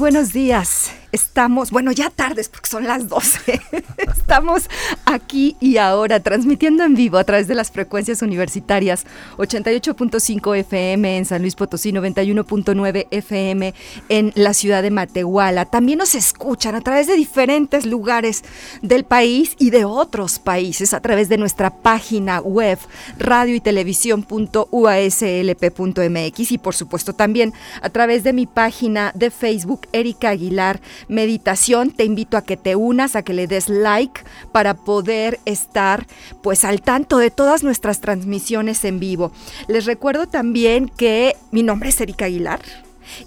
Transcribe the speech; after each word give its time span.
Buenos 0.00 0.32
días. 0.32 0.90
Estamos, 1.12 1.70
bueno, 1.70 1.92
ya 1.92 2.08
tardes 2.08 2.48
porque 2.48 2.70
son 2.70 2.86
las 2.86 3.08
12. 3.08 3.60
Estamos 4.30 4.70
aquí 5.06 5.56
y 5.58 5.78
ahora 5.78 6.20
transmitiendo 6.20 6.84
en 6.84 6.94
vivo 6.94 7.18
a 7.18 7.24
través 7.24 7.48
de 7.48 7.56
las 7.56 7.72
frecuencias 7.72 8.22
universitarias 8.22 9.04
88.5 9.38 10.56
FM 10.58 11.18
en 11.18 11.24
San 11.24 11.42
Luis 11.42 11.56
Potosí, 11.56 11.90
91.9 11.90 13.08
FM 13.10 13.74
en 14.08 14.32
la 14.36 14.54
ciudad 14.54 14.84
de 14.84 14.92
Matehuala. 14.92 15.64
También 15.64 15.98
nos 15.98 16.14
escuchan 16.14 16.76
a 16.76 16.80
través 16.80 17.08
de 17.08 17.16
diferentes 17.16 17.86
lugares 17.86 18.44
del 18.82 19.02
país 19.02 19.56
y 19.58 19.70
de 19.70 19.84
otros 19.84 20.38
países 20.38 20.94
a 20.94 21.00
través 21.00 21.28
de 21.28 21.36
nuestra 21.36 21.70
página 21.70 22.40
web 22.40 22.78
radio 23.18 23.56
y 23.56 23.60
televisión.uaslp.mx 23.60 26.52
y 26.52 26.58
por 26.58 26.76
supuesto 26.76 27.14
también 27.14 27.52
a 27.82 27.90
través 27.90 28.22
de 28.22 28.32
mi 28.32 28.46
página 28.46 29.10
de 29.16 29.32
Facebook 29.32 29.88
Erika 29.90 30.28
Aguilar 30.28 30.80
meditación, 31.08 31.90
te 31.90 32.04
invito 32.04 32.36
a 32.36 32.44
que 32.44 32.56
te 32.56 32.76
unas, 32.76 33.16
a 33.16 33.24
que 33.24 33.34
le 33.34 33.48
des 33.48 33.68
like 33.68 34.19
para 34.52 34.74
poder 34.74 35.40
estar 35.44 36.06
pues 36.42 36.64
al 36.64 36.82
tanto 36.82 37.18
de 37.18 37.30
todas 37.30 37.62
nuestras 37.62 38.00
transmisiones 38.00 38.84
en 38.84 39.00
vivo. 39.00 39.32
Les 39.68 39.86
recuerdo 39.86 40.26
también 40.26 40.88
que 40.88 41.36
mi 41.50 41.62
nombre 41.62 41.90
es 41.90 42.00
Erika 42.00 42.26
Aguilar. 42.26 42.60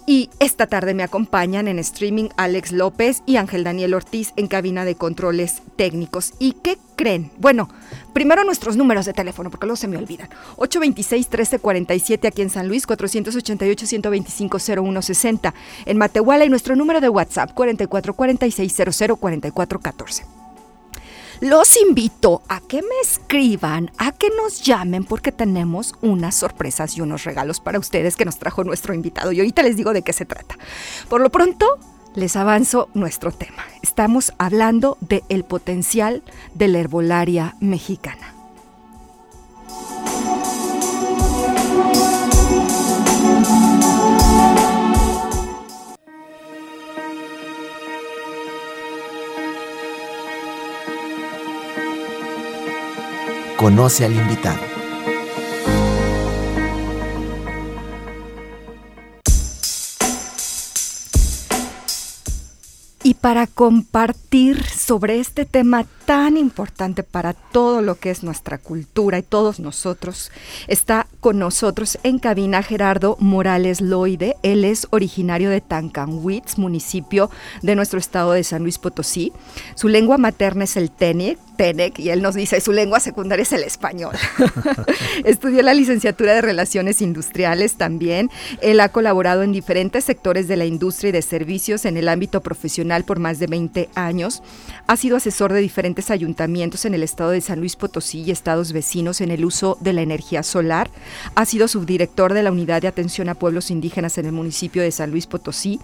Y 0.05 0.29
esta 0.39 0.67
tarde 0.67 0.93
me 0.93 1.03
acompañan 1.03 1.67
en 1.67 1.79
streaming 1.79 2.29
Alex 2.37 2.71
López 2.71 3.23
y 3.25 3.35
Ángel 3.37 3.63
Daniel 3.63 3.93
Ortiz 3.93 4.33
en 4.35 4.47
cabina 4.47 4.83
de 4.85 4.95
controles 4.95 5.61
técnicos. 5.75 6.33
¿Y 6.39 6.53
qué 6.53 6.77
creen? 6.95 7.31
Bueno, 7.37 7.69
primero 8.13 8.43
nuestros 8.43 8.77
números 8.77 9.05
de 9.05 9.13
teléfono, 9.13 9.49
porque 9.49 9.65
luego 9.65 9.77
se 9.77 9.87
me 9.87 9.97
olvidan. 9.97 10.29
826-1347 10.57 12.27
aquí 12.27 12.41
en 12.41 12.49
San 12.49 12.67
Luis, 12.67 12.85
488-125-0160 12.87 15.53
en 15.85 15.97
Matehuala 15.97 16.45
y 16.45 16.49
nuestro 16.49 16.75
número 16.75 17.01
de 17.01 17.09
WhatsApp 17.09 17.51
4446004414. 17.53 20.32
Los 21.43 21.75
invito 21.75 22.41
a 22.47 22.61
que 22.61 22.81
me 22.81 23.01
escriban, 23.01 23.91
a 23.97 24.13
que 24.13 24.29
nos 24.29 24.61
llamen 24.61 25.03
porque 25.03 25.33
tenemos 25.33 25.93
unas 26.01 26.35
sorpresas 26.35 26.95
y 26.95 27.01
unos 27.01 27.25
regalos 27.25 27.59
para 27.59 27.79
ustedes 27.79 28.15
que 28.15 28.23
nos 28.23 28.39
trajo 28.39 28.63
nuestro 28.63 28.93
invitado. 28.93 29.33
Y 29.33 29.41
ahorita 29.41 29.61
les 29.61 29.75
digo 29.75 29.91
de 29.91 30.03
qué 30.03 30.13
se 30.13 30.23
trata. 30.23 30.57
Por 31.09 31.19
lo 31.19 31.29
pronto, 31.31 31.79
les 32.15 32.37
avanzo 32.37 32.87
nuestro 32.93 33.33
tema. 33.33 33.65
Estamos 33.81 34.31
hablando 34.37 34.97
del 35.01 35.23
el 35.27 35.43
potencial 35.43 36.23
de 36.53 36.69
la 36.69 36.79
herbolaria 36.79 37.57
mexicana. 37.59 38.32
Conoce 53.63 54.03
al 54.03 54.11
invitado. 54.11 54.72
Para 63.23 63.47
compartir 63.47 64.61
sobre 64.65 65.21
este 65.21 65.45
tema 65.45 65.85
tan 66.05 66.35
importante 66.35 67.03
para 67.03 67.31
todo 67.31 67.81
lo 67.81 67.95
que 67.95 68.09
es 68.09 68.21
nuestra 68.21 68.57
cultura 68.57 69.17
y 69.17 69.23
todos 69.23 69.61
nosotros, 69.61 70.29
está 70.67 71.07
con 71.21 71.39
nosotros 71.39 71.97
en 72.03 72.19
cabina 72.19 72.61
Gerardo 72.63 73.15
Morales 73.21 73.79
Loide. 73.79 74.35
Él 74.43 74.65
es 74.65 74.87
originario 74.89 75.49
de 75.49 75.61
Tancanwitz, 75.61 76.57
municipio 76.57 77.29
de 77.61 77.75
nuestro 77.75 77.97
estado 77.97 78.33
de 78.33 78.43
San 78.43 78.63
Luis 78.63 78.77
Potosí. 78.77 79.31
Su 79.75 79.87
lengua 79.87 80.17
materna 80.17 80.65
es 80.65 80.75
el 80.75 80.91
Tenec, 80.91 81.39
Tenec 81.55 81.99
y 81.99 82.09
él 82.09 82.21
nos 82.21 82.35
dice 82.35 82.59
su 82.59 82.73
lengua 82.73 82.99
secundaria 82.99 83.43
es 83.43 83.53
el 83.53 83.63
español. 83.63 84.15
Estudió 85.23 85.61
la 85.61 85.73
licenciatura 85.73 86.33
de 86.33 86.41
Relaciones 86.41 87.01
Industriales 87.01 87.75
también. 87.75 88.29
Él 88.61 88.81
ha 88.81 88.89
colaborado 88.89 89.43
en 89.43 89.53
diferentes 89.53 90.03
sectores 90.03 90.47
de 90.47 90.57
la 90.57 90.65
industria 90.65 91.09
y 91.09 91.13
de 91.13 91.21
servicios 91.21 91.85
en 91.85 91.95
el 91.95 92.09
ámbito 92.09 92.41
profesional 92.41 93.05
por 93.05 93.12
más 93.19 93.39
de 93.39 93.47
20 93.47 93.89
años. 93.95 94.43
Ha 94.87 94.97
sido 94.97 95.17
asesor 95.17 95.53
de 95.53 95.61
diferentes 95.61 96.11
ayuntamientos 96.11 96.85
en 96.85 96.93
el 96.93 97.03
estado 97.03 97.31
de 97.31 97.41
San 97.41 97.59
Luis 97.59 97.75
Potosí 97.75 98.21
y 98.21 98.31
estados 98.31 98.73
vecinos 98.73 99.21
en 99.21 99.31
el 99.31 99.45
uso 99.45 99.77
de 99.79 99.93
la 99.93 100.01
energía 100.01 100.43
solar. 100.43 100.89
Ha 101.35 101.45
sido 101.45 101.67
subdirector 101.67 102.33
de 102.33 102.43
la 102.43 102.51
Unidad 102.51 102.81
de 102.81 102.87
Atención 102.87 103.29
a 103.29 103.35
Pueblos 103.35 103.71
Indígenas 103.71 104.17
en 104.17 104.25
el 104.25 104.31
municipio 104.31 104.81
de 104.81 104.91
San 104.91 105.11
Luis 105.11 105.27
Potosí. 105.27 105.79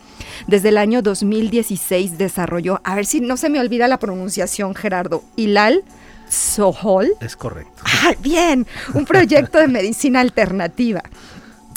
Desde 0.47 0.69
el 0.69 0.77
año 0.77 1.01
2016 1.01 2.17
desarrolló, 2.17 2.81
a 2.83 2.95
ver 2.95 3.05
si 3.05 3.21
no 3.21 3.37
se 3.37 3.49
me 3.49 3.59
olvida 3.59 3.87
la 3.87 3.99
pronunciación, 3.99 4.75
Gerardo, 4.75 5.23
Hilal 5.35 5.83
Sohol. 6.29 7.11
Es 7.21 7.35
correcto. 7.35 7.83
¡Ah, 7.85 8.13
bien! 8.19 8.67
Un 8.93 9.05
proyecto 9.05 9.57
de 9.57 9.67
medicina 9.67 10.19
alternativa. 10.19 11.01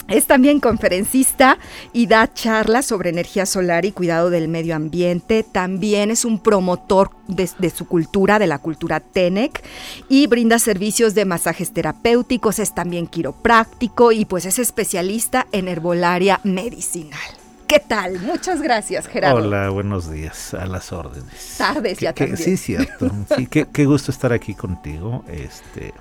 Es 0.07 0.27
también 0.27 0.59
conferencista 0.59 1.57
y 1.93 2.07
da 2.07 2.31
charlas 2.31 2.85
sobre 2.85 3.09
energía 3.09 3.45
solar 3.45 3.85
y 3.85 3.91
cuidado 3.91 4.29
del 4.29 4.47
medio 4.47 4.75
ambiente. 4.75 5.43
También 5.43 6.11
es 6.11 6.25
un 6.25 6.39
promotor 6.39 7.11
de, 7.27 7.49
de, 7.57 7.69
su 7.69 7.87
cultura, 7.87 8.37
de 8.37 8.47
la 8.47 8.59
cultura 8.59 8.99
TENEC, 8.99 9.63
y 10.09 10.27
brinda 10.27 10.59
servicios 10.59 11.15
de 11.15 11.25
masajes 11.25 11.71
terapéuticos. 11.71 12.59
Es 12.59 12.75
también 12.75 13.07
quiropráctico 13.07 14.11
y 14.11 14.25
pues 14.25 14.45
es 14.45 14.59
especialista 14.59 15.47
en 15.51 15.67
herbolaria 15.67 16.41
medicinal. 16.43 17.19
¿Qué 17.67 17.79
tal? 17.79 18.19
Muchas 18.19 18.61
gracias, 18.61 19.07
Gerardo. 19.07 19.37
Hola, 19.37 19.69
buenos 19.69 20.11
días, 20.11 20.53
a 20.53 20.65
las 20.67 20.91
órdenes. 20.91 21.55
Tardes 21.57 21.97
ya 21.97 22.13
que, 22.13 22.27
también. 22.27 22.45
Sí, 22.45 22.57
cierto. 22.57 23.09
Sí, 23.35 23.47
qué, 23.47 23.65
qué, 23.71 23.85
gusto 23.85 24.11
estar 24.11 24.31
aquí 24.31 24.53
contigo. 24.53 25.23
Este, 25.27 25.93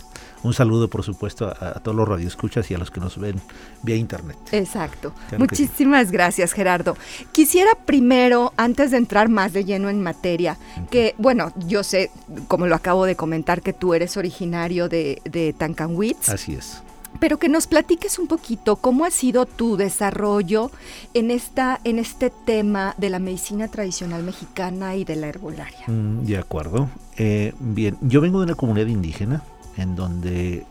un 0.43 0.55
saludo, 0.55 0.89
por 0.89 1.03
supuesto, 1.03 1.47
a, 1.47 1.69
a, 1.69 1.81
todos 1.81 1.97
los 1.97 2.09
radioescuchas 2.09 2.71
y 2.71 2.75
a 2.75 2.79
los 2.79 2.91
que 2.91 3.01
nos 3.01 3.19
ven 3.19 3.41
vía 3.83 3.97
internet. 3.97 4.37
Exacto. 4.53 5.13
Claro 5.29 5.39
Muchísimas 5.39 6.09
sí. 6.09 6.13
gracias, 6.13 6.53
Gerardo. 6.53 6.97
Quisiera 7.33 7.73
primero, 7.87 8.53
antes 8.57 8.91
de 8.91 8.97
entrar 8.97 9.29
más 9.29 9.53
de 9.53 9.65
lleno 9.65 9.89
en 9.89 10.03
materia, 10.03 10.59
que, 10.91 11.15
bueno, 11.19 11.53
yo 11.67 11.83
sé, 11.83 12.11
como 12.49 12.67
lo 12.67 12.75
acabo 12.75 13.07
de 13.07 13.17
comentar, 13.17 13.63
que 13.63 13.73
tú 13.73 13.95
eres 13.95 14.17
originario 14.17 14.89
de, 14.89 15.21
de 15.25 15.53
Tancanwitz. 15.53 16.29
Así 16.29 16.55
es 16.55 16.83
pero 17.21 17.39
que 17.39 17.49
nos 17.49 17.67
platiques 17.67 18.19
un 18.19 18.27
poquito 18.27 18.77
cómo 18.77 19.05
ha 19.05 19.11
sido 19.11 19.47
tu 19.47 19.77
desarrollo 19.77 20.71
en 21.15 21.31
esta 21.31 21.81
en 21.85 21.99
este 21.99 22.31
tema 22.31 22.95
de 22.99 23.11
la 23.11 23.19
medicina 23.19 23.69
tradicional 23.69 24.23
mexicana 24.23 24.97
y 24.97 25.05
de 25.05 25.17
la 25.17 25.29
herbolaria. 25.29 25.85
Mm, 25.87 26.25
de 26.25 26.39
acuerdo. 26.39 26.89
Eh, 27.17 27.53
bien, 27.61 27.97
yo 28.01 28.21
vengo 28.21 28.41
de 28.41 28.47
una 28.47 28.55
comunidad 28.55 28.87
indígena 28.87 29.43
en 29.77 29.97
donde 29.97 30.67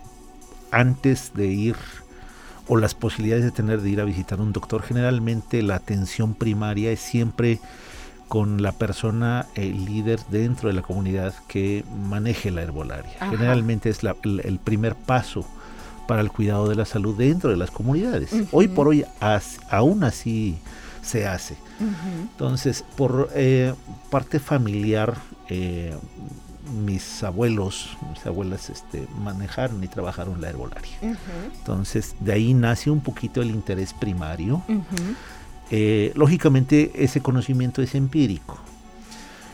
antes 0.71 1.31
de 1.33 1.47
ir 1.47 1.75
o 2.67 2.77
las 2.77 2.95
posibilidades 2.95 3.43
de 3.43 3.51
tener 3.51 3.81
de 3.81 3.89
ir 3.89 3.99
a 3.99 4.05
visitar 4.05 4.39
un 4.39 4.53
doctor, 4.53 4.81
generalmente 4.83 5.61
la 5.61 5.75
atención 5.75 6.33
primaria 6.35 6.91
es 6.91 6.99
siempre 6.99 7.59
con 8.27 8.61
la 8.61 8.71
persona 8.71 9.47
el 9.55 9.83
líder 9.83 10.21
dentro 10.29 10.69
de 10.69 10.75
la 10.75 10.81
comunidad 10.81 11.33
que 11.47 11.83
maneje 12.07 12.49
la 12.49 12.61
herbolaria. 12.61 13.11
Ajá. 13.19 13.31
Generalmente 13.31 13.89
es 13.89 14.03
la, 14.03 14.15
el, 14.23 14.39
el 14.45 14.57
primer 14.57 14.95
paso 14.95 15.45
para 16.07 16.21
el 16.21 16.31
cuidado 16.31 16.69
de 16.69 16.75
la 16.75 16.85
salud 16.85 17.17
dentro 17.17 17.49
de 17.49 17.57
las 17.57 17.71
comunidades. 17.71 18.31
Uh 18.31 18.37
-huh. 18.37 18.47
Hoy 18.51 18.67
por 18.67 18.87
hoy 18.87 19.05
as, 19.19 19.59
aún 19.69 20.03
así 20.03 20.57
se 21.01 21.27
hace. 21.27 21.55
Uh 21.79 21.83
-huh. 21.83 22.21
Entonces, 22.31 22.85
por 22.95 23.29
eh, 23.33 23.73
parte 24.09 24.39
familiar, 24.39 25.17
eh, 25.49 25.95
mis 26.71 27.23
abuelos, 27.23 27.97
mis 28.09 28.25
abuelas 28.25 28.69
este, 28.69 29.07
manejaron 29.19 29.83
y 29.83 29.87
trabajaron 29.87 30.41
la 30.41 30.49
herbolaria. 30.49 30.97
Uh 31.01 31.07
-huh. 31.07 31.15
Entonces, 31.55 32.15
de 32.19 32.33
ahí 32.33 32.53
nace 32.53 32.89
un 32.89 33.01
poquito 33.01 33.41
el 33.41 33.51
interés 33.51 33.93
primario. 33.93 34.61
Eh, 35.69 36.11
lógicamente, 36.15 36.91
ese 36.95 37.21
conocimiento 37.21 37.81
es 37.81 37.95
empírico. 37.95 38.59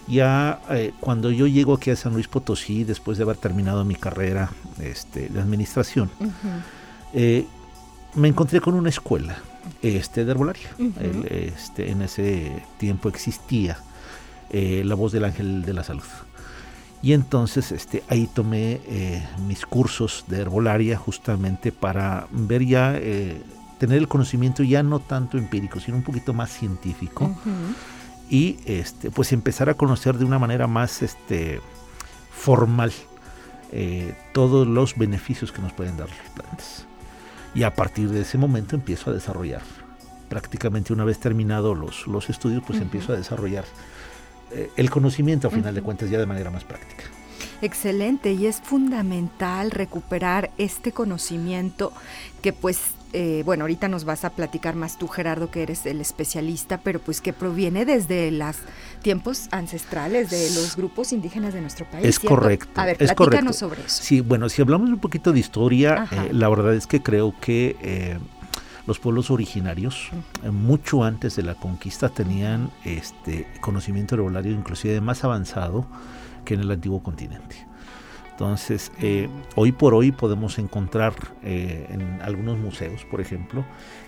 Ya 0.08 0.62
eh, 0.70 0.94
cuando 1.00 1.32
yo 1.32 1.48
llego 1.48 1.74
aquí 1.74 1.92
a 1.92 1.96
San 1.96 2.14
Luis 2.14 2.28
Potosí, 2.28 2.84
después 2.84 3.18
de 3.18 3.24
haber 3.24 3.38
terminado 3.38 3.84
mi 3.84 3.96
carrera 3.96 4.50
este, 4.80 5.30
de 5.30 5.40
administración, 5.40 6.10
eh, 7.14 7.46
me 8.16 8.30
encontré 8.30 8.62
con 8.62 8.74
una 8.74 8.90
escuela 8.90 9.38
este, 9.82 10.24
de 10.26 10.32
herbolaria. 10.32 10.70
este, 11.30 11.92
en 11.92 12.02
ese 12.02 12.64
tiempo 12.80 13.10
existía 13.10 13.78
la 14.50 14.96
voz 14.96 15.12
del 15.12 15.26
ángel 15.26 15.64
de 15.64 15.74
la 15.74 15.84
salud. 15.84 16.06
Y 17.02 17.14
entonces 17.14 17.72
este, 17.72 18.04
ahí 18.10 18.28
tomé 18.28 18.82
mis 19.48 19.66
cursos 19.66 20.26
de 20.28 20.42
herbolaria 20.42 20.98
justamente 20.98 21.72
para 21.72 22.28
ver 22.32 22.66
ya, 22.66 22.94
tener 23.78 23.98
el 23.98 24.08
conocimiento 24.08 24.64
ya 24.64 24.82
no 24.82 25.00
tanto 25.00 25.38
empírico, 25.38 25.80
sino 25.80 25.98
un 25.98 26.04
poquito 26.04 26.34
más 26.34 26.52
científico 26.52 27.36
y 28.30 28.58
este, 28.66 29.12
pues 29.12 29.32
empezar 29.32 29.70
a 29.70 29.76
conocer 29.76 30.18
de 30.18 30.26
una 30.26 30.40
manera 30.40 30.68
más 30.68 31.02
este, 31.02 31.62
formal 32.32 32.92
eh, 33.72 34.16
todos 34.34 34.68
los 34.68 34.98
beneficios 34.98 35.52
que 35.52 35.62
nos 35.62 35.74
pueden 35.74 35.98
dar 35.98 36.10
las 36.10 36.30
plantas. 36.32 36.86
Y 37.56 37.64
a 37.64 37.74
partir 37.74 38.10
de 38.10 38.22
ese 38.22 38.38
momento 38.38 38.76
empiezo 38.76 39.10
a 39.10 39.14
desarrollar. 39.14 39.62
Prácticamente 40.30 40.94
una 40.94 41.06
vez 41.06 41.20
terminados 41.20 41.78
los, 41.78 42.06
los 42.08 42.30
estudios, 42.30 42.64
pues 42.68 42.82
empiezo 42.82 43.14
a 43.14 43.16
desarrollar 43.16 43.64
eh, 43.64 43.68
el 44.76 44.90
conocimiento 44.90 45.48
a 45.48 45.52
final 45.52 45.76
de 45.76 45.82
cuentas 45.82 46.10
ya 46.10 46.18
de 46.18 46.26
manera 46.26 46.50
más 46.50 46.64
práctica. 46.64 47.04
Excelente, 47.62 48.34
y 48.34 48.46
es 48.46 48.62
fundamental 48.62 49.72
recuperar 49.72 50.52
este 50.58 50.92
conocimiento 50.92 51.92
que 52.42 52.54
pues 52.54 52.80
eh, 53.14 53.42
bueno, 53.46 53.64
ahorita 53.64 53.88
nos 53.88 54.04
vas 54.04 54.26
a 54.26 54.32
platicar 54.32 54.76
más 54.76 54.98
tú, 54.98 55.08
Gerardo, 55.08 55.50
que 55.50 55.64
eres 55.64 55.86
el 55.86 56.02
especialista, 56.02 56.80
pero 56.80 57.00
pues 57.00 57.22
que 57.22 57.32
proviene 57.32 57.86
desde 57.86 58.32
los 58.32 58.58
tiempos 59.02 59.48
ancestrales 59.52 60.30
de 60.30 60.52
los 60.52 60.76
grupos 60.76 61.14
indígenas 61.14 61.54
de 61.54 61.62
nuestro 61.62 61.86
país. 61.90 62.06
Es 62.06 62.20
correcto. 62.20 62.70
A 62.80 62.86
ver, 62.86 62.98
es 63.00 63.14
platícanos 63.14 63.56
sobre 63.56 63.82
eso. 63.82 64.04
Sí, 64.04 64.20
bueno, 64.20 64.50
si 64.50 64.62
hablamos 64.62 64.90
un 64.90 65.00
poquito 65.00 65.32
de 65.32 65.40
historia, 65.40 66.06
eh, 66.12 66.30
la 66.34 66.50
verdad 66.50 66.76
es 66.76 66.86
que 66.86 67.02
creo 67.02 67.34
que 67.40 67.78
eh, 67.82 68.20
los 68.88 69.00
pueblos 69.00 69.30
originarios, 69.30 70.10
mucho 70.52 71.04
antes 71.04 71.36
de 71.36 71.44
la 71.44 71.56
conquista, 71.56 72.10
tenían 72.10 72.72
este 72.86 73.46
conocimiento 73.62 74.16
herbolario 74.16 74.54
inclusive 74.54 75.02
más 75.02 75.24
avanzado 75.24 75.86
que 76.46 76.54
en 76.54 76.62
el 76.62 76.72
antiguo 76.72 77.04
continente. 77.04 77.68
Entonces, 78.38 78.92
eh, 79.02 79.30
hoy 79.56 79.72
por 79.72 79.96
hoy 79.96 80.12
podemos 80.12 80.60
encontrar 80.60 81.16
eh, 81.42 81.88
en 81.90 82.22
algunos 82.22 82.60
museos, 82.60 83.04
por 83.04 83.20
ejemplo, 83.20 83.66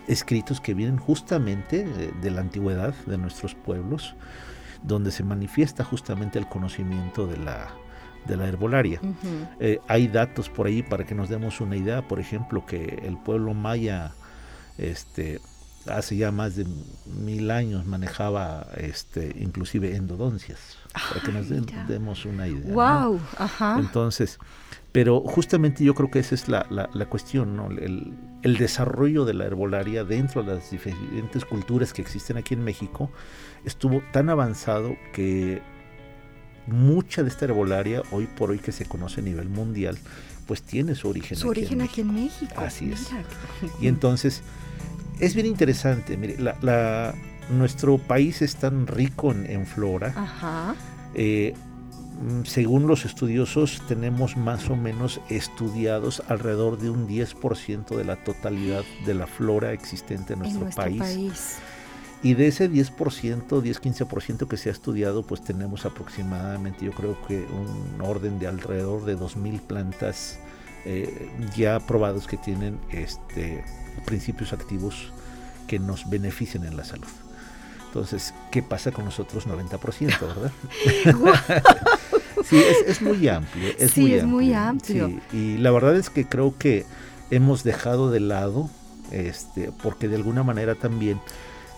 escritos 0.07 0.61
que 0.61 0.75
vienen 0.75 0.97
justamente 0.97 1.83
de, 1.83 2.29
la 2.29 2.41
antigüedad 2.41 2.93
de 3.07 3.17
nuestros 3.17 3.55
pueblos, 3.55 4.13
donde 4.83 5.09
se 5.09 5.23
manifiesta 5.23 5.83
justamente 5.83 6.37
el 6.37 6.47
conocimiento 6.47 7.25
de 7.25 7.37
la, 7.37 7.69
de 8.27 8.37
la 8.37 8.47
herbolaria. 8.47 9.01
Eh, 9.59 9.79
hay 9.87 10.07
datos 10.07 10.47
por 10.47 10.67
ahí 10.67 10.83
para 10.83 11.07
que 11.07 11.15
nos 11.15 11.27
demos 11.27 11.59
una 11.59 11.75
idea, 11.75 12.07
por 12.07 12.19
ejemplo, 12.19 12.67
que 12.67 13.01
el 13.03 13.17
pueblo 13.17 13.55
maya, 13.55 14.11
este, 14.79 15.39
hace 15.87 16.17
ya 16.17 16.31
más 16.31 16.55
de 16.55 16.65
mil 17.05 17.51
años 17.51 17.85
manejaba 17.85 18.67
este, 18.77 19.35
inclusive 19.39 19.95
endodoncias, 19.95 20.77
para 20.93 21.21
que 21.21 21.31
nos 21.31 21.87
demos 21.87 22.25
una 22.25 22.47
idea. 22.47 22.73
Wow, 22.73 23.19
Entonces, 23.77 24.39
pero 24.91 25.21
justamente 25.21 25.83
yo 25.83 25.93
creo 25.93 26.09
que 26.09 26.19
esa 26.19 26.35
es 26.35 26.47
la, 26.47 26.65
la, 26.69 27.05
cuestión, 27.07 27.55
¿no? 27.55 27.69
El, 27.69 28.13
el, 28.41 28.57
desarrollo 28.57 29.25
de 29.25 29.33
la 29.33 29.45
herbolaria 29.45 30.03
dentro 30.03 30.43
de 30.43 30.55
las 30.55 30.71
diferentes 30.71 31.45
culturas 31.45 31.93
que 31.93 32.01
existen 32.01 32.37
aquí 32.37 32.55
en 32.55 32.63
México 32.63 33.11
estuvo 33.65 34.01
tan 34.11 34.29
avanzado 34.29 34.95
que 35.13 35.61
mucha 36.67 37.23
de 37.23 37.29
esta 37.29 37.45
herbolaria, 37.45 38.03
hoy 38.11 38.27
por 38.27 38.51
hoy 38.51 38.59
que 38.59 38.71
se 38.71 38.85
conoce 38.85 39.21
a 39.21 39.23
nivel 39.23 39.49
mundial, 39.49 39.97
pues 40.49 40.63
tiene 40.63 40.95
su 40.95 41.07
origen, 41.07 41.37
su 41.37 41.47
origen 41.47 41.79
aquí 41.79 42.01
en 42.01 42.11
México. 42.11 42.55
Así 42.57 42.91
es. 42.91 43.11
Y 43.79 43.87
entonces 43.87 44.41
es 45.19 45.35
bien 45.35 45.45
interesante. 45.45 46.17
Mire, 46.17 46.37
la, 46.39 47.13
nuestro 47.51 47.99
país 47.99 48.41
es 48.41 48.55
tan 48.55 48.87
rico 48.87 49.31
en, 49.31 49.67
flora. 49.67 50.11
Ajá. 50.17 50.75
Eh, 51.13 51.53
mm, 52.19 52.45
según 52.45 52.87
los 52.87 53.05
estudiosos, 53.05 53.83
tenemos 53.87 54.37
más 54.37 54.71
o 54.71 54.75
menos 54.75 55.21
estudiados 55.29 56.23
alrededor 56.29 56.79
de 56.79 56.89
un 56.89 57.07
10% 57.07 57.95
de 57.95 58.03
la 58.03 58.15
totalidad 58.15 58.81
de 59.05 59.13
la 59.13 59.27
flora 59.27 59.71
existente 59.71 60.33
en 60.33 60.39
nuestro, 60.39 60.67
país. 60.71 61.59
Y 62.21 62.33
de 62.33 62.47
ese 62.47 62.69
10%, 62.69 63.47
10-15% 63.47 64.47
que 64.47 64.57
se 64.57 64.69
ha 64.69 64.71
estudiado, 64.71 65.23
pues 65.23 65.41
tenemos 65.41 65.85
aproximadamente, 65.85 66.85
yo 66.85 66.91
creo 66.91 67.17
que 67.25 67.45
un 67.45 68.01
orden 68.01 68.39
de 68.39 68.47
alrededor 68.47 69.05
de 69.05 69.17
2.000 69.17 69.61
plantas 69.61 70.39
eh, 70.85 71.29
ya 71.55 71.79
probados 71.79 72.27
que 72.27 72.37
tienen 72.37 72.77
este, 72.89 73.63
principios 74.05 74.53
activos 74.53 75.11
que 75.67 75.79
nos 75.79 76.09
beneficien 76.09 76.65
en 76.65 76.75
la 76.75 76.83
salud. 76.83 77.07
Entonces, 77.87 78.33
¿qué 78.51 78.61
pasa 78.61 78.91
con 78.91 79.05
los 79.05 79.19
otros 79.19 79.47
90%, 79.47 80.19
verdad? 80.19 80.51
sí, 82.45 82.61
es, 82.85 83.01
muy 83.01 83.27
amplio. 83.27 83.69
Es 83.77 83.91
sí, 83.91 84.01
muy 84.01 84.13
es 84.13 84.23
amplio, 84.23 84.35
muy 84.35 84.53
amplio. 84.53 85.21
y 85.33 85.57
la 85.57 85.71
verdad 85.71 85.95
es 85.95 86.09
que 86.09 86.25
creo 86.25 86.55
que 86.57 86.85
hemos 87.31 87.63
dejado 87.63 88.11
de 88.11 88.19
lado, 88.19 88.69
este, 89.11 89.71
porque 89.83 90.07
de 90.07 90.17
alguna 90.17 90.43
manera 90.43 90.75
también, 90.75 91.19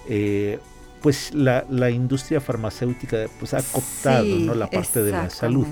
eh, 0.08 0.60
pues 1.02 1.34
la, 1.34 1.90
industria 1.90 2.40
farmacéutica 2.40 3.26
pues 3.40 3.54
ha 3.54 3.62
cooptado 3.62 4.26
¿no? 4.26 4.54
la 4.54 4.70
parte 4.70 5.02
de 5.02 5.12
la 5.12 5.30
salud. 5.30 5.68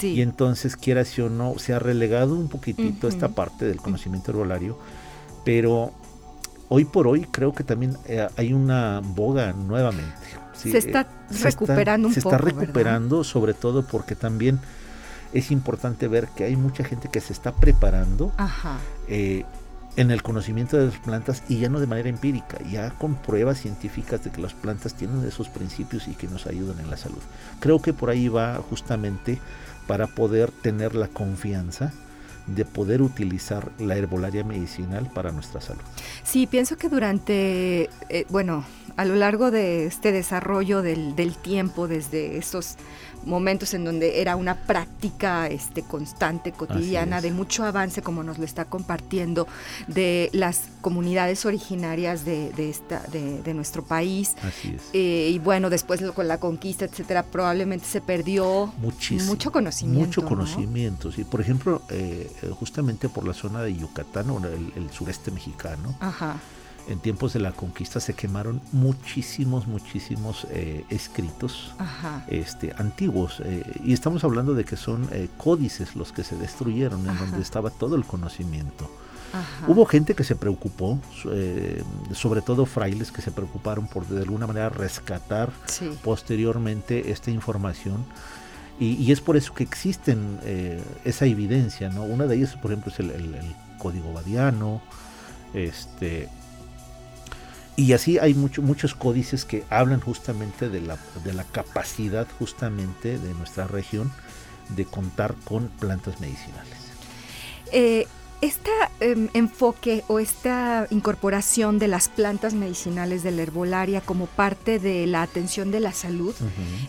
Y 0.00 0.22
entonces, 0.22 0.76
quiera 0.76 1.04
si 1.04 1.20
o 1.22 1.28
no, 1.28 1.58
se 1.58 1.74
ha 1.74 1.80
relegado 1.80 2.34
un 2.34 2.48
poquitito 2.48 3.08
esta 3.08 3.30
parte 3.30 3.64
del 3.64 3.78
conocimiento 3.78 4.30
herbolario, 4.30 4.78
pero 5.44 5.92
hoy 6.68 6.84
por 6.84 7.08
hoy 7.08 7.22
creo 7.22 7.52
que 7.52 7.64
también 7.64 7.96
eh, 8.06 8.28
hay 8.36 8.52
una 8.52 9.00
boga 9.02 9.52
nuevamente. 9.52 10.14
se 10.54 10.78
está 10.78 11.08
recuperando 11.42 12.08
un 12.08 12.14
poco. 12.14 12.30
Se 12.30 12.36
está 12.36 12.38
recuperando, 12.38 13.24
sobre 13.24 13.54
todo 13.54 13.84
porque 13.84 14.14
también 14.14 14.60
es 15.32 15.50
importante 15.50 16.08
ver 16.08 16.28
que 16.28 16.44
hay 16.44 16.56
mucha 16.56 16.84
gente 16.84 17.08
que 17.08 17.20
se 17.20 17.32
está 17.32 17.52
preparando 17.52 18.32
eh, 19.08 19.44
en 19.98 20.12
el 20.12 20.22
conocimiento 20.22 20.76
de 20.76 20.86
las 20.86 20.98
plantas 20.98 21.42
y 21.48 21.58
ya 21.58 21.68
no 21.68 21.80
de 21.80 21.88
manera 21.88 22.08
empírica, 22.08 22.56
ya 22.70 22.90
con 22.90 23.16
pruebas 23.16 23.58
científicas 23.58 24.22
de 24.22 24.30
que 24.30 24.40
las 24.40 24.54
plantas 24.54 24.94
tienen 24.94 25.26
esos 25.26 25.48
principios 25.48 26.06
y 26.06 26.14
que 26.14 26.28
nos 26.28 26.46
ayudan 26.46 26.78
en 26.78 26.88
la 26.88 26.96
salud. 26.96 27.18
Creo 27.58 27.82
que 27.82 27.92
por 27.92 28.08
ahí 28.08 28.28
va 28.28 28.62
justamente 28.70 29.40
para 29.88 30.06
poder 30.06 30.52
tener 30.52 30.94
la 30.94 31.08
confianza 31.08 31.92
de 32.46 32.64
poder 32.64 33.02
utilizar 33.02 33.72
la 33.80 33.96
herbolaria 33.96 34.44
medicinal 34.44 35.10
para 35.12 35.32
nuestra 35.32 35.60
salud. 35.60 35.82
Sí, 36.22 36.46
pienso 36.46 36.76
que 36.76 36.88
durante, 36.88 37.90
eh, 38.08 38.24
bueno, 38.28 38.64
a 38.96 39.04
lo 39.04 39.16
largo 39.16 39.50
de 39.50 39.86
este 39.86 40.12
desarrollo 40.12 40.80
del, 40.80 41.16
del 41.16 41.36
tiempo, 41.36 41.88
desde 41.88 42.38
esos 42.38 42.76
momentos 43.24 43.74
en 43.74 43.84
donde 43.84 44.20
era 44.20 44.36
una 44.36 44.54
práctica 44.54 45.46
este, 45.48 45.82
constante, 45.82 46.52
cotidiana, 46.52 47.20
de 47.20 47.30
mucho 47.30 47.64
avance, 47.64 48.02
como 48.02 48.22
nos 48.22 48.38
lo 48.38 48.44
está 48.44 48.64
compartiendo, 48.64 49.46
de 49.86 50.30
las 50.32 50.68
comunidades 50.80 51.44
originarias 51.46 52.24
de, 52.24 52.52
esta, 52.70 53.00
de, 53.10 53.54
nuestro 53.54 53.82
país. 53.82 54.34
Así 54.42 54.74
es. 54.76 54.82
Eh, 54.92 55.30
y 55.32 55.38
bueno, 55.38 55.70
después 55.70 56.02
con 56.12 56.28
la 56.28 56.38
conquista, 56.38 56.84
etcétera, 56.84 57.22
probablemente 57.22 57.86
se 57.86 58.00
perdió 58.00 58.72
mucho 58.78 59.52
conocimiento. 59.52 60.06
Mucho 60.06 60.24
conocimiento, 60.24 61.12
sí. 61.12 61.24
Por 61.24 61.40
ejemplo, 61.40 61.82
eh, 61.90 62.30
justamente 62.58 63.08
por 63.08 63.26
la 63.26 63.34
zona 63.34 63.62
de 63.62 63.74
Yucatán, 63.74 64.30
o 64.30 64.38
el, 64.38 64.72
el 64.76 64.90
sureste 64.90 65.30
mexicano. 65.30 65.96
Ajá 66.00 66.36
en 66.88 67.00
tiempos 67.00 67.34
de 67.34 67.40
la 67.40 67.52
conquista 67.52 68.00
se 68.00 68.14
quemaron 68.14 68.60
muchísimos, 68.72 69.66
muchísimos 69.66 70.46
eh, 70.50 70.84
escritos 70.88 71.72
este, 72.28 72.74
antiguos. 72.76 73.40
Eh, 73.44 73.62
y 73.84 73.92
estamos 73.92 74.24
hablando 74.24 74.54
de 74.54 74.64
que 74.64 74.76
son 74.76 75.08
eh, 75.12 75.28
códices 75.36 75.94
los 75.96 76.12
que 76.12 76.24
se 76.24 76.36
destruyeron, 76.36 77.08
en 77.08 77.18
donde 77.18 77.42
estaba 77.42 77.70
todo 77.70 77.94
el 77.96 78.04
conocimiento. 78.04 78.90
Hubo 79.66 79.84
gente 79.84 80.14
que 80.14 80.24
se 80.24 80.36
preocupó, 80.36 80.98
sobre 82.14 82.40
todo 82.40 82.64
frailes 82.64 83.12
que 83.12 83.20
se 83.20 83.30
preocuparon 83.30 83.86
por 83.86 84.06
de 84.06 84.22
alguna 84.22 84.46
manera 84.46 84.70
rescatar 84.70 85.52
posteriormente 86.02 87.10
esta 87.10 87.30
información. 87.30 88.06
Y, 88.80 89.12
es 89.12 89.20
por 89.20 89.36
eso 89.36 89.52
que 89.52 89.64
existen 89.64 90.40
esa 91.04 91.26
evidencia, 91.26 91.90
¿no? 91.90 92.04
Una 92.04 92.24
de 92.24 92.36
ellas, 92.36 92.56
por 92.56 92.70
ejemplo, 92.70 92.90
es 92.90 93.00
el, 93.00 93.10
el 93.10 93.54
código 93.76 94.14
badiano, 94.14 94.80
este, 95.52 96.30
y 97.78 97.92
así 97.92 98.18
hay 98.18 98.34
muchos 98.34 98.96
códices 98.96 99.44
que 99.44 99.62
hablan 99.70 100.00
justamente 100.00 100.68
de 100.68 100.80
la, 100.80 100.98
de 101.22 101.32
la 101.32 101.44
capacidad 101.44 102.26
justamente 102.36 103.20
de 103.20 103.34
nuestra 103.34 103.68
región 103.68 104.10
de 104.70 104.84
contar 104.84 105.36
con 105.44 105.68
plantas 105.68 106.20
medicinales. 106.20 106.76
Eh, 107.70 108.08
Este 108.40 108.70
enfoque 109.34 110.04
o 110.06 110.20
esta 110.20 110.86
incorporación 110.90 111.80
de 111.80 111.88
las 111.88 112.08
plantas 112.08 112.54
medicinales 112.54 113.24
de 113.24 113.32
la 113.32 113.42
herbolaria 113.42 114.00
como 114.00 114.26
parte 114.26 114.78
de 114.78 115.08
la 115.08 115.22
atención 115.22 115.72
de 115.72 115.80
la 115.80 115.92
salud, 115.92 116.34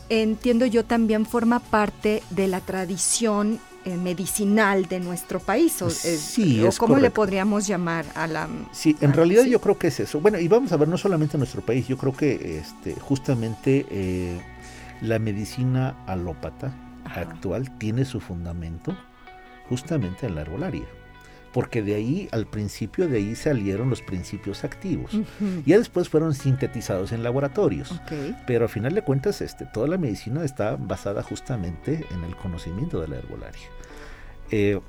entiendo 0.10 0.68
yo 0.68 0.86
también 0.86 1.26
forma 1.26 1.60
parte 1.60 2.22
de 2.30 2.48
la 2.48 2.62
tradición 2.62 3.60
eh, 3.86 3.98
medicinal 3.98 4.86
de 4.86 5.00
nuestro 5.00 5.40
país. 5.40 5.82
O, 5.82 5.90
sí, 5.90 6.64
o 6.64 6.70
¿Cómo 6.78 6.98
le 6.98 7.10
podríamos 7.10 7.66
llamar 7.66 8.06
a 8.14 8.28
la... 8.28 8.48
Sí, 8.72 8.96
en 9.02 9.14
realidad 9.14 9.46
yo 9.46 9.60
creo 9.60 9.80
que 9.80 9.88
es 9.88 10.00
eso. 10.02 10.20
Bueno, 10.20 10.38
y 10.38 10.48
vamos 10.48 10.72
a 10.72 10.78
ver, 10.78 10.88
no 10.88 10.98
solamente 10.98 11.38
en 11.38 11.40
nuestro 11.40 11.62
país, 11.62 11.88
yo 11.88 11.98
creo 11.98 12.14
que 12.14 12.60
este, 12.60 12.94
justamente 13.00 13.88
eh, 13.90 14.40
la 15.02 15.18
medicina 15.18 15.96
alópata 16.06 16.76
actual 17.06 17.76
tiene 17.80 18.06
su 18.06 18.20
fundamento 18.20 18.96
justamente 19.68 20.28
en 20.28 20.36
la 20.36 20.42
herbolaria 20.42 20.99
porque 21.54 21.82
de 21.82 21.96
ahí, 21.96 22.30
al 22.32 22.46
principio, 22.48 23.08
de 23.08 23.18
ahí 23.18 23.36
salieron 23.36 23.90
los 23.90 24.02
principios 24.02 24.64
activos. 24.64 25.12
Ya 25.66 25.78
después 25.78 26.10
fueron 26.10 26.34
sintetizados 26.34 27.12
en 27.12 27.24
laboratorios. 27.24 28.00
Pero 28.46 28.66
al 28.66 28.70
final 28.70 28.94
de 28.94 29.02
cuentas, 29.02 29.42
este, 29.42 29.66
toda 29.66 29.88
la 29.88 29.98
medicina 29.98 30.44
está 30.44 30.76
basada 30.76 31.24
justamente 31.24 32.06
en 32.12 32.24
el 32.24 32.36
conocimiento 32.36 33.02
de 33.02 33.08
la 33.08 33.18
herbolaria. 33.18 33.68
Eh, 34.52 34.80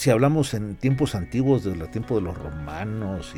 si 0.00 0.08
hablamos 0.08 0.54
en 0.54 0.76
tiempos 0.76 1.14
antiguos, 1.14 1.62
desde 1.62 1.78
el 1.78 1.90
tiempo 1.90 2.14
de 2.14 2.22
los 2.22 2.38
romanos 2.38 3.34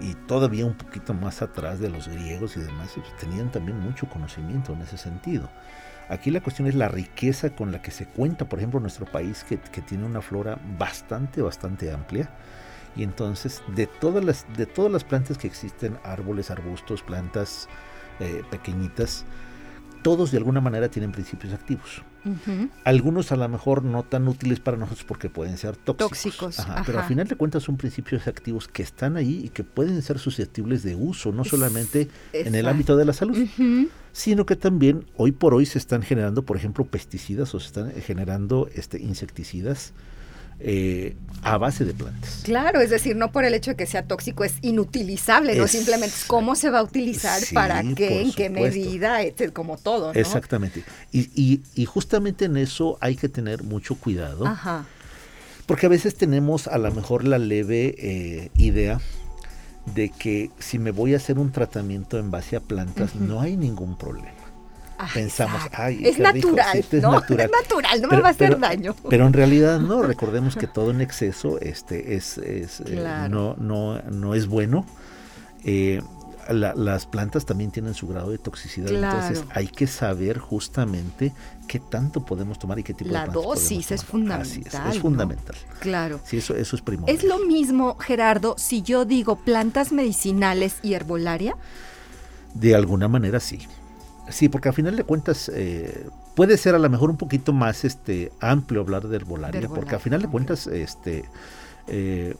y, 0.00 0.14
todavía 0.26 0.64
un 0.64 0.72
poquito 0.72 1.12
más 1.12 1.42
atrás 1.42 1.78
de 1.78 1.90
los 1.90 2.08
griegos 2.08 2.56
y 2.56 2.60
demás, 2.60 2.92
pues, 2.94 3.14
tenían 3.18 3.50
también 3.52 3.78
mucho 3.78 4.08
conocimiento 4.08 4.72
en 4.72 4.80
ese 4.80 4.96
sentido. 4.96 5.50
Aquí 6.08 6.30
la 6.30 6.40
cuestión 6.40 6.68
es 6.68 6.74
la 6.74 6.88
riqueza 6.88 7.50
con 7.50 7.72
la 7.72 7.82
que 7.82 7.90
se 7.90 8.06
cuenta, 8.06 8.48
por 8.48 8.60
ejemplo, 8.60 8.78
nuestro 8.78 9.06
país, 9.06 9.44
que, 9.44 9.56
tiene 9.82 10.04
una 10.04 10.22
flora 10.22 10.58
bastante, 10.78 11.42
bastante 11.42 11.90
amplia. 11.90 12.30
Y 12.94 13.02
entonces, 13.02 13.62
de 13.74 13.86
todas 13.86 14.24
las, 14.24 14.46
de 14.56 14.66
todas 14.66 14.90
las 14.90 15.04
plantas 15.04 15.36
que 15.36 15.48
existen, 15.48 15.98
árboles, 16.04 16.50
arbustos, 16.50 17.02
plantas 17.02 17.68
eh, 18.20 18.42
pequeñitas, 18.50 19.24
todos 20.02 20.30
de 20.30 20.38
alguna 20.38 20.60
manera 20.60 20.88
tienen 20.88 21.10
principios 21.10 21.52
activos. 21.52 22.02
Algunos 22.84 23.32
a 23.32 23.36
lo 23.36 23.48
mejor 23.48 23.82
no 23.84 24.02
tan 24.02 24.28
útiles 24.28 24.60
para 24.60 24.76
nosotros 24.76 25.04
porque 25.04 25.28
pueden 25.28 25.56
ser 25.58 25.76
tóxicos. 25.76 26.58
Pero 26.84 27.00
al 27.00 27.06
final 27.06 27.26
de 27.26 27.36
cuentas 27.36 27.62
son 27.62 27.76
principios 27.76 28.26
activos 28.26 28.68
que 28.68 28.82
están 28.82 29.16
ahí 29.16 29.42
y 29.44 29.48
que 29.50 29.64
pueden 29.64 30.00
ser 30.02 30.18
susceptibles 30.18 30.82
de 30.82 30.96
uso, 30.96 31.32
no 31.32 31.44
solamente 31.44 32.08
en 32.32 32.54
el 32.54 32.68
ámbito 32.68 32.96
de 32.96 33.04
la 33.04 33.12
salud, 33.12 33.36
sino 34.12 34.46
que 34.46 34.56
también 34.56 35.06
hoy 35.16 35.32
por 35.32 35.54
hoy 35.54 35.66
se 35.66 35.78
están 35.78 36.02
generando, 36.02 36.42
por 36.42 36.56
ejemplo, 36.56 36.84
pesticidas 36.84 37.54
o 37.54 37.60
se 37.60 37.66
están 37.66 37.92
generando 37.92 38.68
este, 38.74 39.00
insecticidas 39.00 39.92
eh, 40.58 41.16
a 41.42 41.58
base 41.58 41.84
de 41.84 41.94
plantas. 41.94 42.40
Claro, 42.42 42.80
es 42.80 42.90
decir, 42.90 43.14
no 43.14 43.30
por 43.30 43.44
el 43.44 43.54
hecho 43.54 43.72
de 43.72 43.76
que 43.76 43.86
sea 43.86 44.04
tóxico 44.04 44.42
es 44.42 44.54
inutilizable, 44.62 45.54
no 45.54 45.68
simplemente 45.68 46.16
es 46.16 46.24
cómo 46.24 46.56
se 46.56 46.70
va 46.70 46.80
a 46.80 46.82
utilizar, 46.82 47.40
para 47.52 47.82
qué, 47.94 48.22
en 48.22 48.32
qué 48.32 48.50
medida, 48.50 49.18
como 49.52 49.76
todo. 49.76 50.12
¿no? 50.12 50.18
Exactamente. 50.18 50.82
Y, 51.12 51.60
y, 51.74 51.84
justamente 51.84 52.46
en 52.46 52.56
eso 52.56 52.98
hay 53.00 53.16
que 53.16 53.28
tener 53.28 53.62
mucho 53.62 53.94
cuidado. 53.96 54.44
Porque 55.66 55.86
a 55.86 55.88
veces 55.88 56.14
tenemos 56.14 56.68
a 56.68 56.78
lo 56.78 56.92
mejor 56.92 57.24
la 57.24 57.38
leve 57.38 57.94
eh, 57.98 58.50
idea 58.56 59.00
de 59.94 60.10
que 60.10 60.50
si 60.58 60.78
me 60.78 60.90
voy 60.90 61.14
a 61.14 61.16
hacer 61.18 61.38
un 61.38 61.52
tratamiento 61.52 62.18
en 62.18 62.30
base 62.30 62.56
a 62.56 62.60
plantas, 62.60 63.14
no 63.14 63.40
hay 63.40 63.56
ningún 63.56 63.96
problema 63.96 64.45
pensamos, 65.12 65.62
ay, 65.72 66.00
es 66.04 66.18
natural, 66.18 66.84
¿no? 66.92 67.18
es 67.28 67.50
natural, 67.50 68.02
no 68.02 68.08
me 68.08 68.20
va 68.20 68.28
a 68.28 68.30
hacer 68.30 68.58
daño. 68.58 68.94
Pero 69.08 69.26
en 69.26 69.32
realidad 69.32 69.80
no, 69.80 70.02
recordemos 70.02 70.56
que 70.56 70.66
todo 70.66 70.90
en 70.90 71.00
exceso 71.00 71.58
este 71.60 72.14
es, 72.14 72.38
es 72.38 72.80
eh, 72.86 73.28
no, 73.30 73.54
no, 73.58 74.00
no 74.02 74.34
es 74.34 74.46
bueno. 74.46 74.86
Eh, 75.64 76.00
las 76.52 77.06
plantas 77.06 77.44
también 77.44 77.72
tienen 77.72 77.94
su 77.94 78.06
grado 78.06 78.30
de 78.30 78.38
toxicidad, 78.38 78.88
entonces 78.90 79.44
hay 79.50 79.66
que 79.66 79.88
saber 79.88 80.38
justamente 80.38 81.32
qué 81.66 81.80
tanto 81.80 82.24
podemos 82.24 82.58
tomar 82.58 82.78
y 82.78 82.84
qué 82.84 82.94
tipo 82.94 83.10
la 83.10 83.26
de 83.26 83.32
plantas 83.32 83.44
dosis 83.44 83.90
es 83.90 84.04
fundamental. 84.04 84.92
Es, 84.92 85.00
fundamental. 85.00 85.56
Claro. 85.80 86.20
Sí, 86.24 86.36
eso, 86.36 86.54
eso 86.54 86.76
es 86.76 86.82
primordial. 86.82 87.16
Es 87.16 87.24
lo 87.24 87.40
mismo, 87.40 87.96
Gerardo, 87.98 88.54
si 88.58 88.82
yo 88.82 89.04
digo 89.04 89.36
plantas 89.36 89.90
medicinales 89.90 90.76
y 90.82 90.94
herbolaria. 90.94 91.56
De 92.54 92.74
alguna 92.74 93.08
manera 93.08 93.40
sí. 93.40 93.66
Sí, 94.28 94.48
porque 94.48 94.68
al 94.68 94.74
final 94.74 94.96
de 94.96 95.04
cuentas 95.04 95.50
eh, 95.54 96.08
puede 96.34 96.56
ser 96.56 96.74
a 96.74 96.78
lo 96.78 96.88
mejor 96.90 97.10
un 97.10 97.16
poquito 97.16 97.52
más 97.52 97.84
este 97.84 98.32
amplio 98.40 98.80
hablar 98.80 99.06
de 99.08 99.16
herbolaria, 99.16 99.68
porque 99.68 99.94
al 99.94 100.00
final 100.00 100.22
de 100.22 100.28
cuentas 100.28 100.66
este 100.66 101.24
eh, 101.86 102.34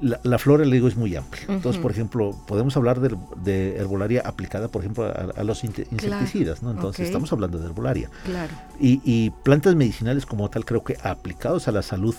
la, 0.00 0.38
flora, 0.38 0.64
le 0.64 0.74
digo, 0.74 0.88
es 0.88 0.96
muy 0.96 1.14
amplia. 1.14 1.44
Entonces, 1.48 1.80
por 1.80 1.90
ejemplo, 1.90 2.34
podemos 2.46 2.76
hablar 2.76 3.00
de, 3.00 3.76
herbolaria 3.76 4.22
aplicada, 4.24 4.68
por 4.68 4.82
ejemplo, 4.82 5.04
a, 5.04 5.44
los 5.44 5.64
insecticidas, 5.64 6.62
¿no? 6.62 6.70
Entonces, 6.70 7.06
estamos 7.06 7.32
hablando 7.32 7.58
de 7.58 7.66
herbolaria. 7.66 8.10
Claro. 8.24 8.52
Y, 8.80 9.30
plantas 9.42 9.74
medicinales 9.74 10.26
como 10.26 10.48
tal, 10.50 10.64
creo 10.64 10.84
que 10.84 10.96
aplicados 11.02 11.68
a 11.68 11.72
la 11.72 11.82
salud 11.82 12.14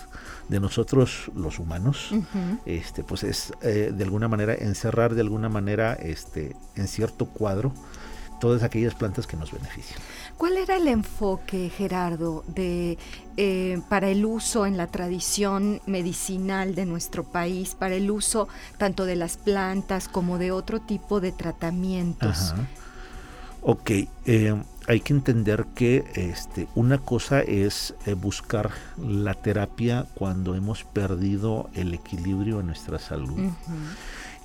de 0.48 0.60
nosotros 0.60 1.32
los 1.36 1.60
humanos, 1.60 2.12
este, 2.66 3.04
pues 3.04 3.24
es 3.24 3.54
eh, 3.62 3.92
de 3.94 4.04
alguna 4.04 4.28
manera 4.28 4.54
encerrar 4.54 5.16
de 5.16 5.22
alguna 5.22 5.50
manera 5.50 5.94
este, 5.94 6.56
en 6.76 6.88
cierto 6.88 7.26
cuadro 7.26 7.74
todas 8.40 8.64
aquellas 8.64 8.96
plantas 8.96 9.28
que 9.28 9.38
nos 9.38 9.52
benefician. 9.52 10.00
¿Cuál 10.38 10.58
era 10.58 10.78
el 10.78 10.88
enfoque, 10.88 11.70
Gerardo, 11.70 12.44
de, 12.48 12.98
eh, 13.38 13.82
para 13.90 14.10
el 14.10 14.26
uso 14.26 14.66
en 14.66 14.78
la 14.78 14.88
tradición 14.88 15.82
medicinal 15.86 16.76
de 16.76 16.86
nuestro 16.86 17.24
país, 17.24 17.76
para 17.76 17.96
el 17.96 18.10
uso 18.10 18.48
tanto 18.78 19.06
de 19.06 19.16
las 19.16 19.38
plantas 19.38 20.08
como 20.08 20.38
de 20.38 20.52
otro 20.52 20.80
tipo 20.80 21.20
de 21.20 21.32
tratamientos? 21.32 22.54
Ok, 23.62 23.92
eh, 24.26 24.64
hay 24.88 25.02
que 25.02 25.14
entender 25.14 25.66
que 25.76 26.06
este, 26.16 26.68
una 26.76 26.98
cosa 26.98 27.42
es 27.42 27.94
eh, 28.06 28.14
buscar 28.14 28.72
la 28.98 29.34
terapia 29.34 30.06
cuando 30.16 30.56
hemos 30.56 30.86
perdido 30.86 31.70
el 31.74 31.94
equilibrio 31.94 32.62
en 32.62 32.68
nuestra 32.68 32.98
salud. 32.98 33.52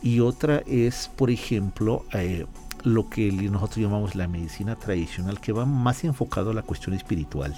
Y 0.03 0.21
otra 0.21 0.63
es, 0.67 1.09
por 1.17 1.31
ejemplo, 1.31 2.05
lo 2.85 3.09
que 3.09 3.33
nosotros 3.33 3.79
llamamos 3.79 4.15
la 4.15 4.29
medicina 4.29 4.77
tradicional, 4.77 5.41
que 5.41 5.53
va 5.53 5.65
más 5.65 6.05
enfocado 6.05 6.51
a 6.51 6.55
la 6.55 6.63
cuestión 6.63 6.95
espiritual. 6.95 7.55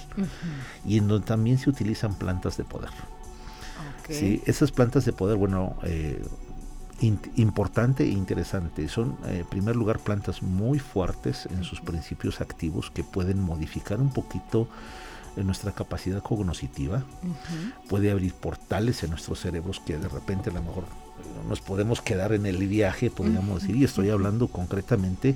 Y 0.85 0.97
en 0.97 1.07
donde 1.07 1.27
también 1.27 1.57
se 1.57 1.69
utilizan 1.69 2.15
plantas 2.15 2.57
de 2.57 2.63
poder. 2.63 2.89
Sí, 4.09 4.41
esas 4.45 4.71
plantas 4.71 5.03
de 5.03 5.11
poder, 5.11 5.35
bueno, 5.35 5.75
eh, 5.83 6.23
importante 7.01 8.05
e 8.05 8.09
interesante, 8.09 8.87
son 8.87 9.17
eh, 9.25 9.39
en 9.39 9.45
primer 9.45 9.75
lugar 9.75 9.99
plantas 9.99 10.41
muy 10.41 10.79
fuertes 10.79 11.47
en 11.51 11.65
sus 11.65 11.81
principios 11.81 12.39
activos 12.39 12.89
que 12.89 13.03
pueden 13.03 13.41
modificar 13.41 13.99
un 13.99 14.11
poquito 14.11 14.69
en 15.35 15.45
nuestra 15.45 15.71
capacidad 15.71 16.23
cognoscitiva, 16.23 17.03
puede 17.89 18.09
abrir 18.11 18.33
portales 18.33 19.03
en 19.03 19.11
nuestros 19.11 19.39
cerebros 19.39 19.79
que 19.79 19.97
de 19.97 20.07
repente 20.07 20.49
a 20.49 20.53
lo 20.53 20.63
mejor 20.63 20.85
nos 21.47 21.61
podemos 21.61 22.01
quedar 22.01 22.33
en 22.33 22.45
el 22.45 22.67
viaje, 22.67 23.09
podríamos 23.09 23.61
decir, 23.61 23.75
y 23.75 23.83
estoy 23.83 24.09
hablando 24.09 24.47
concretamente 24.47 25.35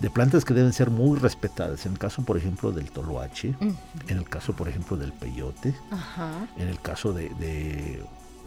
de 0.00 0.10
plantas 0.10 0.44
que 0.44 0.54
deben 0.54 0.72
ser 0.72 0.90
muy 0.90 1.18
respetadas. 1.18 1.86
En 1.86 1.92
el 1.92 1.98
caso, 1.98 2.22
por 2.22 2.36
ejemplo, 2.36 2.72
del 2.72 2.90
toloache, 2.90 3.54
en 3.60 4.16
el 4.16 4.28
caso, 4.28 4.54
por 4.54 4.68
ejemplo, 4.68 4.96
del 4.96 5.12
peyote, 5.12 5.74
en 6.56 6.68
el 6.68 6.80
caso 6.80 7.12
de, 7.12 7.28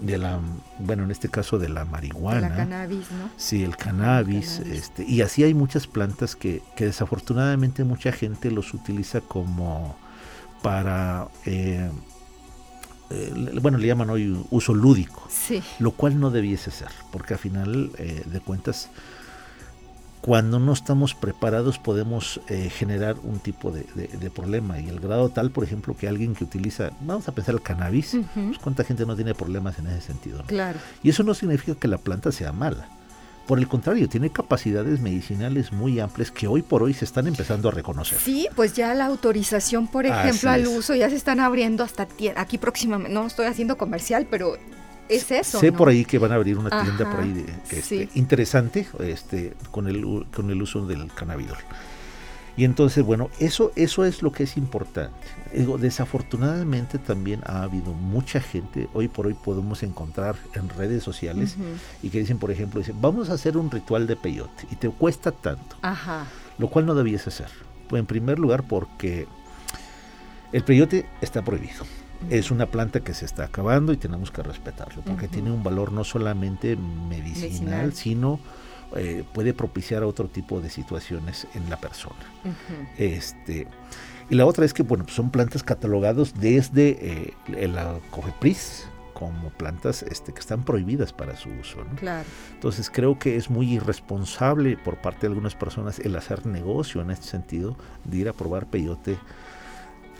de, 0.02 0.18
la, 0.18 0.40
bueno, 0.80 1.04
en 1.04 1.12
este 1.12 1.30
caso 1.30 1.60
de 1.60 1.70
la 1.70 1.86
marihuana. 1.86 2.50
La 2.50 2.56
cannabis, 2.56 3.12
¿no? 3.12 3.30
Sí, 3.38 3.64
el 3.64 3.78
cannabis, 3.78 4.60
Este, 4.60 5.04
y 5.04 5.22
así 5.22 5.44
hay 5.44 5.54
muchas 5.54 5.86
plantas 5.86 6.36
que, 6.36 6.64
que 6.76 6.86
desafortunadamente 6.86 7.84
mucha 7.84 8.12
gente 8.12 8.50
los 8.50 8.74
utiliza 8.74 9.22
como 9.22 9.96
para, 10.64 11.28
eh, 11.46 11.90
eh, 13.10 13.34
bueno, 13.62 13.78
le 13.78 13.88
llaman 13.88 14.10
hoy 14.10 14.38
uso 14.50 14.74
lúdico, 14.74 15.28
lo 15.80 15.92
cual 15.92 16.20
no 16.20 16.32
debiese 16.32 16.72
ser, 16.72 16.90
porque 17.12 17.34
al 17.34 17.40
final 17.40 17.92
eh, 17.98 18.24
de 18.26 18.40
cuentas, 18.40 18.90
cuando 20.22 20.60
no 20.60 20.72
estamos 20.72 21.14
preparados 21.14 21.80
podemos 21.80 22.40
generar 22.48 23.18
un 23.24 23.40
tipo 23.40 23.72
de, 23.72 23.84
problema 24.34 24.80
y 24.80 24.88
el 24.88 25.02
grado 25.02 25.28
tal, 25.30 25.52
por 25.52 25.66
ejemplo, 25.66 25.98
que 25.98 26.08
alguien 26.08 26.34
que 26.34 26.46
utiliza, 26.46 26.92
vamos 27.02 27.28
a 27.28 27.34
pensar 27.34 27.56
el 27.56 27.62
cannabis, 27.62 28.18
pues, 28.34 28.58
cuánta 28.58 28.86
gente 28.86 29.06
no 29.06 29.18
tiene 29.18 29.36
problemas 29.36 29.78
en 29.80 29.88
ese 29.88 30.00
sentido. 30.00 30.42
Claro. 30.48 30.80
Y 31.04 31.10
eso 31.10 31.24
no 31.24 31.34
significa 31.34 31.76
que 31.76 31.90
la 31.90 31.98
planta 31.98 32.32
sea 32.32 32.54
mala. 32.54 32.88
Por 33.48 33.60
el 33.60 33.68
contrario, 33.68 34.08
tiene 34.08 34.30
capacidades 34.30 35.02
medicinales 35.02 35.74
muy 35.74 36.00
amplias 36.00 36.32
que 36.32 36.48
hoy 36.48 36.62
por 36.62 36.82
hoy 36.82 36.94
se 36.94 37.04
están 37.04 37.28
empezando 37.28 37.68
a 37.68 37.72
reconocer. 37.72 38.18
Sí, 38.18 38.48
pues 38.56 38.74
ya 38.74 38.94
la 38.94 39.06
autorización, 39.06 39.88
por 39.88 40.06
ejemplo, 40.06 40.50
al 40.50 40.66
uso 40.68 40.96
ya 40.96 41.10
se 41.10 41.18
están 41.18 41.42
abriendo 41.42 41.84
hasta 41.84 42.08
aquí 42.38 42.58
próximamente. 42.58 43.14
No 43.14 43.28
estoy 43.28 43.48
haciendo 43.48 43.78
comercial, 43.78 44.28
pero 44.32 44.58
es 45.10 45.30
eso. 45.32 45.60
Sé 45.60 45.74
por 45.74 45.90
ahí 45.90 46.06
que 46.06 46.18
van 46.18 46.32
a 46.32 46.36
abrir 46.36 46.58
una 46.58 46.70
tienda 46.70 47.10
por 47.10 47.20
ahí 47.22 47.46
este, 47.70 48.10
interesante 48.16 48.88
este, 49.00 49.54
con, 49.72 49.88
el, 49.88 50.26
con 50.34 50.50
el 50.50 50.62
uso 50.62 50.86
del 50.86 51.12
cannabidol. 51.14 51.58
Y 52.56 52.66
entonces, 52.66 53.04
bueno, 53.04 53.30
eso, 53.40 53.72
eso 53.76 54.06
es 54.06 54.22
lo 54.22 54.32
que 54.32 54.44
es 54.44 54.58
importante. 54.58 55.16
desafortunadamente 55.80 57.00
también 57.00 57.42
ha 57.46 57.64
habido 57.64 57.94
mucha 57.94 58.40
gente, 58.40 58.88
hoy 58.94 59.08
por 59.08 59.28
hoy 59.28 59.34
podemos 59.34 59.82
encontrar 59.82 60.36
en 60.54 60.70
redes 60.70 61.04
sociales 61.04 61.56
y 62.04 62.10
que 62.10 62.20
dicen, 62.20 62.38
por 62.38 62.52
ejemplo, 62.52 62.80
dicen, 62.80 63.02
vamos 63.02 63.30
a 63.30 63.34
hacer 63.34 63.58
un 63.58 63.72
ritual 63.72 64.06
de 64.06 64.16
peyote 64.16 64.68
y 64.72 64.76
te 64.76 64.90
cuesta 64.90 65.32
tanto, 65.32 65.78
lo 66.60 66.70
cual 66.70 66.86
no 66.86 66.94
debías 66.94 67.26
hacer. 67.28 67.48
Pues 67.90 68.00
en 68.00 68.06
primer 68.06 68.38
lugar 68.40 68.64
porque 68.68 69.28
el 70.52 70.64
peyote 70.64 71.08
está 71.22 71.42
prohibido. 71.42 71.86
Es 72.30 72.52
una 72.52 72.68
planta 72.68 73.02
que 73.02 73.14
se 73.14 73.26
está 73.26 73.46
acabando 73.46 73.92
y 73.92 73.98
tenemos 73.98 74.32
que 74.32 74.44
respetarlo 74.44 75.02
porque 75.02 75.28
tiene 75.28 75.52
un 75.52 75.64
valor 75.64 75.92
no 75.92 76.04
solamente 76.04 76.76
medicinal. 76.76 77.94
sino 77.94 78.40
eh, 78.96 79.24
puede 79.34 79.54
propiciar 79.54 80.04
otro 80.04 80.28
tipo 80.28 80.62
de 80.62 80.70
situaciones 80.70 81.48
en 81.56 81.70
la 81.70 81.78
persona. 81.78 82.16
este, 82.98 83.68
y 84.30 84.36
la 84.36 84.46
otra 84.46 84.66
es 84.66 84.74
que 84.74 84.84
bueno, 84.84 85.06
son 85.08 85.30
plantas 85.30 85.64
catalogadas 85.64 86.34
desde 86.40 87.34
eh, 87.50 87.68
la 87.68 88.00
COFEPRIS 88.12 88.88
como 89.14 89.52
plantas 89.52 90.04
este, 90.04 90.34
que 90.34 90.40
están 90.40 90.64
prohibidas 90.64 91.14
para 91.14 91.38
su 91.38 91.50
uso. 91.50 91.80
Entonces 92.54 92.90
creo 92.90 93.18
que 93.20 93.36
es 93.36 93.50
muy 93.50 93.74
irresponsable 93.74 94.76
por 94.76 94.98
parte 95.02 95.22
de 95.22 95.28
algunas 95.28 95.56
personas 95.56 96.00
el 96.00 96.16
hacer 96.16 96.46
negocio 96.46 97.02
en 97.02 97.12
este 97.12 97.28
sentido 97.28 97.78
de 98.04 98.18
ir 98.18 98.30
a 98.30 98.34
probar 98.34 98.68
peyote. 98.68 99.18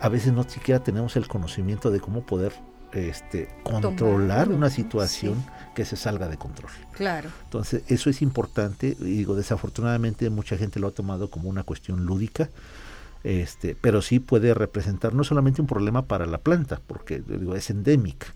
A 0.00 0.08
veces 0.08 0.32
no 0.32 0.44
siquiera 0.44 0.82
tenemos 0.82 1.16
el 1.16 1.28
conocimiento 1.28 1.90
de 1.90 2.00
cómo 2.00 2.22
poder 2.22 2.52
este, 2.94 3.48
controlar 3.62 4.48
una 4.48 4.70
situación 4.70 5.44
que 5.74 5.84
se 5.84 5.96
salga 5.96 6.28
de 6.28 6.36
control. 6.36 6.70
Claro. 6.92 7.30
Entonces, 7.44 7.82
eso 7.88 8.10
es 8.10 8.22
importante. 8.22 8.96
Y 9.00 9.18
digo, 9.18 9.34
desafortunadamente 9.34 10.30
mucha 10.30 10.56
gente 10.56 10.80
lo 10.80 10.88
ha 10.88 10.92
tomado 10.92 11.30
como 11.30 11.48
una 11.48 11.64
cuestión 11.64 12.04
lúdica. 12.06 12.48
Este, 13.24 13.74
pero 13.80 14.02
sí 14.02 14.20
puede 14.20 14.52
representar 14.52 15.14
no 15.14 15.24
solamente 15.24 15.62
un 15.62 15.66
problema 15.66 16.02
para 16.02 16.26
la 16.26 16.38
planta, 16.38 16.80
porque 16.86 17.22
digo, 17.26 17.56
es 17.56 17.70
endémica, 17.70 18.26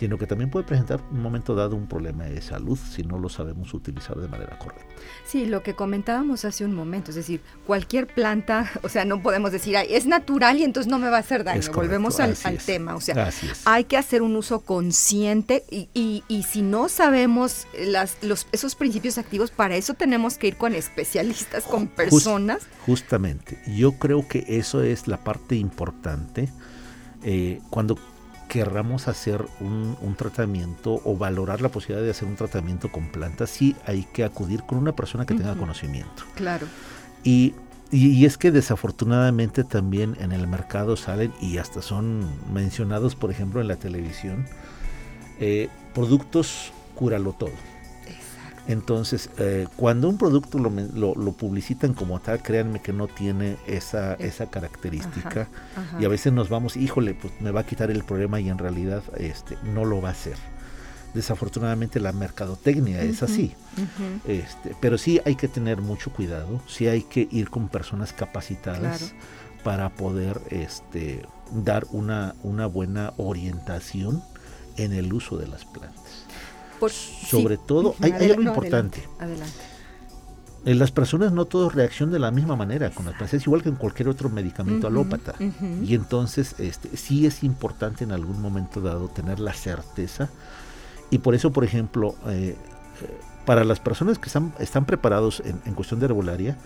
sino 0.00 0.16
que 0.16 0.26
también 0.26 0.48
puede 0.48 0.64
presentar 0.64 1.02
un 1.10 1.20
momento 1.20 1.54
dado 1.54 1.76
un 1.76 1.86
problema 1.86 2.24
de 2.24 2.40
salud 2.40 2.78
si 2.78 3.02
no 3.02 3.18
lo 3.18 3.28
sabemos 3.28 3.74
utilizar 3.74 4.16
de 4.16 4.28
manera 4.28 4.58
correcta. 4.58 4.94
Sí, 5.26 5.44
lo 5.44 5.62
que 5.62 5.74
comentábamos 5.74 6.46
hace 6.46 6.64
un 6.64 6.74
momento, 6.74 7.10
es 7.10 7.16
decir, 7.16 7.42
cualquier 7.66 8.06
planta, 8.06 8.70
o 8.82 8.88
sea, 8.88 9.04
no 9.04 9.20
podemos 9.20 9.52
decir, 9.52 9.76
es 9.76 10.06
natural 10.06 10.56
y 10.56 10.64
entonces 10.64 10.90
no 10.90 10.98
me 10.98 11.10
va 11.10 11.18
a 11.18 11.20
hacer 11.20 11.44
daño. 11.44 11.60
Volvemos 11.74 12.18
al, 12.18 12.34
tema, 12.64 12.96
o 12.96 13.00
sea, 13.02 13.30
hay 13.66 13.84
que 13.84 13.98
hacer 13.98 14.22
un 14.22 14.36
uso 14.36 14.60
consciente 14.60 15.64
y, 15.70 16.24
y, 16.26 16.42
si 16.44 16.62
no 16.62 16.88
sabemos 16.88 17.66
las, 17.78 18.16
los, 18.22 18.46
esos 18.52 18.76
principios 18.76 19.18
activos, 19.18 19.50
para 19.50 19.76
eso 19.76 19.92
tenemos 19.92 20.38
que 20.38 20.46
ir 20.46 20.56
con 20.56 20.74
especialistas, 20.74 21.64
con 21.64 21.88
personas. 21.88 22.62
justamente, 22.86 23.58
yo 23.76 23.98
creo 23.98 24.26
que 24.26 24.46
eso 24.48 24.82
es 24.82 25.08
la 25.08 25.18
parte 25.18 25.56
importante. 25.56 26.48
Eh, 27.22 27.60
cuando 27.68 27.98
querramos 28.50 29.06
hacer 29.06 29.46
un, 29.60 29.96
tratamiento 30.16 31.00
o 31.04 31.16
valorar 31.16 31.60
la 31.60 31.68
posibilidad 31.68 32.04
de 32.04 32.10
hacer 32.10 32.26
un 32.26 32.34
tratamiento 32.34 32.90
con 32.90 33.06
plantas, 33.12 33.48
sí 33.48 33.76
hay 33.86 34.02
que 34.12 34.24
acudir 34.24 34.64
con 34.64 34.76
una 34.76 34.90
persona 34.90 35.24
que 35.24 35.34
tenga 35.34 35.54
conocimiento. 35.54 36.24
Claro. 36.34 36.66
Y, 37.22 37.54
y, 37.92 38.24
es 38.24 38.36
que 38.36 38.50
desafortunadamente 38.50 39.62
también 39.62 40.16
en 40.18 40.32
el 40.32 40.48
mercado 40.48 40.96
salen 40.96 41.32
y 41.40 41.58
hasta 41.58 41.80
son 41.80 42.28
mencionados, 42.52 43.14
por 43.14 43.30
ejemplo, 43.30 43.60
en 43.60 43.68
la 43.68 43.76
televisión, 43.76 44.46
eh, 45.38 45.68
productos 45.94 46.72
cúralo 46.96 47.32
todo. 47.32 47.52
Entonces, 48.70 49.30
eh, 49.38 49.66
cuando 49.74 50.08
un 50.08 50.16
producto 50.16 50.56
lo, 50.60 50.70
lo, 50.70 51.32
publicitan 51.32 51.92
como 51.92 52.20
tal, 52.20 52.40
créanme 52.40 52.80
que 52.80 52.92
no 52.92 53.08
tiene 53.08 53.56
esa, 53.66 54.14
esa 54.14 54.46
característica. 54.48 55.48
Y 55.98 56.04
a 56.04 56.08
veces 56.08 56.32
nos 56.32 56.48
vamos, 56.48 56.76
híjole, 56.76 57.14
pues 57.14 57.32
me 57.40 57.50
va 57.50 57.62
a 57.62 57.66
quitar 57.66 57.90
el 57.90 58.04
problema 58.04 58.40
y 58.40 58.48
en 58.48 58.58
realidad 58.58 59.02
este, 59.16 59.58
no 59.74 59.84
lo 59.84 60.00
va 60.00 60.10
a 60.10 60.12
hacer. 60.12 60.36
Desafortunadamente 61.14 61.98
la 61.98 62.12
mercadotecnia 62.12 63.02
es 63.02 63.24
así. 63.24 63.54
este, 64.28 64.76
pero 64.80 64.98
sí 64.98 65.20
hay 65.24 65.34
que 65.34 65.48
tener 65.48 65.80
mucho 65.80 66.12
cuidado, 66.12 66.62
sí 66.68 66.86
hay 66.86 67.02
que 67.02 67.26
ir 67.28 67.50
con 67.50 67.68
personas 67.68 68.12
capacitadas 68.12 69.14
para 69.64 69.88
poder 69.88 70.40
este, 70.50 71.26
dar 71.50 71.88
una, 71.90 72.36
una 72.44 72.66
buena 72.66 73.14
orientación 73.16 74.22
en 74.76 74.92
el 74.92 75.12
uso 75.12 75.36
de 75.38 75.48
las 75.48 75.64
plantas. 75.64 76.09
Sobre 76.88 77.56
todo, 77.56 77.94
hay, 78.00 78.12
algo 78.12 78.42
importante. 78.42 79.02
Adelante, 79.18 79.52
En 80.64 80.78
las 80.78 80.90
personas 80.90 81.32
no 81.32 81.44
todos 81.44 81.74
reaccionan 81.74 82.12
de 82.12 82.18
la 82.18 82.30
misma 82.30 82.56
manera 82.56 82.90
con 82.90 83.06
las 83.06 83.34
es 83.34 83.46
igual 83.46 83.62
que 83.62 83.68
en 83.68 83.76
cualquier 83.76 84.08
otro 84.08 84.28
medicamento 84.28 84.86
alópata. 84.86 85.34
Y 85.82 85.94
entonces 85.94 86.54
este, 86.58 86.96
sí 86.96 87.26
es 87.26 87.42
importante 87.42 88.04
en 88.04 88.12
algún 88.12 88.40
momento 88.40 88.80
dado 88.80 89.08
tener 89.08 89.40
la 89.40 89.52
certeza. 89.52 90.28
Y 91.10 91.18
por 91.18 91.34
eso, 91.34 91.50
por 91.50 91.64
ejemplo, 91.64 92.14
eh, 92.26 92.56
para 93.44 93.64
las 93.64 93.80
personas 93.80 94.18
que 94.18 94.26
están, 94.26 94.52
están 94.58 94.84
preparados 94.84 95.42
en, 95.44 95.60
en 95.64 95.74
cuestión 95.74 95.98
de 95.98 96.06
herbolaria, 96.06 96.56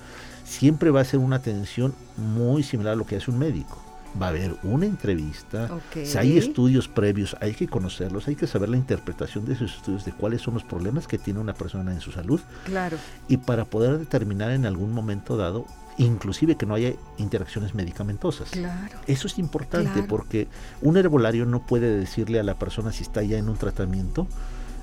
siempre 0.45 0.91
va 0.91 1.01
a 1.01 1.05
ser 1.05 1.21
una 1.21 1.37
atención 1.37 1.95
muy 2.17 2.63
similar 2.63 2.93
a 2.93 2.97
lo 2.97 3.07
que 3.07 3.17
hace 3.17 3.31
un 3.31 3.39
médico 3.39 3.79
va 4.21 4.27
a 4.27 4.29
haber 4.31 4.55
una 4.63 4.87
entrevista. 4.87 5.69
Si 5.93 6.17
hay 6.19 6.39
estudios 6.39 6.89
previos, 6.89 7.37
hay 7.41 7.55
que 7.55 7.67
conocerlos, 7.67 8.29
hay 8.29 8.37
que 8.37 8.47
saber 8.47 8.69
la 8.69 8.77
interpretación 8.77 9.45
de 9.45 9.55
esos 9.55 9.75
estudios, 9.75 10.05
de 10.05 10.13
cuáles 10.13 10.43
son 10.43 10.55
los 10.55 10.65
problemas 10.65 11.07
que 11.07 11.19
tiene 11.19 11.41
una 11.41 11.55
persona 11.55 11.93
en 11.93 12.01
su 12.01 12.13
salud. 12.13 12.41
Claro. 12.65 12.97
Y 13.29 13.39
para 13.39 13.65
poder 13.65 13.99
determinar 13.99 14.53
en 14.53 14.67
algún 14.67 14.93
momento 14.93 15.37
dado, 15.37 15.67
inclusive 15.99 16.57
que 16.57 16.67
no 16.67 16.75
haya 16.75 16.93
interacciones 17.19 17.75
medicamentosas. 17.75 18.51
Claro. 18.51 18.99
Eso 19.07 19.27
es 19.27 19.39
importante 19.39 20.03
porque 20.03 20.49
un 20.81 20.97
herbolario 20.97 21.47
no 21.47 21.67
puede 21.67 21.97
decirle 21.97 22.41
a 22.41 22.43
la 22.43 22.55
persona 22.55 22.93
si 22.93 23.03
está 23.03 23.23
ya 23.23 23.39
en 23.39 23.49
un 23.49 23.57
tratamiento, 23.57 24.27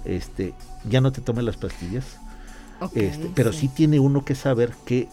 este, 0.06 0.54
ya 0.90 1.02
no 1.02 1.12
te 1.12 1.22
tomes 1.22 1.44
las 1.44 1.58
pastillas. 1.58 2.18
este, 2.94 3.32
pero 3.36 3.54
sí. 3.54 3.60
sí 3.60 3.68
tiene 3.70 4.00
uno 4.00 4.26
que 4.26 4.36
saber 4.36 4.74
que 4.86 5.08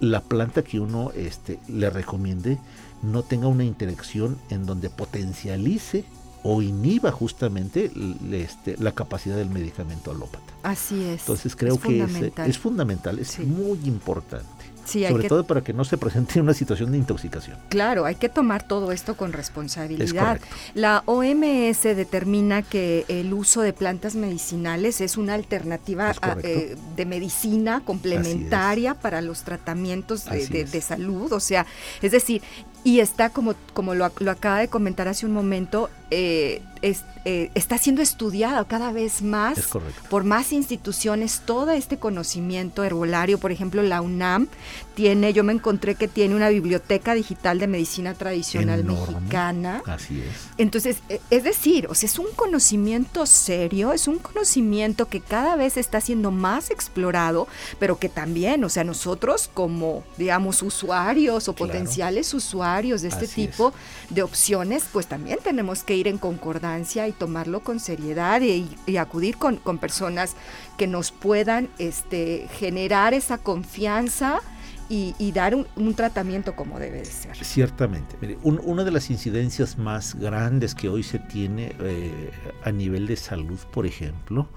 la 0.00 0.22
planta 0.22 0.62
que 0.62 0.80
uno 0.80 1.12
este, 1.14 1.58
le 1.68 1.90
recomiende 1.90 2.58
no 3.02 3.22
tenga 3.22 3.48
una 3.48 3.64
interacción 3.64 4.38
en 4.50 4.66
donde 4.66 4.90
potencialice 4.90 6.04
o 6.42 6.62
inhiba 6.62 7.12
justamente 7.12 7.90
este, 8.32 8.76
la 8.78 8.92
capacidad 8.92 9.36
del 9.36 9.50
medicamento 9.50 10.10
alópata. 10.10 10.52
Así 10.62 11.04
es. 11.04 11.20
Entonces 11.20 11.54
creo 11.54 11.78
que 11.78 12.02
es, 12.46 12.58
fundamental, 12.58 13.18
es 13.18 13.38
muy 13.40 13.78
importante. 13.84 14.70
Sobre 14.84 15.28
todo 15.28 15.44
para 15.44 15.62
que 15.62 15.72
no 15.72 15.84
se 15.84 15.96
presente 15.98 16.40
una 16.40 16.54
situación 16.54 16.90
de 16.90 16.98
intoxicación. 16.98 17.56
Claro, 17.68 18.06
hay 18.06 18.16
que 18.16 18.28
tomar 18.28 18.66
todo 18.66 18.90
esto 18.90 19.16
con 19.16 19.32
responsabilidad. 19.32 20.40
La 20.74 21.02
OMS 21.06 21.82
determina 21.82 22.62
que 22.62 23.04
el 23.08 23.32
uso 23.32 23.60
de 23.62 23.72
plantas 23.72 24.16
medicinales 24.16 25.00
es 25.00 25.16
una 25.16 25.34
alternativa 25.34 26.12
eh, 26.42 26.76
de 26.96 27.06
medicina 27.06 27.82
complementaria 27.84 28.94
para 28.94 29.20
los 29.20 29.42
tratamientos 29.42 30.24
de, 30.24 30.80
salud. 30.80 31.32
O 31.32 31.40
sea, 31.40 31.66
es 32.02 32.10
decir, 32.10 32.42
y 32.84 33.00
está 33.00 33.30
como, 33.30 33.54
como 33.74 33.94
lo, 33.94 34.10
lo 34.18 34.30
acaba 34.30 34.58
de 34.58 34.68
comentar 34.68 35.08
hace 35.08 35.26
un 35.26 35.32
momento, 35.32 35.90
eh, 36.10 36.62
eh, 36.82 37.50
está 37.54 37.76
siendo 37.76 38.00
estudiado 38.00 38.66
cada 38.66 38.90
vez 38.90 39.20
más 39.20 39.68
por 40.08 40.24
más 40.24 40.52
instituciones 40.52 41.42
todo 41.44 41.70
este 41.72 41.98
conocimiento 41.98 42.82
herbolario. 42.82 43.38
Por 43.38 43.52
ejemplo, 43.52 43.82
la 43.82 44.00
UNAM 44.00 44.48
tiene, 44.94 45.34
yo 45.34 45.44
me 45.44 45.52
encontré 45.52 45.94
que 45.94 46.08
tiene 46.08 46.34
una 46.34 46.48
biblioteca 46.48 47.12
digital 47.14 47.58
de 47.58 47.66
medicina 47.66 48.14
tradicional 48.14 48.82
mexicana. 48.84 49.82
Así 49.84 50.20
es. 50.20 50.26
Entonces, 50.56 51.02
e, 51.10 51.20
es 51.28 51.44
decir, 51.44 51.86
o 51.88 51.94
sea, 51.94 52.06
es 52.06 52.18
un 52.18 52.32
conocimiento 52.34 53.26
serio, 53.26 53.92
es 53.92 54.08
un 54.08 54.18
conocimiento 54.18 55.06
que 55.06 55.20
cada 55.20 55.56
vez 55.56 55.76
está 55.76 56.00
siendo 56.00 56.30
más 56.30 56.70
explorado, 56.70 57.46
pero 57.78 57.98
que 57.98 58.08
también, 58.08 58.64
o 58.64 58.70
sea, 58.70 58.84
nosotros 58.84 59.50
como, 59.52 60.02
digamos, 60.16 60.62
usuarios 60.62 61.48
o 61.48 61.54
potenciales 61.54 62.32
usuarios 62.32 62.69
de 62.80 63.08
este 63.08 63.26
tipo 63.26 63.72
de 64.10 64.22
opciones, 64.22 64.84
pues 64.92 65.08
también 65.08 65.38
tenemos 65.42 65.82
que 65.82 65.96
ir 65.96 66.06
en 66.06 66.18
concordancia 66.18 67.08
y 67.08 67.12
tomarlo 67.12 67.60
con 67.60 67.80
seriedad 67.80 68.40
y, 68.40 68.96
acudir 68.96 69.36
con, 69.36 69.58
personas 69.78 70.36
que 70.78 70.86
nos 70.86 71.10
puedan 71.10 71.68
este, 71.78 72.46
generar 72.58 73.12
esa 73.12 73.38
confianza 73.38 74.40
y, 74.88 75.32
dar 75.32 75.54
un, 75.54 75.94
tratamiento 75.94 76.54
como 76.54 76.78
debe 76.78 76.98
de 76.98 77.04
ser. 77.04 77.36
Ciertamente. 77.44 78.16
una 78.42 78.84
de 78.84 78.90
las 78.90 79.10
incidencias 79.10 79.78
más 79.78 80.14
grandes 80.14 80.74
que 80.74 80.88
hoy 80.88 81.02
se 81.02 81.18
tiene 81.18 81.74
eh, 81.80 82.30
a 82.64 82.72
nivel 82.72 83.06
de 83.06 83.16
salud, 83.16 83.58
por 83.72 83.86
ejemplo, 83.86 84.48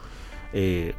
eh, 0.53 0.93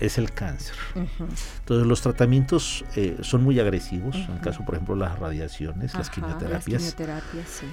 es 0.00 0.18
el 0.18 0.32
cáncer. 0.32 0.74
Entonces 0.94 1.86
los 1.86 2.00
tratamientos 2.00 2.84
eh, 2.96 3.18
son 3.22 3.44
muy 3.44 3.60
agresivos, 3.60 4.16
en 4.16 4.32
el 4.32 4.40
caso 4.40 4.64
por 4.64 4.74
ejemplo 4.74 4.96
las 4.96 5.18
radiaciones, 5.18 5.94
las 5.94 6.10
quimioterapias. 6.10 6.96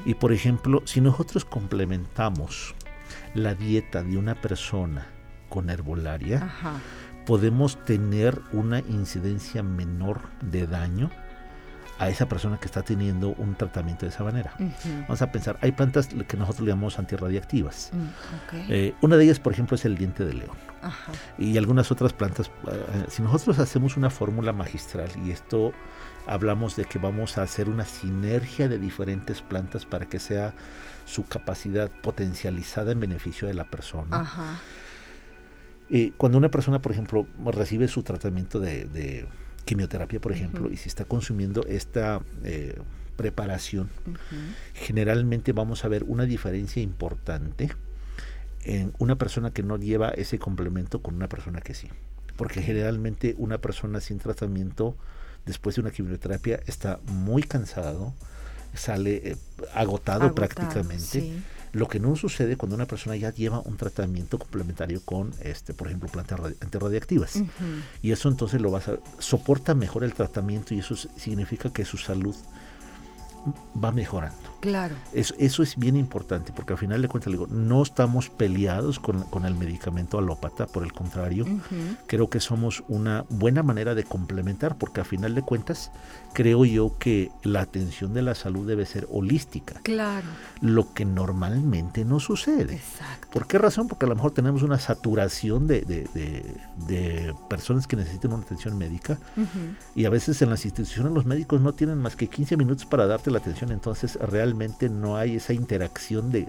Y 0.05 0.13
por 0.15 0.31
ejemplo, 0.33 0.81
si 0.85 1.01
nosotros 1.01 1.45
complementamos 1.45 2.75
la 3.33 3.55
dieta 3.55 4.03
de 4.03 4.17
una 4.17 4.35
persona 4.35 5.07
con 5.49 5.69
herbolaria, 5.69 6.51
podemos 7.25 7.83
tener 7.85 8.41
una 8.51 8.79
incidencia 8.79 9.63
menor 9.63 10.21
de 10.41 10.67
daño 10.67 11.09
a 11.99 12.09
esa 12.09 12.27
persona 12.27 12.57
que 12.57 12.65
está 12.65 12.83
teniendo 12.83 13.29
un 13.29 13.55
tratamiento 13.55 14.05
de 14.05 14.11
esa 14.11 14.23
manera. 14.23 14.53
Vamos 15.01 15.21
a 15.21 15.31
pensar, 15.31 15.57
hay 15.61 15.71
plantas 15.71 16.09
que 16.27 16.37
nosotros 16.37 16.67
llamamos 16.67 16.99
antirradiactivas. 16.99 17.91
Mm, 17.93 18.55
eh, 18.69 18.95
una 19.01 19.17
de 19.17 19.23
ellas, 19.23 19.39
por 19.39 19.53
ejemplo, 19.53 19.75
es 19.75 19.85
el 19.85 19.97
diente 19.97 20.25
de 20.25 20.33
león. 20.33 20.57
Y 21.37 21.57
algunas 21.57 21.91
otras 21.91 22.13
plantas, 22.13 22.51
eh, 22.71 23.05
si 23.09 23.21
nosotros 23.21 23.59
hacemos 23.59 23.97
una 23.97 24.09
fórmula 24.09 24.53
magistral, 24.53 25.09
y 25.25 25.31
esto 25.31 25.73
hablamos 26.27 26.75
de 26.75 26.85
que 26.85 26.99
vamos 26.99 27.37
a 27.37 27.41
hacer 27.41 27.67
una 27.67 27.85
sinergia 27.85 28.67
de 28.67 28.77
diferentes 28.77 29.41
plantas 29.41 29.85
para 29.85 30.05
que 30.05 30.19
sea 30.19 30.53
su 31.05 31.25
capacidad 31.25 31.89
potencializada 31.89 32.91
en 32.91 32.99
beneficio 32.99 33.47
de 33.47 33.53
la 33.53 33.63
persona. 33.63 34.59
Eh, 35.89 36.11
cuando 36.17 36.37
una 36.37 36.51
persona, 36.51 36.81
por 36.81 36.91
ejemplo, 36.91 37.25
recibe 37.45 37.87
su 37.87 38.03
tratamiento 38.03 38.59
de 38.59 39.27
quimioterapia, 39.67 40.19
por 40.19 40.31
ejemplo, 40.31 40.71
y 40.71 40.77
si 40.77 40.87
está 40.87 41.05
consumiendo 41.05 41.63
esta 41.67 42.21
eh, 42.43 42.79
preparación, 43.17 43.89
generalmente 44.73 45.51
vamos 45.51 45.83
a 45.83 45.89
ver 45.89 46.03
una 46.05 46.25
diferencia 46.25 46.81
importante 46.81 47.69
en 48.63 48.93
una 48.97 49.17
persona 49.17 49.51
que 49.51 49.63
no 49.63 49.77
lleva 49.77 50.09
ese 50.09 50.39
complemento 50.39 51.01
con 51.01 51.15
una 51.15 51.27
persona 51.27 51.61
que 51.61 51.73
sí. 51.73 51.89
Porque 52.37 52.61
generalmente 52.61 53.35
una 53.37 53.59
persona 53.59 53.99
sin 53.99 54.19
tratamiento 54.19 54.95
después 55.45 55.75
de 55.75 55.81
una 55.81 55.91
quimioterapia 55.91 56.61
está 56.65 56.99
muy 57.05 57.43
cansado, 57.43 58.13
sale 58.73 59.31
eh, 59.31 59.37
agotado, 59.73 60.33
prácticamente. 60.33 61.33
Lo 61.77 61.87
que 61.87 61.99
no 61.99 62.15
sucede 62.15 62.57
cuando 62.57 62.75
una 62.75 62.87
persona 62.87 63.15
ya 63.15 63.31
lleva 63.31 63.59
un 63.59 63.77
tratamiento 63.77 64.39
complementario 64.39 64.99
con, 65.05 65.31
este, 65.41 65.75
por 65.75 65.85
ejemplo, 65.85 66.09
plantas 66.09 66.39
antirradiactivas. 66.59 67.43
Y 68.01 68.11
eso 68.11 68.29
entonces 68.29 68.59
lo 68.61 68.71
vas 68.71 68.87
a, 68.87 68.97
soporta 69.19 69.75
mejor 69.75 70.03
el 70.03 70.15
tratamiento 70.15 70.73
y 70.73 70.79
eso 70.79 70.95
significa 70.95 71.71
que 71.71 71.85
su 71.85 71.97
salud 71.97 72.35
va 73.83 73.91
mejorando. 73.91 74.56
Claro. 74.59 74.95
Eso, 75.13 75.35
eso 75.37 75.63
es 75.63 75.77
bien 75.77 75.95
importante, 75.95 76.51
porque 76.53 76.73
al 76.73 76.79
final 76.79 77.01
de 77.01 77.07
cuentas, 77.07 77.31
digo, 77.31 77.47
no 77.47 77.81
estamos 77.83 78.29
peleados 78.29 78.99
con, 78.99 79.45
el 79.45 79.55
medicamento 79.55 80.17
alópata, 80.17 80.65
por 80.65 80.83
el 80.83 80.91
contrario, 80.93 81.45
creo 82.07 82.29
que 82.29 82.39
somos 82.39 82.83
una 82.87 83.25
buena 83.29 83.63
manera 83.63 83.95
de 83.95 84.03
complementar, 84.03 84.77
porque 84.77 85.01
al 85.01 85.05
final 85.05 85.35
de 85.35 85.41
cuentas, 85.41 85.91
creo 86.33 86.65
yo 86.65 86.97
que 86.97 87.31
la 87.43 87.61
atención 87.61 88.13
de 88.13 88.21
la 88.21 88.35
salud 88.35 88.67
debe 88.67 88.85
ser 88.85 89.07
holística. 89.11 89.79
Claro. 89.83 90.27
Lo 90.61 90.93
que 90.93 91.05
normalmente 91.05 92.03
no 92.03 92.19
sucede. 92.19 92.75
Exacto. 92.75 93.27
¿Por 93.31 93.47
qué 93.47 93.57
razón? 93.57 93.87
Porque 93.87 94.05
a 94.05 94.09
lo 94.09 94.15
mejor 94.15 94.31
tenemos 94.31 94.63
una 94.63 94.79
saturación 94.79 95.67
de, 95.67 95.81
de, 95.81 97.35
personas 97.49 97.87
que 97.87 97.95
necesitan 97.95 98.33
una 98.33 98.43
atención 98.43 98.77
médica 98.77 99.17
y 99.95 100.05
a 100.05 100.09
veces 100.09 100.41
en 100.41 100.49
las 100.49 100.65
instituciones 100.65 101.11
los 101.13 101.25
médicos 101.25 101.61
no 101.61 101.73
tienen 101.73 101.97
más 101.97 102.15
que 102.15 102.27
15 102.27 102.57
minutos 102.57 102.85
para 102.85 103.05
darte 103.05 103.31
la 103.31 103.37
atención, 103.37 103.71
entonces 103.71 104.15
realmente 104.15 104.46
realmente 104.47 104.89
no 104.89 105.17
hay 105.17 105.35
esa 105.35 105.53
interacción 105.53 106.31
de, 106.31 106.47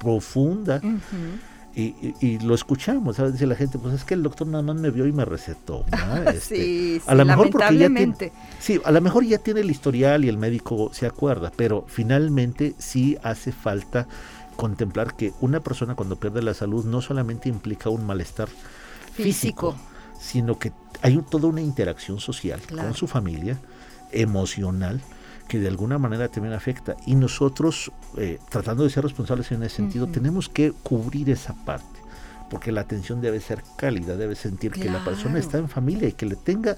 profunda. 0.00 0.80
Y, 1.76 2.38
lo 2.38 2.54
escuchamos, 2.54 3.18
a 3.18 3.24
veces 3.24 3.46
la 3.48 3.56
gente, 3.56 3.78
pues 3.78 3.94
es 3.94 4.04
que 4.04 4.14
el 4.14 4.22
doctor 4.22 4.46
nada 4.46 4.62
más 4.62 4.76
me 4.76 4.90
vio 4.90 5.06
y 5.06 5.12
me 5.12 5.24
recetó. 5.24 5.84
Este, 6.26 6.56
sí, 6.56 7.02
a 7.06 7.14
lo 7.14 7.24
mejor 7.24 7.50
porque 7.50 7.76
ya 7.76 7.88
tiene, 7.88 8.32
sí, 8.60 8.80
a 8.84 8.92
lo 8.92 9.00
mejor 9.00 9.24
ya 9.24 9.38
tiene 9.38 9.60
el 9.60 9.70
historial 9.70 10.24
y 10.24 10.28
el 10.28 10.38
médico 10.38 10.90
se 10.92 11.06
acuerda, 11.06 11.52
pero 11.54 11.84
finalmente 11.88 12.74
sí 12.78 13.18
hace 13.22 13.52
falta 13.52 14.06
contemplar 14.56 15.16
que 15.16 15.32
una 15.40 15.60
persona 15.60 15.96
cuando 15.96 16.16
pierde 16.16 16.40
la 16.40 16.54
salud 16.54 16.84
no 16.84 17.02
solamente 17.02 17.48
implica 17.48 17.90
un 17.90 18.06
malestar 18.06 18.48
físico, 19.12 19.74
sino 20.20 20.58
que 20.58 20.72
hay 21.02 21.20
toda 21.28 21.48
una 21.48 21.60
interacción 21.60 22.20
social 22.20 22.60
con 22.70 22.94
su 22.94 23.08
familia, 23.08 23.58
emocional, 24.12 25.00
que 25.48 25.58
de 25.58 25.68
alguna 25.68 25.98
manera 25.98 26.28
también 26.28 26.54
afecta. 26.54 26.96
Y 27.06 27.14
nosotros, 27.14 27.92
eh, 28.16 28.38
tratando 28.48 28.84
de 28.84 28.90
ser 28.90 29.04
responsables 29.04 29.50
en 29.52 29.62
ese 29.62 29.76
sentido, 29.76 30.06
tenemos 30.06 30.48
que 30.48 30.72
cubrir 30.72 31.30
esa 31.30 31.54
parte, 31.64 32.00
porque 32.50 32.72
la 32.72 32.82
atención 32.82 33.20
debe 33.20 33.40
ser 33.40 33.62
cálida, 33.76 34.16
debe 34.16 34.34
sentir 34.34 34.72
que 34.72 34.90
la 34.90 35.04
persona 35.04 35.38
está 35.38 35.58
en 35.58 35.68
familia 35.68 36.08
y 36.08 36.12
que 36.12 36.26
le 36.26 36.36
tenga 36.36 36.76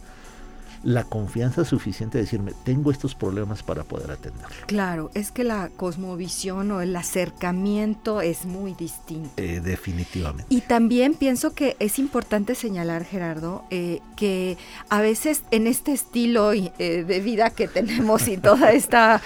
la 0.82 1.04
confianza 1.04 1.64
suficiente 1.64 2.18
de 2.18 2.24
decirme, 2.24 2.52
tengo 2.64 2.90
estos 2.90 3.14
problemas 3.14 3.62
para 3.62 3.84
poder 3.84 4.10
atenderlo. 4.10 4.66
Claro, 4.66 5.10
es 5.14 5.30
que 5.30 5.44
la 5.44 5.70
cosmovisión 5.76 6.70
o 6.70 6.80
el 6.80 6.94
acercamiento 6.96 8.20
es 8.20 8.44
muy 8.44 8.74
distinto. 8.74 9.30
Eh, 9.36 9.60
definitivamente. 9.62 10.46
Y 10.48 10.62
también 10.62 11.14
pienso 11.14 11.54
que 11.54 11.76
es 11.78 11.98
importante 11.98 12.54
señalar, 12.54 13.04
Gerardo, 13.04 13.64
eh, 13.70 14.00
que 14.16 14.56
a 14.88 15.00
veces 15.00 15.42
en 15.50 15.66
este 15.66 15.92
estilo 15.92 16.52
eh, 16.52 16.70
de 16.78 17.20
vida 17.20 17.50
que 17.50 17.68
tenemos 17.68 18.28
y 18.28 18.36
toda 18.36 18.72
esta 18.72 19.20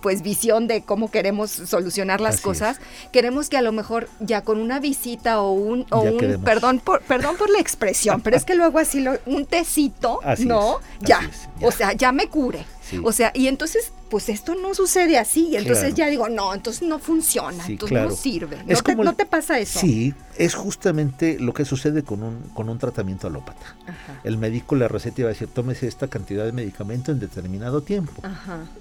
pues 0.00 0.22
visión 0.22 0.66
de 0.66 0.82
cómo 0.82 1.10
queremos 1.10 1.50
solucionar 1.50 2.20
las 2.20 2.40
cosas, 2.40 2.80
queremos 3.12 3.48
que 3.48 3.56
a 3.56 3.62
lo 3.62 3.72
mejor 3.72 4.08
ya 4.20 4.42
con 4.42 4.58
una 4.58 4.80
visita 4.80 5.40
o 5.40 5.52
un, 5.52 5.86
o 5.90 6.00
un 6.00 6.42
perdón 6.42 6.80
por 6.80 7.02
perdón 7.02 7.36
por 7.36 7.50
la 7.50 7.58
expresión, 7.58 8.20
pero 8.20 8.36
es 8.36 8.44
que 8.44 8.54
luego 8.54 8.78
así 8.78 9.00
lo, 9.00 9.18
un 9.26 9.46
tecito, 9.46 10.20
¿no? 10.48 10.80
ya. 11.00 11.30
O 11.62 11.70
sea, 11.70 11.92
ya 11.92 12.12
me 12.12 12.28
cure. 12.28 12.64
O 13.04 13.12
sea, 13.12 13.30
y 13.34 13.48
entonces 13.48 13.92
pues 14.08 14.28
esto 14.28 14.54
no 14.54 14.74
sucede 14.74 15.18
así. 15.18 15.48
Y 15.48 15.56
entonces 15.56 15.94
ya 15.94 16.08
digo, 16.08 16.28
no, 16.28 16.54
entonces 16.54 16.86
no 16.86 16.98
funciona, 16.98 17.64
entonces 17.66 17.98
no 17.98 18.10
sirve. 18.10 18.58
No, 18.96 19.14
te, 19.14 19.26
pasa 19.26 19.58
eso? 19.58 19.78
Sí, 19.78 20.14
es 20.36 20.54
justamente 20.54 21.38
lo 21.38 21.52
que 21.52 21.64
sucede 21.64 22.02
con 22.02 22.22
un, 22.22 22.40
con 22.54 22.68
un 22.68 22.78
tratamiento 22.78 23.26
alópata. 23.26 23.76
El 24.24 24.38
médico 24.38 24.76
le 24.76 24.88
receta 24.88 25.20
y 25.20 25.24
va 25.24 25.30
a 25.30 25.32
decir, 25.32 25.48
tómese 25.48 25.86
esta 25.86 26.08
cantidad 26.08 26.44
de 26.44 26.52
medicamento 26.52 27.12
en 27.12 27.20
determinado 27.20 27.82
tiempo. 27.82 28.22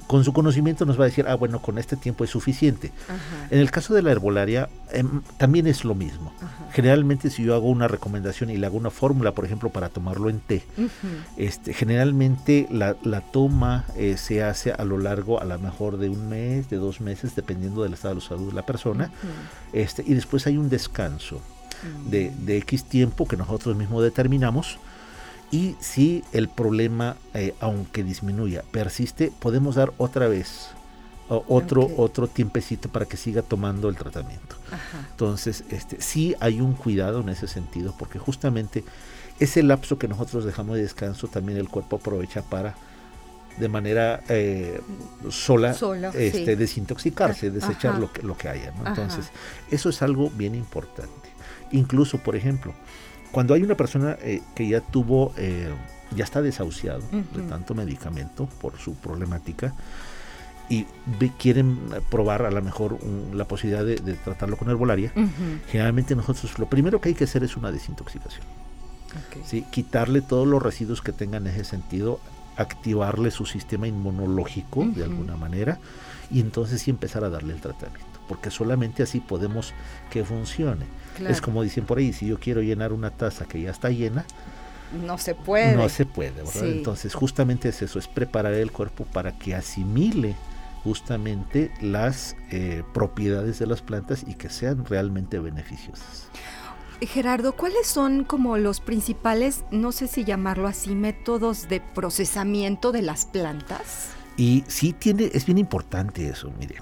Con 0.08 0.24
su 0.24 0.34
conocimiento 0.34 0.86
nos 0.86 1.00
va 1.00 1.04
a 1.04 1.08
decir, 1.08 1.26
ah, 1.28 1.36
bueno, 1.36 1.62
con 1.62 1.78
este 1.78 1.96
tiempo 1.96 2.24
es 2.24 2.30
suficiente. 2.30 2.92
En 3.50 3.60
el 3.60 3.72
caso 3.72 3.94
de 3.94 4.02
la 4.02 4.12
herbolaria, 4.12 4.70
em, 4.92 5.22
también 5.38 5.68
es 5.68 5.84
lo 5.84 5.96
mismo. 5.96 6.34
Generalmente 6.72 7.30
si 7.30 7.44
yo 7.44 7.56
hago 7.56 7.70
una 7.70 7.88
recomendación 7.88 8.50
y 8.50 8.58
le 8.58 8.66
hago 8.66 8.78
una 8.78 8.92
fórmula, 8.92 9.34
por 9.34 9.46
ejemplo, 9.46 9.70
para 9.70 9.90
tomarlo 9.90 10.30
en 10.30 10.40
té, 10.40 10.64
este, 11.38 11.74
generalmente 11.74 12.68
la, 12.72 12.96
la 13.04 13.22
toma 13.22 13.86
eh, 13.96 14.18
se 14.18 14.44
hace 14.44 14.72
a 14.72 14.86
lo 14.86 14.98
largo 14.98 15.17
a 15.40 15.46
lo 15.46 15.60
mejor 15.60 15.98
de 15.98 16.10
un 16.10 16.30
mes, 16.30 16.70
de 16.70 16.78
dos 16.78 17.02
meses, 17.02 17.36
dependiendo 17.36 17.84
del 17.84 17.94
estado 17.94 18.16
de 18.16 18.22
salud 18.22 18.50
de 18.50 18.54
la 18.54 18.66
persona. 18.66 19.12
este, 19.74 20.04
y 20.06 20.14
después 20.14 20.48
hay 20.48 20.58
un 20.58 20.70
descanso 20.70 21.42
de, 22.10 22.32
de, 22.40 22.58
X 22.58 22.86
tiempo 22.86 23.28
que 23.28 23.38
nosotros 23.38 23.76
mismos 23.76 24.04
determinamos. 24.04 24.78
Y 25.52 25.76
si 25.80 26.24
el 26.34 26.50
problema, 26.50 27.16
eh, 27.34 27.54
aunque 27.60 28.04
disminuya, 28.04 28.64
persiste, 28.72 29.32
podemos 29.40 29.76
dar 29.76 29.94
otra 29.98 30.28
vez 30.28 30.70
otro, 31.30 31.90
otro 31.98 32.28
tiempecito 32.28 32.90
para 32.90 33.06
que 33.06 33.18
siga 33.18 33.42
tomando 33.42 33.90
el 33.90 33.96
tratamiento. 33.96 34.56
Entonces, 35.12 35.64
este, 35.70 36.02
sí 36.02 36.36
hay 36.40 36.62
un 36.62 36.74
cuidado 36.74 37.22
en 37.22 37.30
ese 37.30 37.48
sentido, 37.48 37.94
porque 37.98 38.20
justamente 38.20 38.84
ese 39.40 39.62
lapso 39.64 39.98
que 39.98 40.08
nosotros 40.08 40.46
dejamos 40.46 40.78
de 40.78 40.84
descanso, 40.84 41.28
también 41.28 41.58
el 41.58 41.70
cuerpo 41.70 41.98
aprovecha 41.98 42.42
para 42.42 42.76
de 43.58 43.70
manera 43.70 44.22
eh, 44.30 44.82
sola, 45.30 45.76
este, 46.14 46.56
desintoxicarse, 46.56 47.50
desechar 47.52 48.00
lo 48.00 48.12
que, 48.12 48.22
lo 48.22 48.38
que 48.38 48.50
haya. 48.50 48.74
Entonces, 48.86 49.32
eso 49.72 49.90
es 49.90 50.02
algo 50.02 50.30
bien 50.30 50.56
importante. 50.56 51.12
Incluso, 51.72 52.20
por 52.20 52.36
ejemplo, 52.36 52.74
cuando 53.32 53.54
hay 53.54 53.64
una 53.64 53.76
persona 53.76 54.18
eh, 54.22 54.42
que 54.56 54.68
ya 54.68 54.82
tuvo, 54.82 55.34
eh, 55.38 55.74
ya 56.16 56.24
está 56.24 56.42
desahuciado 56.42 57.02
de 57.12 57.42
tanto 57.44 57.76
medicamento 57.76 58.48
por 58.62 58.78
su 58.78 58.96
problemática, 58.96 59.74
y 60.70 60.86
quieren 61.40 61.80
probar 62.10 62.42
a 62.42 62.52
lo 62.52 62.62
mejor 62.62 63.00
la 63.34 63.48
posibilidad 63.48 63.86
de, 63.86 64.14
tratarlo 64.16 64.58
con 64.58 64.70
herbolaria, 64.70 65.14
generalmente 65.70 66.14
nosotros 66.14 66.60
lo 66.60 66.68
primero 66.68 67.00
que 67.00 67.10
hay 67.10 67.16
que 67.16 67.24
hacer 67.24 67.44
es 67.44 67.56
una 67.56 67.72
desintoxicación. 67.72 68.46
¿sí? 69.46 69.64
Quitarle 69.72 70.22
todos 70.22 70.46
los 70.46 70.62
residuos 70.62 71.02
que 71.02 71.14
tengan 71.14 71.48
en 71.48 71.54
ese 71.54 71.64
sentido 71.64 72.20
activarle 72.58 73.32
su 73.32 73.46
sistema 73.46 73.88
inmunológico 73.88 74.86
de 74.86 75.04
alguna 75.04 75.36
manera 75.36 75.80
y 76.32 76.42
entonces 76.42 76.82
sí 76.82 76.92
empezar 76.92 77.24
a 77.24 77.30
darle 77.30 77.54
el 77.54 77.62
tratamiento, 77.62 78.20
porque 78.28 78.52
solamente 78.52 79.04
así 79.04 79.20
podemos 79.20 79.74
que 80.10 80.26
funcione. 80.26 80.86
Es 81.28 81.42
como 81.42 81.64
dicen 81.64 81.86
por 81.86 81.98
ahí, 81.98 82.14
si 82.14 82.28
yo 82.28 82.40
quiero 82.40 82.62
llenar 82.62 82.94
una 82.94 83.10
taza 83.12 83.46
que 83.46 83.62
ya 83.62 83.72
está 83.72 83.90
llena, 83.90 84.26
no 85.06 85.18
se 85.18 85.36
puede. 85.36 85.76
No 85.76 85.90
se 85.90 86.06
puede, 86.06 86.32
¿verdad? 86.32 86.66
Entonces 86.66 87.14
justamente 87.14 87.70
es 87.70 87.82
eso, 87.82 88.00
es 88.00 88.08
preparar 88.08 88.54
el 88.54 88.72
cuerpo 88.72 89.06
para 89.06 89.38
que 89.38 89.56
asimile 89.56 90.36
justamente 90.84 91.72
las 91.82 92.36
eh, 92.52 92.84
propiedades 92.94 93.60
de 93.60 93.68
las 93.68 93.82
plantas 93.82 94.24
y 94.26 94.36
que 94.36 94.50
sean 94.50 94.86
realmente 94.86 95.40
beneficiosas. 95.40 96.30
Gerardo, 97.06 97.54
¿cuáles 97.54 97.86
son 97.86 98.24
como 98.24 98.58
los 98.58 98.80
principales, 98.80 99.64
no 99.70 99.92
sé 99.92 100.08
si 100.08 100.24
llamarlo 100.24 100.68
así, 100.68 100.96
métodos 100.96 101.68
de 101.70 101.80
procesamiento 101.80 102.92
de 102.92 103.04
las 103.04 103.26
plantas? 103.26 104.10
Y 104.36 104.64
sí 104.68 104.94
tiene, 104.94 105.30
es 105.34 105.46
bien 105.46 105.60
importante 105.60 106.28
eso, 106.28 106.52
mire. 106.60 106.78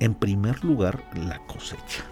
En 0.00 0.14
primer 0.14 0.64
lugar, 0.64 1.02
la 1.14 1.38
cosecha. 1.46 2.04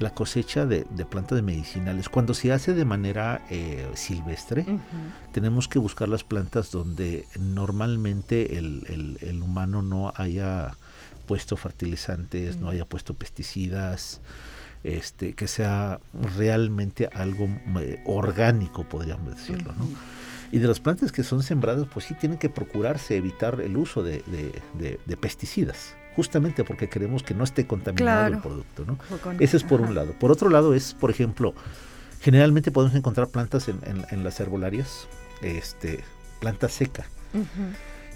la 0.00 0.10
cosecha 0.10 0.66
de, 0.66 0.84
plantas 1.10 1.42
medicinales. 1.42 2.08
Cuando 2.08 2.34
se 2.34 2.52
hace 2.52 2.74
de 2.74 2.84
manera 2.84 3.44
eh, 3.50 3.88
silvestre, 3.94 4.64
tenemos 5.32 5.66
que 5.66 5.78
buscar 5.78 6.08
las 6.08 6.22
plantas 6.22 6.70
donde 6.70 7.26
normalmente 7.38 8.58
el, 8.58 9.42
humano 9.42 9.82
no 9.82 10.12
haya 10.16 10.76
puesto 11.26 11.56
fertilizantes, 11.56 12.56
no 12.56 12.70
haya 12.70 12.84
puesto 12.84 13.14
pesticidas, 13.14 14.20
este, 14.88 15.34
que 15.34 15.46
sea 15.48 16.00
realmente 16.36 17.10
algo 17.12 17.46
eh, 17.78 18.02
orgánico, 18.06 18.84
podríamos 18.84 19.36
decirlo, 19.36 19.72
¿no? 19.78 19.86
Y 20.50 20.60
de 20.60 20.66
las 20.66 20.80
plantas 20.80 21.12
que 21.12 21.22
son 21.22 21.42
sembradas, 21.42 21.86
pues 21.92 22.06
sí 22.06 22.14
tienen 22.14 22.38
que 22.38 22.48
procurarse 22.48 23.16
evitar 23.16 23.60
el 23.60 23.76
uso 23.76 24.02
de, 24.02 24.22
pesticidas, 25.20 25.94
justamente 26.16 26.64
porque 26.64 26.88
queremos 26.88 27.22
que 27.22 27.34
no 27.34 27.44
esté 27.44 27.66
contaminado 27.66 28.28
el 28.28 28.38
producto, 28.38 28.86
¿no? 28.86 28.98
Ese 29.38 29.58
es 29.58 29.62
por 29.62 29.82
un 29.82 29.94
lado. 29.94 30.14
Por 30.14 30.32
otro 30.32 30.48
lado 30.48 30.72
es, 30.72 30.94
por 30.94 31.10
ejemplo, 31.10 31.52
generalmente 32.22 32.70
podemos 32.70 32.96
encontrar 32.96 33.28
plantas 33.28 33.68
en, 33.68 34.24
las 34.24 34.40
herbolarias, 34.40 35.06
este, 35.42 36.02
planta 36.40 36.70
seca. 36.70 37.04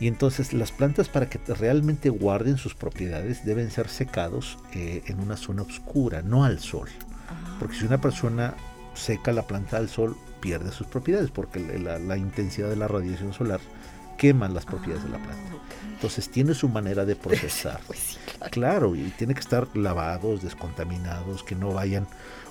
Y 0.01 0.09
entonces 0.09 0.53
las 0.53 0.73
plantas 0.73 1.09
para 1.09 1.29
que 1.29 1.39
realmente 1.55 2.09
guarden 2.11 2.57
sus 2.57 2.75
propiedades 2.75 3.45
deben 3.45 3.71
ser 3.71 3.89
secados 3.89 4.59
eh, 4.73 5.03
en 5.07 5.21
una 5.21 5.37
zona 5.37 5.63
oscura, 5.63 6.23
no 6.23 6.45
al 6.45 6.59
sol. 6.59 6.89
Ah. 7.29 7.57
Porque 7.59 7.77
si 7.77 7.85
una 7.85 8.01
persona 8.01 8.55
seca 8.95 9.33
la 9.33 9.47
planta 9.47 9.77
al 9.77 9.89
sol, 9.89 10.17
pierde 10.41 10.73
sus 10.73 10.87
propiedades, 10.87 11.31
porque 11.31 11.61
la, 11.61 12.17
intensidad 12.17 12.69
de 12.69 12.77
la 12.77 12.89
radiación 12.89 13.33
solar 13.33 13.61
quema 14.19 14.49
las 14.49 14.65
propiedades 14.65 15.05
de 15.05 15.11
la 15.11 15.19
planta. 15.19 15.53
Ah, 15.53 15.93
entonces 15.95 16.29
tiene 16.29 16.55
su 16.55 16.69
manera 16.69 17.05
de 17.05 17.17
procesar. 17.17 17.81
Pues 17.87 18.19
claro. 18.51 18.97
y 18.97 19.13
tiene 19.17 19.35
que 19.35 19.41
estar 19.41 19.69
lavados, 19.75 20.43
descontaminados, 20.43 21.45
que 21.45 21.55
no 21.55 21.73
vayan 21.73 22.07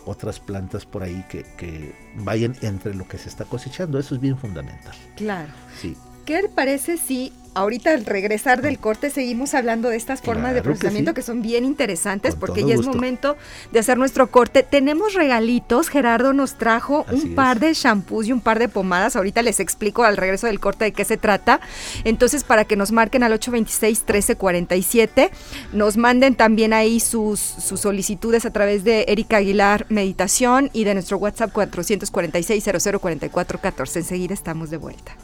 otras 0.06 0.39
plantas 0.39 0.86
por 0.86 1.04
ahí 1.04 1.23
que, 1.30 1.43
que 1.58 1.93
vayan 2.15 2.56
entre 2.62 2.95
lo 2.95 3.08
que 3.08 3.17
se 3.17 3.30
está 3.30 3.45
cosechando. 3.45 3.99
Eso 3.99 4.15
es 4.15 4.21
bien 4.21 4.38
fundamental. 4.38 4.95
Claro. 5.15 5.51
Sí. 5.80 5.97
¿Qué 6.25 6.41
le 6.41 6.49
parece 6.49 6.97
si 6.97 7.34
ahorita 7.53 7.91
al 7.91 8.05
regresar 8.05 8.62
del 8.62 8.79
corte 8.79 9.10
seguimos 9.10 9.53
hablando 9.53 9.89
de 9.89 9.97
estas 9.97 10.21
formas 10.21 10.53
de 10.53 10.62
procesamiento 10.62 11.13
que, 11.13 11.21
son 11.21 11.41
bien 11.41 11.65
interesantes 11.65 12.36
porque 12.36 12.63
ya 12.65 12.73
es 12.73 12.86
momento 12.86 13.38
de 13.71 13.79
hacer 13.79 13.97
nuestro 13.97 14.31
corte. 14.31 14.63
Tenemos 14.63 15.13
regalitos, 15.13 15.89
Gerardo 15.89 16.34
nos 16.34 16.57
trajo 16.57 17.05
un 17.12 17.36
par 17.36 17.60
de 17.60 17.73
shampoos 17.73 18.27
y 18.27 18.31
un 18.31 18.41
par 18.41 18.57
de 18.57 18.69
pomadas. 18.69 19.15
Ahorita 19.15 19.43
les 19.43 19.60
explico 19.60 20.03
al 20.03 20.17
regreso 20.17 20.47
del 20.47 20.60
corte 20.60 20.86
de 20.86 20.93
qué 20.93 21.05
se 21.05 21.17
trata. 21.17 21.60
Entonces, 22.03 22.43
para 22.43 22.65
que 22.65 22.75
nos 22.75 22.91
marquen 22.91 23.21
al 23.23 23.34
826-1347, 23.39 25.29
nos 25.73 25.97
manden 25.97 26.36
también 26.36 26.73
ahí 26.73 26.99
sus, 26.99 27.39
sus 27.39 27.81
solicitudes 27.81 28.45
a 28.45 28.51
través 28.51 28.84
de 28.84 29.05
Erika 29.07 29.38
Aguilar 29.38 29.86
Meditación 29.89 30.71
y 30.73 30.86
de 30.86 30.95
nuestro 30.95 31.17
WhatsApp 31.17 31.51
446 31.51 32.63
0044 32.99 33.62
14. 33.62 33.99
Enseguida 33.99 34.34
estamos 34.34 34.71
de 34.71 34.77
vuelta. 34.77 35.15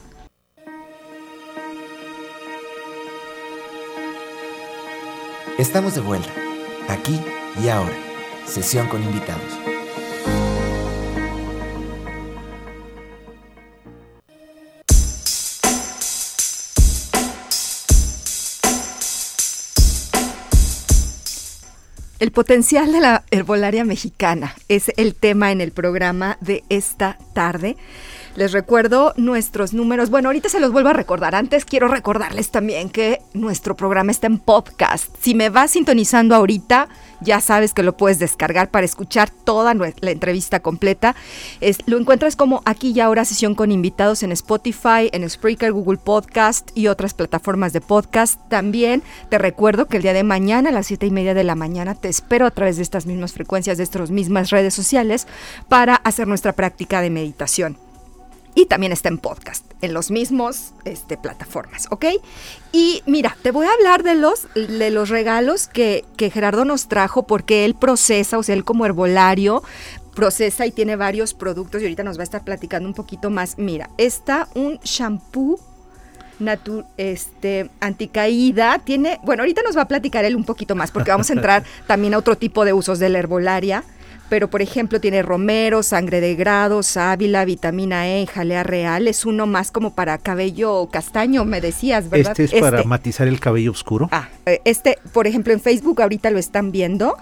Estamos 5.58 5.96
de 5.96 6.02
vuelta, 6.02 6.30
aquí 6.88 7.20
y 7.64 7.68
ahora. 7.70 7.96
Sesión 8.46 8.88
con 8.88 9.02
invitados. 9.02 9.42
El 22.20 22.32
potencial 22.32 22.92
de 22.92 23.00
la 23.00 23.24
herbolaria 23.32 23.84
mexicana 23.84 24.56
es 24.68 24.92
el 24.96 25.16
tema 25.16 25.52
en 25.52 25.62
el 25.62 25.72
programa 25.72 26.38
de 26.40 26.64
esta 26.70 27.18
tarde. 27.34 27.78
Les 28.38 28.52
recuerdo 28.52 29.16
nuestros 29.18 29.74
números. 29.74 30.12
Bueno, 30.12 30.30
ahorita 30.30 30.48
se 30.48 30.60
los 30.60 30.72
vuelvo 30.72 30.90
a 30.90 30.94
recordar. 30.94 31.34
Antes 31.34 31.66
quiero 31.66 31.88
recordarles 31.88 32.52
también 32.52 32.92
que 32.92 33.20
nuestro 33.34 33.76
programa 33.76 34.12
está 34.12 34.28
en 34.28 34.38
podcast. 34.38 35.08
Si 35.20 35.34
me 35.34 35.50
vas 35.50 35.72
sintonizando 35.72 36.36
ahorita, 36.36 36.88
ya 37.20 37.42
sabes 37.42 37.74
que 37.74 37.82
lo 37.82 37.98
puedes 37.98 38.20
descargar 38.20 38.70
para 38.70 38.86
escuchar 38.86 39.32
toda 39.32 39.74
la 39.74 40.12
entrevista 40.12 40.60
completa. 40.60 41.16
lo 41.88 41.98
encuentras 41.98 42.36
como 42.36 42.62
aquí 42.66 42.92
y 42.92 43.00
ahora 43.00 43.26
sesión 43.26 43.56
con 43.56 43.72
invitados 43.72 44.22
en 44.22 44.32
Spotify, 44.32 45.10
en 45.14 45.28
Spreaker, 45.28 45.72
Google 45.72 45.98
Podcast 45.98 46.70
y 46.76 46.90
otras 46.90 47.16
plataformas 47.16 47.74
de 47.74 47.82
podcast. 47.82 48.40
También 48.50 49.02
te 49.32 49.40
recuerdo 49.40 49.88
que 49.88 49.98
el 49.98 50.04
día 50.04 50.14
de 50.14 50.22
mañana 50.22 50.70
a 50.70 50.74
las 50.74 50.86
siete 50.86 51.08
y 51.08 51.12
media 51.12 51.34
de 51.34 51.44
la 51.44 51.56
mañana 51.56 51.96
te 51.96 52.08
espero 52.08 52.46
a 52.46 52.52
través 52.52 52.78
de 52.78 52.84
estas 52.84 53.08
mismas 53.08 53.34
frecuencias, 53.34 53.80
de 53.80 53.84
estas 53.84 54.12
mismas 54.12 54.52
redes 54.52 54.76
sociales 54.76 55.26
para 55.70 55.96
hacer 55.96 56.28
nuestra 56.28 56.54
práctica 56.54 57.02
de 57.02 57.10
meditación 57.10 57.87
y 58.58 58.66
también 58.66 58.92
está 58.92 59.10
en 59.10 59.20
podcast, 59.20 59.64
en 59.84 59.94
los 59.94 60.10
mismos 60.10 60.74
este, 60.84 61.16
plataformas, 61.16 61.86
¿ok? 61.92 62.06
Y 62.72 63.04
mira, 63.06 63.38
te 63.44 63.52
voy 63.52 63.68
a 63.68 63.72
hablar 63.72 64.02
de 64.02 64.16
los, 64.16 64.48
de 64.56 64.90
los 64.90 65.10
regalos 65.10 65.68
que, 65.68 66.04
que 66.18 66.32
Gerardo 66.32 66.66
nos 66.66 66.88
trajo 66.88 67.28
porque 67.28 67.66
él 67.66 67.76
procesa, 67.76 68.40
o 68.40 68.42
sea, 68.42 68.56
él 68.56 68.64
como 68.64 68.88
herbolario 68.88 69.62
procesa 70.16 70.66
y 70.66 70.72
tiene 70.72 70.96
varios 70.96 71.36
productos 71.36 71.84
y 71.84 71.86
ahorita 71.86 72.02
nos 72.02 72.18
va 72.18 72.22
a 72.22 72.24
estar 72.24 72.44
platicando 72.44 72.90
un 72.90 72.96
poquito 72.96 73.30
más. 73.30 73.60
Mira, 73.60 73.92
está 74.00 74.48
un 74.56 74.80
shampoo 74.80 75.60
Natu 76.40 76.84
este, 76.98 77.70
anticaída, 77.80 78.80
tiene, 78.80 79.20
bueno, 79.24 79.44
ahorita 79.44 79.62
nos 79.62 79.78
va 79.78 79.84
a 79.84 79.88
platicar 79.88 80.26
él 80.26 80.36
un 80.36 80.46
poquito 80.46 80.74
más 80.74 80.90
porque 80.90 81.12
vamos 81.12 81.30
a 81.30 81.34
entrar 81.34 81.64
también 81.86 82.16
a 82.16 82.18
otro 82.18 82.36
tipo 82.38 82.66
de 82.66 82.74
usos 82.74 82.98
de 82.98 83.10
la 83.10 83.20
herbolaria 83.20 83.84
pero 84.30 84.50
por 84.50 84.62
ejemplo 84.62 85.00
tiene 85.00 85.22
romero, 85.22 85.84
sangre 85.84 86.22
de 86.22 86.36
grado, 86.36 86.84
sábila, 86.84 87.46
vitamina 87.46 88.08
E, 88.08 88.28
jalea 88.28 88.64
real. 88.64 89.08
Es 89.08 89.26
uno 89.26 89.48
más 89.48 89.72
como 89.72 89.94
para 89.94 90.18
cabello 90.18 90.88
castaño, 90.92 91.46
me 91.46 91.62
decías, 91.62 92.10
¿verdad? 92.10 92.32
Este 92.32 92.56
es 92.56 92.62
para 92.62 92.78
este. 92.78 92.88
matizar 92.88 93.28
el 93.28 93.40
cabello 93.40 93.72
oscuro. 93.72 94.10
Ah, 94.12 94.30
eh, 94.46 94.62
este, 94.66 94.98
por 95.14 95.28
ejemplo, 95.28 95.54
en 95.54 95.62
Facebook 95.62 96.02
ahorita 96.02 96.30
lo 96.30 96.40
están 96.40 96.72
viendo. 96.72 97.18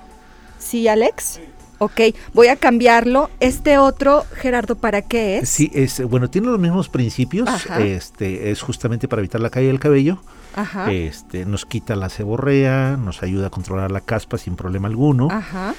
¿Sí, 0.57 0.87
Alex? 0.87 1.39
Ok, 1.77 2.01
voy 2.33 2.47
a 2.47 2.55
cambiarlo. 2.55 3.29
Este 3.39 3.77
otro, 3.77 4.25
Gerardo, 4.33 4.75
¿para 4.75 5.01
qué 5.01 5.39
es? 5.39 5.49
Sí, 5.49 5.69
es 5.73 6.01
bueno, 6.07 6.29
tiene 6.29 6.47
los 6.47 6.59
mismos 6.59 6.89
principios. 6.89 7.49
Este 7.77 8.49
es 8.49 8.61
justamente 8.61 9.07
para 9.07 9.19
evitar 9.19 9.41
la 9.41 9.49
caída 9.49 9.67
del 9.67 9.79
cabello. 9.79 10.19
Ajá. 10.55 10.89
Este 10.89 11.45
nos 11.45 11.65
quita 11.65 11.97
la 11.97 12.07
ceborrea, 12.07 12.95
nos 12.97 13.23
ayuda 13.23 13.47
a 13.47 13.49
controlar 13.49 13.91
la 13.91 13.99
caspa 13.99 14.37
sin 14.37 14.55
problema 14.55 14.87
alguno. 14.87 15.27
Ajá 15.29 15.75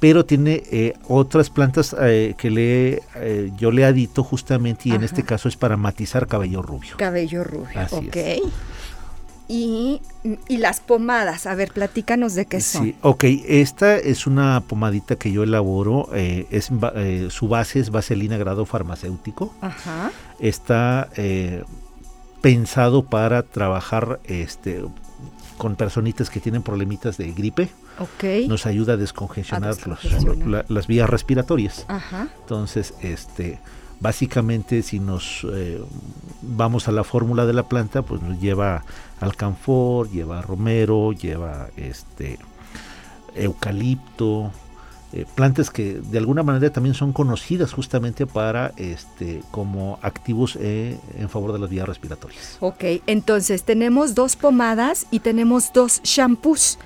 pero 0.00 0.24
tiene 0.24 0.62
eh, 0.70 0.94
otras 1.08 1.50
plantas 1.50 1.94
eh, 2.00 2.34
que 2.36 2.50
le 2.50 3.02
eh, 3.16 3.50
yo 3.56 3.70
le 3.70 3.84
adito 3.84 4.22
justamente 4.22 4.88
y 4.88 4.92
en 4.92 5.04
este 5.04 5.22
caso 5.22 5.48
es 5.48 5.56
para 5.56 5.76
matizar 5.76 6.26
cabello 6.26 6.62
rubio. 6.62 6.96
Cabello 6.96 7.44
rubio, 7.44 7.80
ok. 7.90 8.16
Y, 9.46 10.00
las 10.48 10.80
pomadas, 10.80 11.46
a 11.46 11.54
ver, 11.54 11.70
platícanos 11.70 12.34
de 12.34 12.46
qué 12.46 12.62
son. 12.62 12.84
Sí, 12.84 12.96
ok, 13.02 13.24
esta 13.46 13.98
es 13.98 14.26
una 14.26 14.62
pomadita 14.62 15.16
que 15.16 15.30
yo 15.30 15.42
elaboro, 15.42 16.08
es, 16.14 16.70
su 17.28 17.48
base 17.48 17.80
es 17.80 17.90
vaselina 17.90 18.38
grado 18.38 18.64
farmacéutico. 18.64 19.54
Ajá. 19.60 20.10
Está 20.38 21.10
pensado 22.40 23.04
para 23.04 23.42
trabajar 23.42 24.20
este, 24.24 24.82
con 25.56 25.76
personitas 25.76 26.30
que 26.30 26.40
tienen 26.40 26.62
problemitas 26.62 27.16
de 27.16 27.32
gripe. 27.32 27.68
Nos 28.48 28.66
ayuda 28.66 28.94
a 28.94 28.96
descongestionar, 28.96 29.76
las 30.68 30.86
vías 30.86 31.08
respiratorias. 31.08 31.86
Entonces, 32.40 32.94
este, 33.02 33.60
básicamente 34.00 34.82
si 34.82 35.00
nos 35.00 35.46
eh, 35.52 35.80
vamos 36.42 36.88
a 36.88 36.92
la 36.92 37.04
fórmula 37.04 37.46
de 37.46 37.52
la 37.52 37.68
planta, 37.68 38.02
pues 38.02 38.22
nos 38.22 38.40
lleva 38.40 38.84
alcanfor, 39.20 40.10
lleva 40.10 40.42
romero, 40.42 41.12
lleva 41.12 41.68
este 41.76 42.38
eucalipto, 43.34 44.52
eh, 45.16 45.26
plantas 45.32 45.70
que 45.70 46.00
de 46.00 46.18
alguna 46.18 46.42
manera 46.42 46.72
también 46.72 46.96
son 46.96 47.12
conocidas 47.12 47.72
justamente 47.72 48.26
para 48.26 48.72
este 48.76 49.42
como 49.52 50.00
activos 50.02 50.58
eh, 50.60 50.98
en 51.16 51.28
favor 51.28 51.52
de 51.52 51.60
las 51.60 51.70
vías 51.70 51.86
respiratorias. 51.86 52.56
Ok, 52.58 52.84
entonces 53.06 53.62
tenemos 53.62 54.16
dos 54.16 54.34
pomadas 54.34 55.06
y 55.12 55.20
tenemos 55.20 55.72
dos 55.72 56.00
shampoos. 56.02 56.80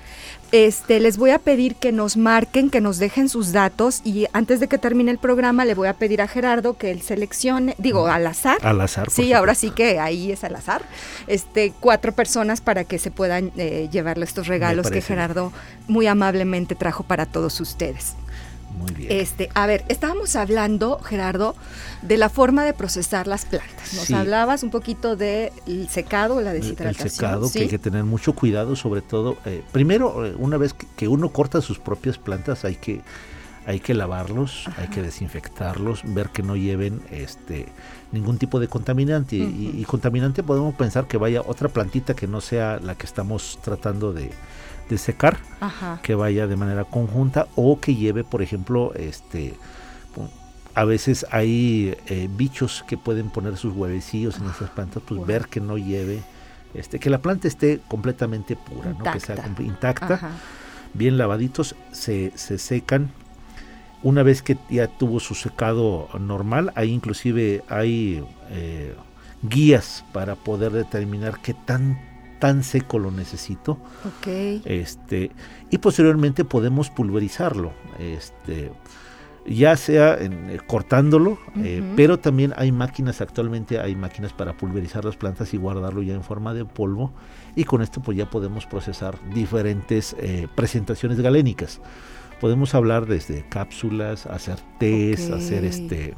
Este, 0.51 0.99
les 0.99 1.17
voy 1.17 1.29
a 1.29 1.39
pedir 1.39 1.75
que 1.75 1.91
nos 1.91 2.17
marquen, 2.17 2.69
que 2.69 2.81
nos 2.81 2.97
dejen 2.97 3.29
sus 3.29 3.51
datos 3.51 4.01
y 4.03 4.25
antes 4.33 4.59
de 4.59 4.67
que 4.67 4.77
termine 4.77 5.11
el 5.11 5.19
programa 5.19 5.63
le 5.63 5.75
voy 5.75 5.87
a 5.87 5.93
pedir 5.93 6.21
a 6.21 6.27
Gerardo 6.27 6.75
que 6.75 6.89
él 6.89 7.01
seleccione, 7.01 7.75
digo, 7.77 8.07
al 8.07 8.25
azar. 8.25 8.57
Al 8.63 8.81
azar. 8.81 9.09
Sí, 9.11 9.31
ahora 9.33 9.53
sí 9.53 9.69
que 9.69 9.99
ahí 9.99 10.31
es 10.31 10.43
al 10.43 10.55
azar. 10.55 10.81
Este, 11.27 11.71
cuatro 11.79 12.13
personas 12.13 12.61
para 12.61 12.83
que 12.83 12.97
se 12.97 13.11
puedan 13.11 13.51
eh, 13.57 13.89
llevarle 13.91 14.25
estos 14.25 14.47
regalos 14.47 14.89
que 14.89 15.01
Gerardo 15.01 15.53
muy 15.87 16.07
amablemente 16.07 16.75
trajo 16.75 17.03
para 17.03 17.25
todos 17.25 17.59
ustedes. 17.61 18.15
Muy 18.79 18.93
bien. 18.93 19.11
Este, 19.11 19.49
a 19.53 19.67
ver, 19.67 19.83
estábamos 19.89 20.35
hablando, 20.37 20.99
Gerardo, 20.99 21.55
de 22.01 22.17
la 22.17 22.29
forma 22.29 22.63
de 22.63 22.73
procesar 22.73 23.27
las 23.27 23.45
plantas. 23.45 23.93
Nos 23.93 24.09
hablabas 24.11 24.63
un 24.63 24.69
poquito 24.69 25.15
del 25.17 25.51
secado, 25.89 26.39
la 26.41 26.53
deshidratación. 26.53 27.07
El 27.07 27.11
secado, 27.11 27.51
que 27.51 27.59
hay 27.59 27.67
que 27.67 27.79
tener 27.79 28.05
mucho 28.05 28.33
cuidado, 28.33 28.75
sobre 28.75 29.01
todo. 29.01 29.37
Eh, 29.45 29.63
primero, 29.71 30.25
eh, 30.25 30.33
una 30.37 30.57
vez 30.57 30.73
que, 30.73 31.07
uno 31.09 31.29
corta 31.29 31.61
sus 31.61 31.77
propias 31.77 32.17
plantas, 32.17 32.63
hay 32.63 32.75
que 32.75 33.01
hay 33.65 33.81
que 33.81 33.93
lavarlos, 33.93 34.65
hay 34.77 34.87
que 34.87 35.01
desinfectarlos, 35.03 36.01
ver 36.05 36.29
que 36.29 36.41
no 36.41 36.55
lleven 36.55 37.01
este 37.11 37.67
ningún 38.11 38.39
tipo 38.39 38.59
de 38.59 38.67
contaminante. 38.67 39.35
y, 39.35 39.83
contaminante 39.85 40.41
podemos 40.41 40.73
pensar 40.73 41.07
que 41.07 41.17
vaya 41.17 41.41
otra 41.45 41.67
plantita 41.69 42.15
que 42.15 42.25
no 42.25 42.41
sea 42.41 42.79
la 42.81 42.95
que 42.95 43.05
estamos 43.05 43.59
tratando 43.61 44.11
de, 44.13 44.31
secar, 44.97 45.37
que 46.01 46.15
vaya 46.15 46.47
de 46.47 46.55
manera 46.55 46.85
conjunta 46.85 47.47
o 47.55 47.79
que 47.79 47.95
lleve, 47.95 48.23
por 48.23 48.41
ejemplo, 48.41 48.93
este 48.95 49.55
a 50.75 50.85
veces 50.85 51.25
hay 51.31 51.97
eh, 52.07 52.29
bichos 52.31 52.85
que 52.87 52.97
pueden 52.97 53.29
poner 53.29 53.57
sus 53.57 53.73
huevecillos 53.75 54.37
en 54.37 54.45
esas 54.45 54.69
plantas, 54.69 55.03
pues 55.05 55.25
ver 55.25 55.47
que 55.47 55.59
no 55.59 55.77
lleve, 55.77 56.21
este, 56.73 56.99
que 56.99 57.09
la 57.09 57.17
planta 57.17 57.49
esté 57.49 57.81
completamente 57.87 58.55
pura, 58.55 58.93
¿no? 58.93 59.11
que 59.11 59.19
sea 59.19 59.35
intacta, 59.59 60.31
bien 60.93 61.17
lavaditos, 61.17 61.75
se, 61.91 62.31
se 62.35 62.57
secan. 62.57 63.11
Una 64.03 64.23
vez 64.23 64.41
que 64.41 64.57
ya 64.69 64.87
tuvo 64.87 65.19
su 65.19 65.35
secado 65.35 66.07
normal, 66.17 66.71
ahí 66.75 66.91
inclusive 66.91 67.61
hay 67.67 68.23
eh, 68.49 68.95
guías 69.41 70.05
para 70.13 70.35
poder 70.35 70.71
determinar 70.71 71.39
qué 71.41 71.53
tan 71.53 71.99
tan 72.39 72.63
seco 72.63 72.99
lo 72.99 73.11
necesito. 73.11 73.77
Este, 74.65 75.31
y 75.69 75.77
posteriormente 75.77 76.45
podemos 76.45 76.89
pulverizarlo. 76.89 77.73
Este, 77.99 78.71
ya 79.45 79.77
sea 79.77 80.15
eh, 80.19 80.59
cortándolo, 80.67 81.39
eh, 81.57 81.83
pero 81.95 82.19
también 82.19 82.53
hay 82.55 82.71
máquinas, 82.71 83.21
actualmente 83.21 83.79
hay 83.79 83.95
máquinas 83.95 84.33
para 84.33 84.57
pulverizar 84.57 85.05
las 85.05 85.15
plantas 85.15 85.53
y 85.53 85.57
guardarlo 85.57 86.01
ya 86.01 86.13
en 86.13 86.23
forma 86.23 86.53
de 86.53 86.65
polvo 86.65 87.13
y 87.55 87.63
con 87.63 87.81
esto 87.81 88.01
pues 88.01 88.17
ya 88.17 88.29
podemos 88.29 88.65
procesar 88.65 89.17
diferentes 89.33 90.15
presentaciones 90.55 91.19
galénicas 91.19 91.81
podemos 92.39 92.73
hablar 92.73 93.05
desde 93.05 93.45
cápsulas, 93.49 94.25
hacer 94.25 94.57
tés, 94.79 95.29
hacer 95.29 95.65
este 95.65 96.15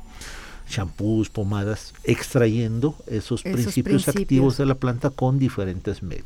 champús, 0.71 1.29
pomadas, 1.29 1.93
extrayendo 2.03 2.95
esos, 3.05 3.43
principios, 3.43 4.07
activos 4.07 4.57
de 4.57 4.65
la 4.65 4.75
planta 4.75 5.09
con 5.09 5.37
diferentes 5.37 6.01
medios. 6.01 6.25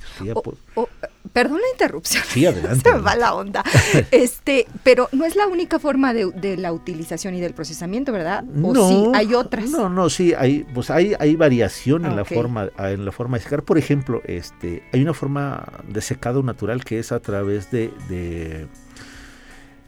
perdón 1.33 1.59
la 1.59 1.69
interrupción. 1.73 2.23
Sí, 2.27 2.45
adelante. 2.45 2.89
Se 2.89 2.95
me 2.95 3.01
va 3.01 3.15
la 3.15 3.33
onda. 3.33 3.63
este, 4.11 4.67
pero 4.83 5.09
no 5.11 5.25
es 5.25 5.35
la 5.35 5.47
única 5.47 5.79
forma 5.79 6.13
de, 6.13 6.55
la 6.57 6.71
utilización 6.71 7.33
y 7.35 7.41
del 7.41 7.53
procesamiento, 7.53 8.11
¿verdad? 8.11 8.45
¿O 8.63 8.73
no, 8.73 8.87
sí, 8.87 9.11
hay 9.13 9.33
otras. 9.33 9.69
No, 9.69 9.89
no, 9.89 10.09
sí, 10.09 10.33
hay, 10.37 10.65
pues 10.73 10.89
hay, 10.89 11.13
hay 11.19 11.35
variación 11.35 12.05
en 12.05 12.15
la 12.15 12.23
forma, 12.23 12.69
en 12.77 13.03
la 13.03 13.11
forma 13.11 13.37
de 13.37 13.43
secar. 13.43 13.63
Por 13.63 13.77
ejemplo, 13.77 14.21
este, 14.25 14.83
hay 14.93 15.01
una 15.01 15.13
forma 15.13 15.65
de 15.87 16.01
secado 16.01 16.43
natural 16.43 16.85
que 16.85 16.99
es 16.99 17.11
a 17.11 17.19
través 17.19 17.71
de 17.71 18.67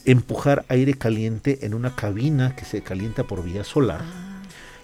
empujar 0.08 0.65
aire 0.70 0.93
caliente 0.93 1.65
en 1.65 1.74
una 1.74 1.93
cabina 1.96 2.56
que 2.56 2.65
se 2.65 2.82
calienta 2.82 3.26
por 3.26 3.43
vía 3.43 3.63
solar. 3.63 4.02
Ah. 4.02 4.27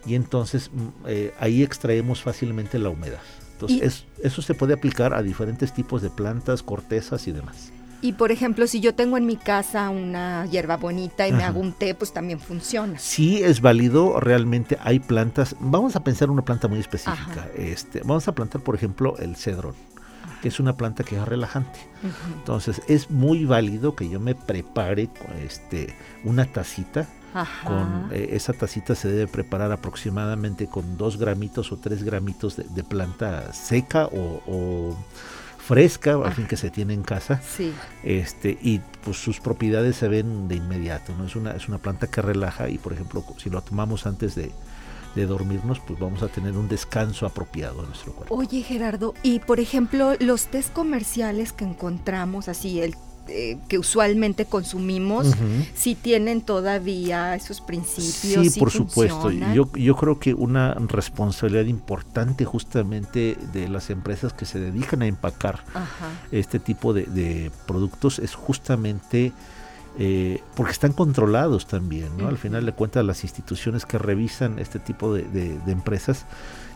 Y 0.05 0.15
entonces 0.15 0.69
mm, 0.71 0.87
eh, 1.07 1.33
ahí 1.39 1.63
extraemos 1.63 2.21
fácilmente 2.21 2.79
la 2.79 2.89
humedad. 2.89 3.21
Entonces 3.53 4.05
eso 4.21 4.41
se 4.41 4.53
puede 4.55 4.73
aplicar 4.73 5.13
a 5.13 5.21
diferentes 5.21 5.73
tipos 5.73 6.01
de 6.01 6.09
plantas, 6.09 6.63
cortezas 6.63 7.27
y 7.27 7.31
demás. 7.31 7.71
Y 8.01 8.11
por 8.11 8.33
ejemplo, 8.33 8.67
si 8.67 8.81
yo 8.81 8.93
tengo 8.93 9.15
en 9.15 9.25
mi 9.25 9.37
casa 9.37 9.89
una 9.89 10.45
hierba 10.47 10.75
bonita 10.75 11.25
y 11.25 11.31
me 11.31 11.45
hago 11.45 11.61
un 11.61 11.71
té, 11.71 11.95
pues 11.95 12.11
también 12.11 12.37
funciona. 12.37 12.99
Sí, 12.99 13.41
es 13.41 13.61
válido. 13.61 14.19
Realmente 14.19 14.77
hay 14.81 14.99
plantas. 14.99 15.55
Vamos 15.61 15.95
a 15.95 16.03
pensar 16.03 16.29
una 16.29 16.43
planta 16.43 16.67
muy 16.67 16.79
específica. 16.79 17.47
Este, 17.55 18.01
vamos 18.01 18.27
a 18.27 18.35
plantar, 18.35 18.61
por 18.61 18.75
ejemplo, 18.75 19.17
el 19.19 19.37
cedrón 19.37 19.73
que 20.41 20.49
es 20.49 20.59
una 20.59 20.75
planta 20.75 21.05
que 21.05 21.15
es 21.15 21.25
relajante. 21.25 21.79
Entonces 22.35 22.81
es 22.89 23.09
muy 23.09 23.45
válido 23.45 23.95
que 23.95 24.09
yo 24.09 24.19
me 24.19 24.35
prepare 24.35 25.09
este, 25.41 25.95
una 26.25 26.43
tacita. 26.43 27.07
Con 27.63 28.09
eh, 28.11 28.29
esa 28.33 28.53
tacita 28.53 28.95
se 28.95 29.07
debe 29.09 29.27
preparar 29.27 29.71
aproximadamente 29.71 30.67
con 30.67 30.97
dos 30.97 31.17
gramitos 31.17 31.71
o 31.71 31.77
tres 31.77 32.03
gramitos 32.03 32.57
de, 32.57 32.83
planta 32.83 33.53
seca 33.53 34.07
o, 34.11 34.95
fresca, 35.57 36.15
al 36.15 36.33
fin 36.33 36.45
que 36.45 36.57
se 36.57 36.69
tiene 36.69 36.93
en 36.93 37.03
casa. 37.03 37.41
Sí. 37.41 37.73
Este, 38.03 38.57
y 38.61 38.81
pues 39.03 39.17
sus 39.17 39.39
propiedades 39.39 39.95
se 39.95 40.09
ven 40.09 40.47
de 40.49 40.55
inmediato, 40.55 41.15
¿no? 41.17 41.25
Es 41.25 41.37
una, 41.37 41.51
es 41.51 41.69
una 41.69 41.77
planta 41.77 42.07
que 42.07 42.21
relaja 42.21 42.69
y 42.69 42.77
por 42.77 42.91
ejemplo, 42.91 43.23
si 43.37 43.49
lo 43.49 43.61
tomamos 43.61 44.05
antes 44.05 44.35
de, 44.35 44.51
de 45.15 45.25
dormirnos, 45.25 45.79
pues 45.79 45.99
vamos 45.99 46.21
a 46.21 46.27
tener 46.27 46.57
un 46.57 46.67
descanso 46.67 47.25
apropiado 47.25 47.81
en 47.81 47.87
nuestro 47.87 48.13
cuerpo. 48.13 48.35
Oye 48.35 48.61
Gerardo, 48.61 49.13
y 49.23 49.39
por 49.39 49.59
ejemplo, 49.59 50.15
los 50.19 50.47
test 50.47 50.73
comerciales 50.73 51.53
que 51.53 51.65
encontramos, 51.65 52.49
así 52.49 52.81
el 52.81 52.95
eh, 53.27 53.57
que 53.67 53.77
usualmente 53.77 54.45
consumimos, 54.45 55.27
si 55.75 55.95
tienen 55.95 56.41
todavía 56.41 57.35
esos 57.35 57.61
principios. 57.61 58.51
Sí, 58.51 58.59
por 58.59 58.71
supuesto. 58.71 59.31
Yo, 59.31 59.71
yo 59.73 59.95
creo 59.95 60.19
que 60.19 60.33
una 60.33 60.73
responsabilidad 60.73 61.65
importante 61.65 62.45
justamente 62.45 63.37
de 63.53 63.69
las 63.69 63.89
empresas 63.89 64.33
que 64.33 64.45
se 64.45 64.59
dedican 64.59 65.01
a 65.01 65.07
empacar 65.07 65.63
este 66.31 66.59
tipo 66.59 66.93
de, 66.93 67.05
de 67.05 67.51
productos 67.65 68.19
es 68.19 68.35
justamente 68.35 69.31
eh, 69.99 70.41
porque 70.55 70.71
están 70.71 70.91
controlados 70.91 71.67
también, 71.67 72.17
¿no? 72.17 72.27
Al 72.27 72.39
final 72.39 72.65
de 72.65 72.71
cuentas 72.71 73.05
las 73.05 73.23
instituciones 73.23 73.85
que 73.85 73.99
revisan 73.99 74.57
este 74.57 74.79
tipo 74.79 75.13
de, 75.13 75.59
empresas 75.67 76.25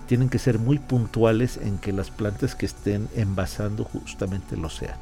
tienen 0.07 0.29
que 0.29 0.39
ser 0.39 0.59
muy 0.59 0.79
puntuales 0.79 1.57
en 1.57 1.77
que 1.77 1.91
las 1.91 2.09
plantas 2.09 2.55
que 2.55 2.65
estén 2.65 3.07
envasando 3.15 3.83
justamente 3.83 4.57
lo 4.57 4.69
sean. 4.69 4.97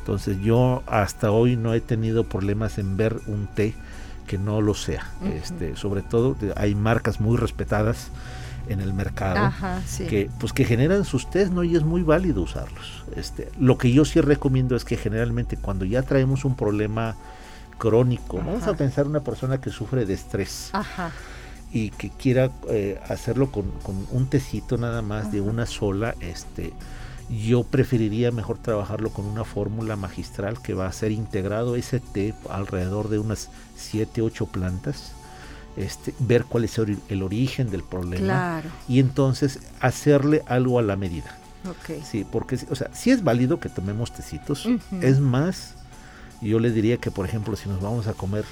Entonces 0.00 0.38
yo 0.40 0.82
hasta 0.86 1.30
hoy 1.30 1.56
no 1.56 1.74
he 1.74 1.80
tenido 1.80 2.24
problemas 2.24 2.78
en 2.78 2.96
ver 2.96 3.20
un 3.26 3.46
té 3.46 3.74
que 4.26 4.38
no 4.38 4.60
lo 4.60 4.74
sea. 4.74 5.10
este, 5.24 5.76
sobre 5.76 6.02
todo 6.02 6.36
hay 6.56 6.74
marcas 6.74 7.20
muy 7.20 7.36
respetadas 7.36 8.08
en 8.68 8.80
el 8.80 8.92
mercado 8.92 9.50
que 10.10 10.28
pues 10.38 10.52
que 10.52 10.66
generan 10.66 11.06
sus 11.06 11.30
test 11.30 11.52
no 11.52 11.64
y 11.64 11.74
es 11.74 11.84
muy 11.84 12.02
válido 12.02 12.42
usarlos 12.42 13.02
este 13.16 13.48
lo 13.58 13.78
que 13.78 13.90
yo 13.92 14.04
sí 14.04 14.20
recomiendo 14.20 14.76
es 14.76 14.84
que 14.84 14.98
generalmente 14.98 15.56
cuando 15.56 15.86
ya 15.86 16.02
traemos 16.02 16.44
un 16.44 16.54
problema 16.54 17.16
crónico. 17.78 18.38
Vamos 18.38 18.66
a 18.66 18.74
pensar 18.74 19.06
una 19.06 19.20
persona 19.20 19.60
que 19.60 19.70
sufre 19.70 20.04
de 20.04 20.14
estrés. 20.14 20.70
Y 21.72 21.90
que 21.90 22.10
quiera 22.10 22.50
eh, 22.68 22.98
hacerlo 23.08 23.52
con, 23.52 23.70
un 24.10 24.26
tecito 24.28 24.78
nada 24.78 25.02
más 25.02 25.30
de 25.30 25.40
una 25.40 25.66
sola, 25.66 26.14
este, 26.20 26.72
yo 27.28 27.62
preferiría 27.62 28.30
mejor 28.30 28.58
trabajarlo 28.58 29.10
con 29.10 29.26
una 29.26 29.44
fórmula 29.44 29.96
magistral 29.96 30.62
que 30.62 30.72
va 30.74 30.86
a 30.86 30.92
ser 30.92 31.12
integrado 31.12 31.76
ese 31.76 32.00
té 32.00 32.34
alrededor 32.48 33.08
de 33.08 33.18
unas 33.18 33.50
7, 33.76 34.22
8 34.22 34.46
plantas. 34.46 35.12
Este, 35.76 36.12
ver 36.18 36.44
cuál 36.44 36.64
es 36.64 36.76
el, 36.78 37.22
origen 37.22 37.70
del 37.70 37.84
problema 37.84 38.62
y 38.88 38.98
entonces 38.98 39.60
hacerle 39.78 40.42
algo 40.48 40.80
a 40.80 40.82
la 40.82 40.96
medida. 40.96 41.38
Sí, 42.02 42.26
porque 42.30 42.58
o 42.70 42.74
sea, 42.74 42.90
sí 42.92 43.10
es 43.10 43.22
válido 43.22 43.60
que 43.60 43.68
tomemos 43.68 44.12
tecitos, 44.12 44.66
es 45.00 45.20
más, 45.20 45.74
yo 46.40 46.58
le 46.58 46.70
diría 46.70 46.96
que, 46.96 47.10
por 47.10 47.26
ejemplo, 47.26 47.56
si 47.56 47.68
nos 47.68 47.80
vamos 47.80 48.06
a 48.06 48.14
comer 48.14 48.44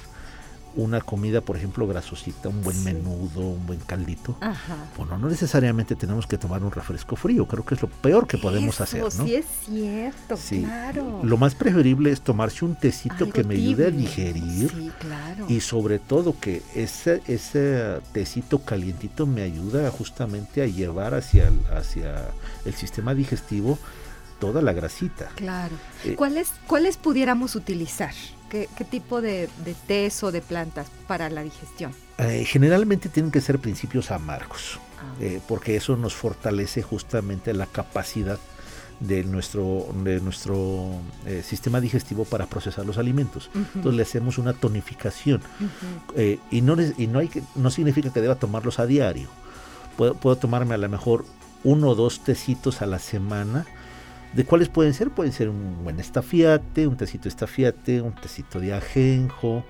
una 0.77 1.01
comida, 1.01 1.41
por 1.41 1.57
ejemplo, 1.57 1.87
grasosita, 1.87 2.49
un 2.49 2.61
buen 2.63 2.83
menudo, 2.83 3.41
un 3.41 3.65
buen 3.65 3.79
caldito, 3.79 4.37
bueno, 4.95 5.17
no 5.17 5.27
necesariamente 5.27 5.95
tenemos 5.95 6.27
que 6.27 6.37
tomar 6.37 6.63
un 6.63 6.71
refresco 6.71 7.15
frío, 7.15 7.47
creo 7.47 7.65
que 7.65 7.75
es 7.75 7.81
lo 7.81 7.89
peor 7.89 8.27
que 8.27 8.37
podemos 8.37 8.79
hacer, 8.79 9.01
¿no? 9.01 9.11
Sí, 9.11 9.35
es 9.35 9.45
cierto, 9.65 10.35
claro. 10.49 11.21
Lo 11.23 11.37
más 11.37 11.55
preferible 11.55 12.11
es 12.11 12.21
tomarse 12.21 12.63
un 12.63 12.75
tecito 12.75 13.29
que 13.29 13.43
me 13.43 13.55
ayude 13.55 13.87
a 13.87 13.91
digerir 13.91 14.69
sí, 14.69 14.91
claro. 14.99 15.45
y 15.49 15.59
sobre 15.59 15.99
todo 15.99 16.39
que 16.39 16.61
ese, 16.75 17.21
ese 17.27 17.99
tecito 18.11 18.59
calientito 18.59 19.25
me 19.25 19.41
ayuda 19.41 19.89
justamente 19.91 20.61
a 20.61 20.67
llevar 20.67 21.13
hacia 21.13 21.51
hacia 21.75 22.29
el 22.65 22.73
sistema 22.73 23.13
digestivo 23.13 23.77
toda 24.39 24.61
la 24.61 24.73
grasita. 24.73 25.29
Claro. 25.35 25.75
Eh, 26.05 26.15
¿Cuáles, 26.15 26.51
¿Cuáles 26.67 26.97
pudiéramos 26.97 27.55
utilizar? 27.55 28.13
¿Qué, 28.49 28.67
tipo 28.89 29.21
de, 29.21 29.49
de 29.65 30.11
o 30.21 30.31
de 30.31 30.41
plantas 30.41 30.87
para 31.07 31.29
la 31.29 31.43
digestión? 31.43 31.91
Eh, 32.17 32.45
generalmente 32.45 33.09
tienen 33.09 33.31
que 33.31 33.41
ser 33.41 33.59
principios 33.59 34.11
amargos, 34.11 34.79
ah. 34.99 35.15
eh, 35.19 35.41
porque 35.47 35.75
eso 35.75 35.95
nos 35.97 36.15
fortalece 36.15 36.81
justamente 36.81 37.53
la 37.53 37.65
capacidad 37.65 38.39
de 38.99 39.23
nuestro, 39.23 39.87
de 40.03 40.19
nuestro 40.21 40.89
sistema 41.43 41.79
digestivo 41.79 42.25
para 42.25 42.47
procesar 42.47 42.83
los 42.83 42.97
alimentos. 42.97 43.51
Entonces 43.53 43.93
le 43.93 44.01
hacemos 44.01 44.39
una 44.39 44.53
tonificación 44.53 45.39
y, 46.49 46.61
no, 46.61 46.75
y 46.97 47.05
no, 47.05 47.19
hay 47.19 47.27
que, 47.27 47.43
no 47.53 47.69
significa 47.69 48.11
que 48.11 48.21
deba 48.21 48.35
tomarlos 48.35 48.79
a 48.79 48.87
diario. 48.87 49.27
Puedo, 49.97 50.15
puedo 50.15 50.35
tomarme 50.37 50.73
a 50.73 50.79
lo 50.79 50.89
mejor 50.89 51.25
uno 51.63 51.89
o 51.89 51.95
dos 51.95 52.21
tecitos 52.21 52.81
a 52.81 52.87
la 52.87 52.97
semana 52.97 53.67
¿De 54.37 54.45
cuáles 54.45 54.69
pueden 54.69 54.93
ser? 54.93 55.09
Pueden 55.09 55.33
ser 55.33 55.49
un 55.49 55.83
buen 55.83 55.99
estafiate, 55.99 56.85
un 56.87 56.95
tecito 56.95 57.27
estafiate, 57.27 58.01
un 58.01 58.13
tecito 58.13 58.59
de 58.59 58.71
ajenjo, 58.73 59.65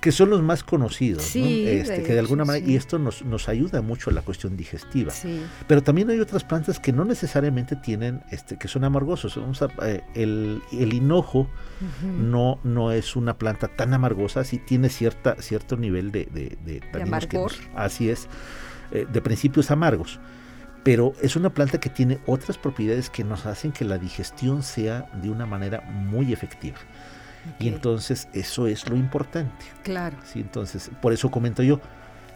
que 0.00 0.10
son 0.10 0.30
los 0.30 0.42
más 0.42 0.64
conocidos, 0.64 1.22
Sí, 1.22 1.62
¿no? 1.64 1.70
Este, 1.70 1.98
de 1.98 2.02
que 2.02 2.12
de 2.14 2.18
alguna 2.18 2.44
manera, 2.44 2.64
sí. 2.66 2.72
y 2.72 2.76
esto 2.76 2.98
nos, 2.98 3.24
nos 3.24 3.48
ayuda 3.48 3.82
mucho 3.82 4.10
a 4.10 4.12
la 4.12 4.22
cuestión 4.22 4.56
digestiva. 4.56 5.12
Sí. 5.12 5.42
Pero 5.68 5.82
también 5.82 6.10
hay 6.10 6.18
otras 6.18 6.42
plantas 6.44 6.80
que 6.80 6.92
no 6.92 7.04
necesariamente 7.04 7.76
tienen, 7.76 8.22
este, 8.32 8.56
que 8.56 8.66
son 8.68 8.82
amargosos. 8.84 9.36
Vamos 9.36 9.60
a- 9.62 9.68
eh, 9.86 10.02
el, 10.14 10.60
el 10.72 10.92
hinojo 10.94 11.46
no, 12.18 12.58
no 12.64 12.90
es 12.90 13.14
una 13.16 13.36
planta 13.38 13.68
tan 13.68 13.92
amargosa, 13.94 14.42
sí 14.44 14.58
tiene 14.58 14.88
cierta, 14.88 15.36
cierto 15.40 15.76
nivel 15.76 16.10
de, 16.10 16.24
de, 16.32 16.56
de 16.64 16.80
que 16.80 17.02
amargor. 17.02 17.52
así 17.76 18.08
es, 18.08 18.28
eh, 18.92 19.06
de 19.12 19.20
principios 19.20 19.70
amargos. 19.70 20.18
Pero 20.82 21.12
es 21.22 21.36
una 21.36 21.50
planta 21.50 21.78
que 21.78 21.90
tiene 21.90 22.18
otras 22.26 22.58
propiedades 22.58 23.08
que 23.08 23.24
nos 23.24 23.46
hacen 23.46 23.72
que 23.72 23.84
la 23.84 23.98
digestión 23.98 24.62
sea 24.62 25.06
de 25.22 25.30
una 25.30 25.46
manera 25.46 25.80
muy 25.82 26.32
efectiva. 26.32 26.78
Y 27.58 27.68
entonces 27.68 28.28
eso 28.32 28.66
es 28.66 28.88
lo 28.88 28.96
importante. 28.96 29.64
Claro. 29.82 30.16
¿sí? 30.24 30.40
Entonces, 30.40 30.90
por 31.00 31.12
eso 31.12 31.30
comento 31.30 31.62
yo 31.62 31.80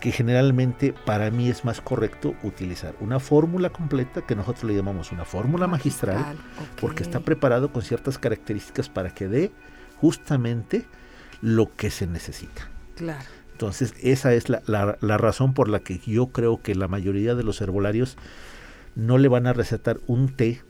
que 0.00 0.12
generalmente 0.12 0.92
para 0.92 1.30
mí 1.30 1.48
es 1.48 1.64
más 1.64 1.80
correcto 1.80 2.34
utilizar 2.42 2.94
una 3.00 3.18
fórmula 3.18 3.70
completa 3.70 4.22
que 4.22 4.36
nosotros 4.36 4.64
le 4.64 4.76
llamamos 4.76 5.10
una 5.10 5.24
fórmula 5.24 5.66
magistral, 5.66 6.36
porque 6.80 7.02
está 7.02 7.20
preparado 7.20 7.72
con 7.72 7.82
ciertas 7.82 8.18
características 8.18 8.88
para 8.88 9.10
que 9.10 9.26
dé 9.26 9.52
justamente 10.00 10.84
lo 11.40 11.74
que 11.74 11.90
se 11.90 12.06
necesita. 12.06 12.68
Claro. 12.94 13.24
Entonces, 13.56 13.94
esa 14.02 14.34
es 14.34 14.50
la, 14.50 14.62
la- 14.66 14.98
la 15.00 15.16
razón 15.16 15.54
por 15.54 15.70
la 15.70 15.78
que 15.80 15.98
yo 16.06 16.26
creo 16.26 16.60
que 16.60 16.74
la 16.74 16.88
mayoría 16.88 17.34
de 17.34 17.42
los 17.42 17.62
herbolarios 17.62 18.18
no 18.96 19.16
le 19.16 19.28
van 19.28 19.46
a 19.46 19.54
recetar 19.54 19.98
un 20.06 20.28
té 20.28 20.60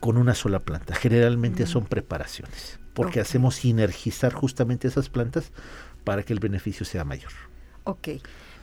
con 0.00 0.16
una 0.16 0.34
sola 0.34 0.58
planta. 0.58 0.96
Generalmente 0.96 1.66
son 1.66 1.84
preparaciones, 1.84 2.80
porque 2.94 3.20
hacemos 3.20 3.54
sinergizar 3.54 4.32
justamente 4.32 4.88
esas 4.88 5.08
plantas 5.08 5.52
para 6.02 6.24
que 6.24 6.32
el 6.32 6.40
beneficio 6.40 6.84
sea 6.84 7.04
mayor. 7.04 7.30
Ok. 7.84 8.08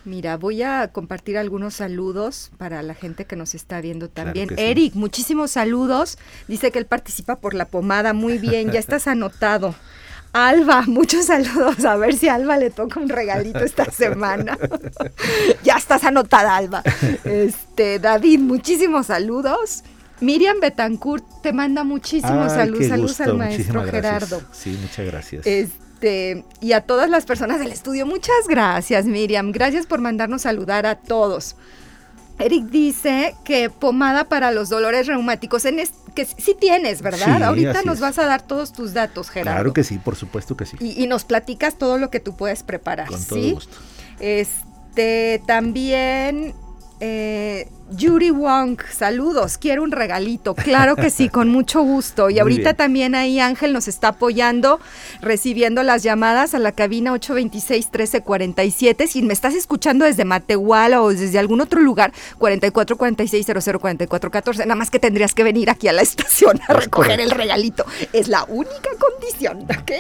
Mira, 0.04 0.36
voy 0.36 0.62
a 0.64 0.90
compartir 0.92 1.38
algunos 1.38 1.76
saludos 1.76 2.52
para 2.58 2.82
la 2.84 2.96
gente 2.96 3.24
que 3.26 3.38
nos 3.38 3.56
está 3.56 3.80
viendo 3.80 4.10
Claro 4.10 4.28
también. 4.34 4.50
sí. 4.50 4.56
Eric, 4.58 4.94
muchísimos 4.96 5.52
saludos. 5.52 6.18
Dice 6.50 6.72
que 6.72 6.80
él 6.80 6.86
participa 6.86 7.38
por 7.38 7.54
la 7.54 7.66
pomada. 7.66 8.12
Muy 8.14 8.40
bien, 8.40 8.72
ya 8.72 8.80
estás 8.80 9.08
anotado. 9.08 9.74
Alba, 10.38 10.84
muchos 10.88 11.26
saludos. 11.26 11.84
A 11.84 11.96
ver 11.98 12.14
si 12.16 12.28
a 12.28 12.36
Alba 12.36 12.58
le 12.58 12.70
toca 12.70 13.00
un 13.00 13.10
regalito 13.10 13.60
esta 13.60 13.86
semana. 13.92 14.58
ya 15.64 15.78
estás 15.78 16.04
anotada, 16.04 16.56
Alba. 16.56 16.84
Este, 17.24 17.98
David, 17.98 18.40
muchísimos 18.40 19.08
saludos. 19.08 19.84
Miriam 20.20 20.60
Betancourt 20.60 21.26
te 21.42 21.54
manda 21.54 21.84
muchísimos 21.84 22.52
saludos. 22.52 22.88
Saludos 22.88 23.22
al 23.22 23.38
maestro 23.38 23.82
gracias. 23.82 23.92
Gerardo. 23.92 24.42
Sí, 24.52 24.78
muchas 24.82 25.06
gracias. 25.06 25.46
Este, 25.46 26.44
y 26.62 26.74
a 26.74 26.82
todas 26.82 27.10
las 27.10 27.26
personas 27.26 27.60
del 27.60 27.72
estudio, 27.72 28.06
muchas 28.06 28.48
gracias, 28.48 29.06
Miriam. 29.06 29.52
Gracias 29.52 29.86
por 29.86 30.02
mandarnos 30.02 30.44
saludar 30.44 30.86
a 30.86 30.96
todos. 30.96 31.56
Eric 32.40 32.66
dice 32.66 33.36
que 33.44 33.70
pomada 33.70 34.26
para 34.26 34.52
los 34.52 34.70
dolores 34.70 35.08
reumáticos, 35.08 35.66
en 35.66 35.80
es- 35.80 35.94
que 36.14 36.26
sí 36.26 36.56
tienes, 36.60 37.02
¿verdad? 37.02 37.38
Sí, 37.38 37.44
Ahorita 37.44 37.82
nos 37.84 37.96
es. 37.96 38.02
vas 38.02 38.18
a 38.20 38.26
dar 38.26 38.42
todos 38.42 38.74
tus 38.74 38.94
datos, 38.94 39.30
Gerardo. 39.30 39.56
claro 39.58 39.74
que 39.74 39.84
sí, 39.84 39.98
por 39.98 40.16
supuesto 40.16 40.56
que 40.58 40.66
sí. 40.66 40.78
y, 40.80 41.04
y 41.04 41.08
nos 41.08 41.26
platicas 41.26 41.78
todo 41.78 41.98
lo 41.98 42.10
que 42.10 42.20
tú 42.20 42.36
puedes 42.36 42.64
preparar, 42.64 43.08
con 43.08 43.20
¿sí? 43.20 43.28
todo 43.30 43.54
gusto. 43.56 43.78
Este, 44.20 45.42
también 45.46 46.54
eh, 47.00 47.70
Yuri 47.90 48.32
Wong, 48.32 48.82
saludos, 48.92 49.58
quiero 49.58 49.82
un 49.82 49.92
regalito. 49.92 50.54
Claro 50.56 50.98
que 50.98 51.10
sí, 51.10 51.30
con 51.30 51.48
mucho 51.48 51.82
gusto. 51.84 52.30
Y 52.30 52.34
Muy 52.34 52.40
ahorita 52.42 52.62
bien. 52.64 52.76
también 52.76 53.16
ahí 53.16 53.40
Ángel 53.40 53.72
nos 53.72 53.88
está 53.88 54.10
apoyando, 54.10 54.82
recibiendo 55.22 55.84
las 55.84 56.04
llamadas 56.04 56.54
a 56.54 56.60
la 56.60 56.74
cabina 56.74 57.14
826-1347. 57.14 59.08
Si 59.08 59.22
me 59.22 59.32
estás 59.34 59.54
escuchando 59.56 60.04
desde 60.04 60.26
Matehuala 60.26 61.02
o 61.02 61.14
desde 61.14 61.40
algún 61.40 61.62
otro 61.62 61.80
lugar, 61.80 62.12
4446-004414. 62.40 64.58
Nada 64.60 64.76
más 64.76 64.92
que 64.92 65.00
tendrías 65.00 65.34
que 65.34 65.44
venir 65.44 65.70
aquí 65.70 65.88
a 65.88 65.94
la 65.94 66.02
estación 66.02 66.60
a 66.68 66.74
Es 66.74 66.80
recoger 66.86 67.12
correcto. 67.12 67.24
el 67.24 67.32
regalito. 67.32 67.86
Es 68.12 68.28
la 68.28 68.44
única 68.50 68.90
condición, 69.00 69.62
¿ok? 69.64 69.92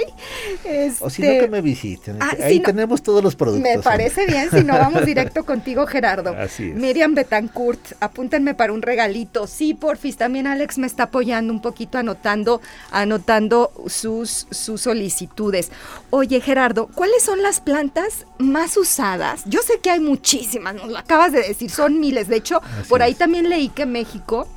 O 0.99 1.09
si 1.09 1.21
no, 1.21 1.27
Este, 1.29 1.39
que 1.45 1.47
me 1.47 1.61
visiten. 1.61 2.17
Ah, 2.21 2.35
Ahí 2.43 2.59
no. 2.59 2.65
tenemos 2.65 3.01
todos 3.01 3.23
los 3.23 3.37
productos. 3.37 3.63
me 3.63 3.79
parece 3.81 4.25
bien, 4.25 4.49
si 4.51 4.61
no 4.63 4.77
vamos 4.77 5.05
directo 5.05 5.45
contigo, 5.45 5.87
Gerardo. 5.87 6.35
Así 6.37 6.71
es. 6.71 6.75
Miriam 6.75 7.15
Betancourt, 7.15 7.76
apúntenme 7.99 8.53
para 8.53 8.73
un 8.73 8.81
regalito. 8.81 9.47
Sí, 9.47 9.73
porfis, 9.73 10.17
también 10.17 10.47
Alex 10.47 10.77
me 10.77 10.87
está 10.87 11.03
apoyando 11.03 11.51
un 11.53 11.61
poquito, 11.61 11.97
anotando, 11.97 12.61
anotando 12.91 13.71
sus, 13.87 14.47
sus 14.51 14.81
solicitudes. 14.81 15.71
Oye, 16.09 16.41
Gerardo, 16.41 16.87
¿cuáles 16.87 17.23
son 17.23 17.41
las 17.41 17.59
plantas 17.59 18.25
más 18.37 18.77
usadas? 18.77 19.43
Yo 19.45 19.61
sé 19.61 19.79
que 19.79 19.89
hay 19.91 19.99
muchísimas, 19.99 20.75
nos 20.75 20.89
lo 20.89 20.97
acabas 20.97 21.31
de 21.31 21.41
decir, 21.41 21.69
son 21.69 21.99
miles. 21.99 22.27
De 22.27 22.37
hecho, 22.37 22.61
Así 22.79 22.89
por 22.89 23.01
ahí 23.01 23.11
es. 23.13 23.17
también 23.17 23.49
leí 23.49 23.69
que 23.69 23.85
México 23.85 24.47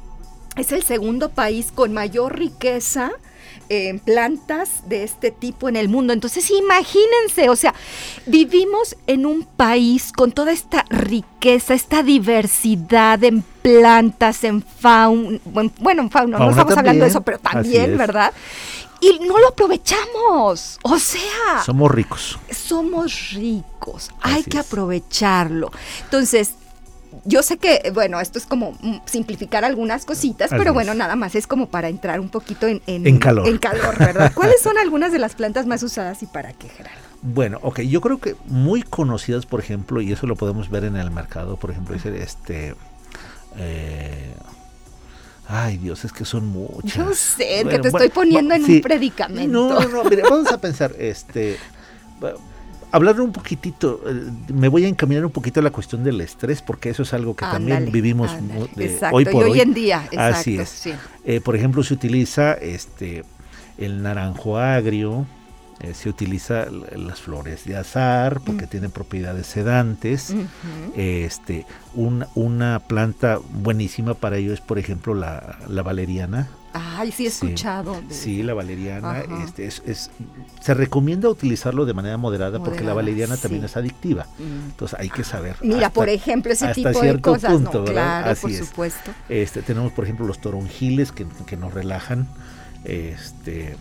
es 0.57 0.73
el 0.73 0.83
segundo 0.83 1.31
país 1.31 1.73
con 1.73 1.93
mayor 1.93 2.39
riqueza 2.39 3.13
en 3.71 4.01
plantas 4.01 4.89
de 4.89 5.05
este 5.05 5.31
tipo 5.31 5.69
en 5.69 5.77
el 5.77 5.89
mundo. 5.89 6.13
Entonces, 6.13 6.51
imagínense, 6.51 7.49
o 7.49 7.57
sea, 7.57 7.73
vivimos 8.27 8.97
en 9.07 9.25
un 9.25 9.45
país 9.45 10.13
con 10.13 10.33
toda 10.33 10.51
esta 10.53 10.85
riqueza, 10.91 11.73
esta 11.75 12.03
diversidad 12.03 13.23
en 13.23 13.43
plantas, 13.63 14.43
en 14.43 14.63
fauna, 14.63 15.39
bueno, 15.79 16.03
en 16.03 16.11
fauna, 16.11 16.39
no 16.39 16.51
estamos 16.51 16.77
hablando 16.77 17.05
de 17.05 17.11
eso, 17.11 17.21
pero 17.23 17.39
también, 17.39 17.93
es. 17.93 17.99
¿verdad? 17.99 18.33
Y 19.01 19.19
no 19.25 19.39
lo 19.39 19.49
aprovechamos. 19.49 20.79
O 20.83 20.99
sea, 20.99 21.63
Somos 21.65 21.91
ricos. 21.93 22.39
somos 22.51 23.31
ricos, 23.35 24.11
hay 24.21 24.43
que 24.43 24.59
aprovecharlo. 24.59 25.71
Entonces, 26.05 26.55
yo 27.25 27.43
sé 27.43 27.59
que, 27.59 27.91
bueno, 27.95 28.21
esto 28.21 28.39
es 28.39 28.47
como 28.47 28.73
mm, 28.81 28.99
simplificar 29.07 29.65
algunas 29.65 30.05
cositas, 30.05 30.47
Así 30.53 30.59
pero 30.59 30.71
es. 30.71 30.75
bueno, 30.75 30.95
nada 30.95 31.17
más 31.17 31.35
es 31.35 31.47
como 31.47 31.69
para 31.69 31.89
entrar 31.89 32.21
un 32.21 32.29
poquito 32.29 32.67
en, 32.67 32.81
En 32.87 33.19
calor. 33.19 33.47
En 33.49 33.59
calor, 33.59 33.99
¿verdad? 33.99 34.33
¿Cuáles 34.35 34.61
son 34.63 34.79
algunas 34.79 35.13
de 35.13 35.19
las 35.19 35.35
plantas 35.35 35.67
más 35.67 35.83
usadas 35.83 36.23
y 36.23 36.27
para 36.27 36.53
qué, 36.53 36.69
Gerardo? 36.69 36.99
Bueno, 37.23 37.59
ok, 37.63 37.81
yo 37.81 38.01
creo 38.01 38.19
que 38.19 38.35
muy 38.47 38.83
conocidas, 38.83 39.45
por 39.47 39.61
ejemplo, 39.61 40.01
y 40.01 40.13
eso 40.13 40.27
lo 40.27 40.37
podemos 40.37 40.71
ver 40.71 40.85
en 40.85 40.97
el 40.97 41.11
mercado, 41.11 41.57
por 41.57 41.71
ejemplo, 41.71 41.95
es 41.97 42.07
este... 42.07 42.75
eh, 43.59 44.35
ay, 45.49 45.77
Dios, 45.77 46.05
es 46.05 46.13
que 46.13 46.25
son 46.25 46.47
muchas. 46.47 46.95
Yo 46.95 47.15
sé 47.15 47.45
que 47.45 47.65
Bueno, 47.65 47.71
te 47.83 47.91
bueno, 47.91 48.05
estoy 48.05 48.09
poniendo 48.09 48.55
en 48.55 48.65
sí. 48.65 48.77
un 48.77 48.81
predicamento. 48.83 49.69
No, 49.69 49.81
no, 49.81 49.89
no, 49.89 50.05
mire, 50.05 50.23
vamos 50.23 50.51
a 50.51 50.59
pensar, 50.59 50.95
este... 50.99 51.59
Hablar 52.93 53.21
un 53.21 53.33
poquitito, 53.33 54.01
eh, 54.07 54.31
me 54.53 54.69
voy 54.69 54.85
a 54.85 54.89
encaminar 54.89 55.25
un 55.25 55.31
poquito 55.31 55.61
a 55.61 55.63
la 55.63 55.71
cuestión 55.71 56.03
del 56.03 56.21
estrés, 56.21 56.61
porque 56.63 56.91
eso 56.91 57.03
es 57.05 57.13
algo 57.15 57.35
que 57.37 57.45
también 57.45 57.91
vivimos 57.93 58.31
de 58.77 58.99
hoy 59.13 59.25
por 59.27 59.43
y 59.43 59.45
hoy, 59.47 59.51
hoy. 59.53 59.61
en 59.61 59.75
día, 59.75 60.05
exacto, 60.11 60.37
Así 60.39 60.59
es. 60.59 60.69
sí. 60.69 60.93
Eh, 61.25 61.41
por 61.41 61.55
ejemplo, 61.57 61.83
se 61.83 61.95
utiliza 61.95 62.53
este 62.55 63.25
el 63.79 64.03
naranjo 64.03 64.59
agrio, 64.59 65.27
eh, 65.81 65.95
se 65.95 66.09
utiliza 66.11 66.67
las 66.97 67.21
flores 67.21 67.65
de 67.65 67.77
azar 67.77 68.41
porque 68.45 68.67
tienen 68.67 68.91
propiedades 68.91 69.47
sedantes. 69.47 70.35
Este, 70.97 71.65
un- 71.95 72.27
una 72.35 72.81
planta 72.81 73.39
buenísima 73.53 74.15
para 74.15 74.37
ello 74.37 74.53
es, 74.53 74.61
por 74.61 74.79
ejemplo, 74.79 75.15
la, 75.15 75.59
la 75.69 75.83
valeriana. 75.83 76.49
Ay, 77.01 77.13
sí 77.13 77.27
he 77.27 77.31
Sí, 77.31 77.47
escuchado. 77.47 78.01
de- 78.07 78.15
Sí, 78.15 78.43
la 78.43 78.53
valeriana. 78.55 79.21
Este, 79.45 79.67
es, 79.67 79.83
es- 79.87 80.11
se 80.61 80.75
recomienda 80.75 81.29
utilizarlo 81.29 81.87
de 81.87 81.95
manera 81.95 82.17
moderada, 82.19 82.59
porque 82.63 82.85
la 82.85 82.93
valeriana 82.95 83.37
también 83.37 83.65
es 83.65 83.77
adictiva. 83.77 84.27
Mm. 84.39 84.71
Entonces 84.71 84.99
hay 85.01 85.09
que 85.09 85.25
saber. 85.25 85.57
Mira, 85.63 85.87
hasta- 85.87 85.91
por 85.91 86.09
ejemplo, 86.09 86.53
ese 86.53 86.69
tipo 86.75 87.01
de 87.01 87.21
cosas. 87.21 87.53
punto, 87.53 87.79
no, 87.81 87.85
claro, 87.87 88.31
Así 88.31 88.43
por 88.43 88.51
es. 88.51 88.59
supuesto. 88.59 89.11
Este, 89.29 89.63
tenemos, 89.63 89.93
por 89.93 90.05
ejemplo, 90.05 90.27
los 90.27 90.41
toronjiles 90.41 91.13
que, 91.13 91.27
que 91.47 91.57
nos 91.57 91.73
relajan. 91.73 92.29
Este, 92.85 93.77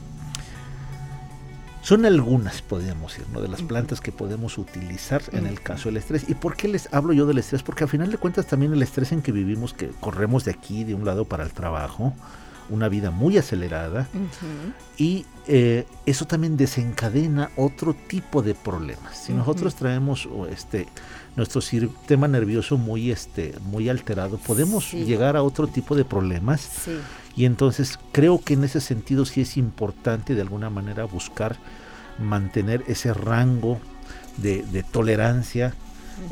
son 1.82 2.06
algunas, 2.06 2.62
podríamos 2.62 3.14
decir, 3.14 3.26
¿no? 3.34 3.42
de 3.42 3.48
las 3.48 3.62
plantas 3.64 4.00
que 4.02 4.12
podemos 4.12 4.58
utilizar 4.58 5.22
en 5.32 5.48
el 5.48 5.62
caso 5.62 5.90
del 5.90 5.98
estrés. 5.98 6.26
¿Y 6.30 6.36
por 6.36 6.56
qué 6.56 6.68
les 6.68 6.94
hablo 6.94 7.14
yo 7.14 7.26
del 7.26 7.38
estrés? 7.38 7.64
Porque 7.64 7.84
al 7.86 7.90
final 7.90 8.12
de 8.12 8.18
cuentas 8.18 8.46
también 8.48 8.74
el 8.74 8.84
estrés 8.84 9.12
en 9.12 9.22
que 9.22 9.32
vivimos, 9.32 9.74
que 9.74 9.90
corremos 10.00 10.46
de 10.46 10.52
aquí, 10.52 10.84
de 10.84 10.94
un 10.94 11.06
lado 11.06 11.26
para 11.26 11.44
el 11.44 11.52
trabajo, 11.52 12.14
una 12.70 12.90
vida 12.90 13.12
muy 13.12 13.38
acelerada, 13.38 14.08
y 14.98 15.26
eh, 15.48 15.86
eso 16.06 16.26
también 16.26 16.58
desencadena 16.58 17.50
otro 17.58 17.96
tipo 18.08 18.42
de 18.42 18.54
problemas. 18.56 19.18
Si 19.26 19.34
nosotros 19.34 19.76
traemos 19.76 20.28
este 20.52 20.88
nuestro 21.36 21.62
sistema 21.62 22.28
nervioso 22.28 22.78
muy 22.78 23.12
este 23.12 23.56
muy 23.64 23.88
alterado, 23.90 24.38
podemos 24.38 24.86
Sí. 24.90 25.06
llegar 25.06 25.36
a 25.38 25.44
otro 25.44 25.68
tipo 25.68 25.96
de 25.96 26.04
problemas 26.06 26.62
Sí. 26.62 26.98
y 27.36 27.46
entonces 27.46 27.98
creo 28.12 28.40
que 28.42 28.56
en 28.56 28.64
ese 28.66 28.82
sentido 28.82 29.26
sí 29.26 29.42
es 29.42 29.56
importante 29.58 30.36
de 30.36 30.42
alguna 30.42 30.70
manera 30.70 31.06
buscar 31.06 31.56
mantener 32.20 32.84
ese 32.88 33.14
rango 33.14 33.80
de, 34.38 34.64
de 34.64 34.84
tolerancia 34.84 35.74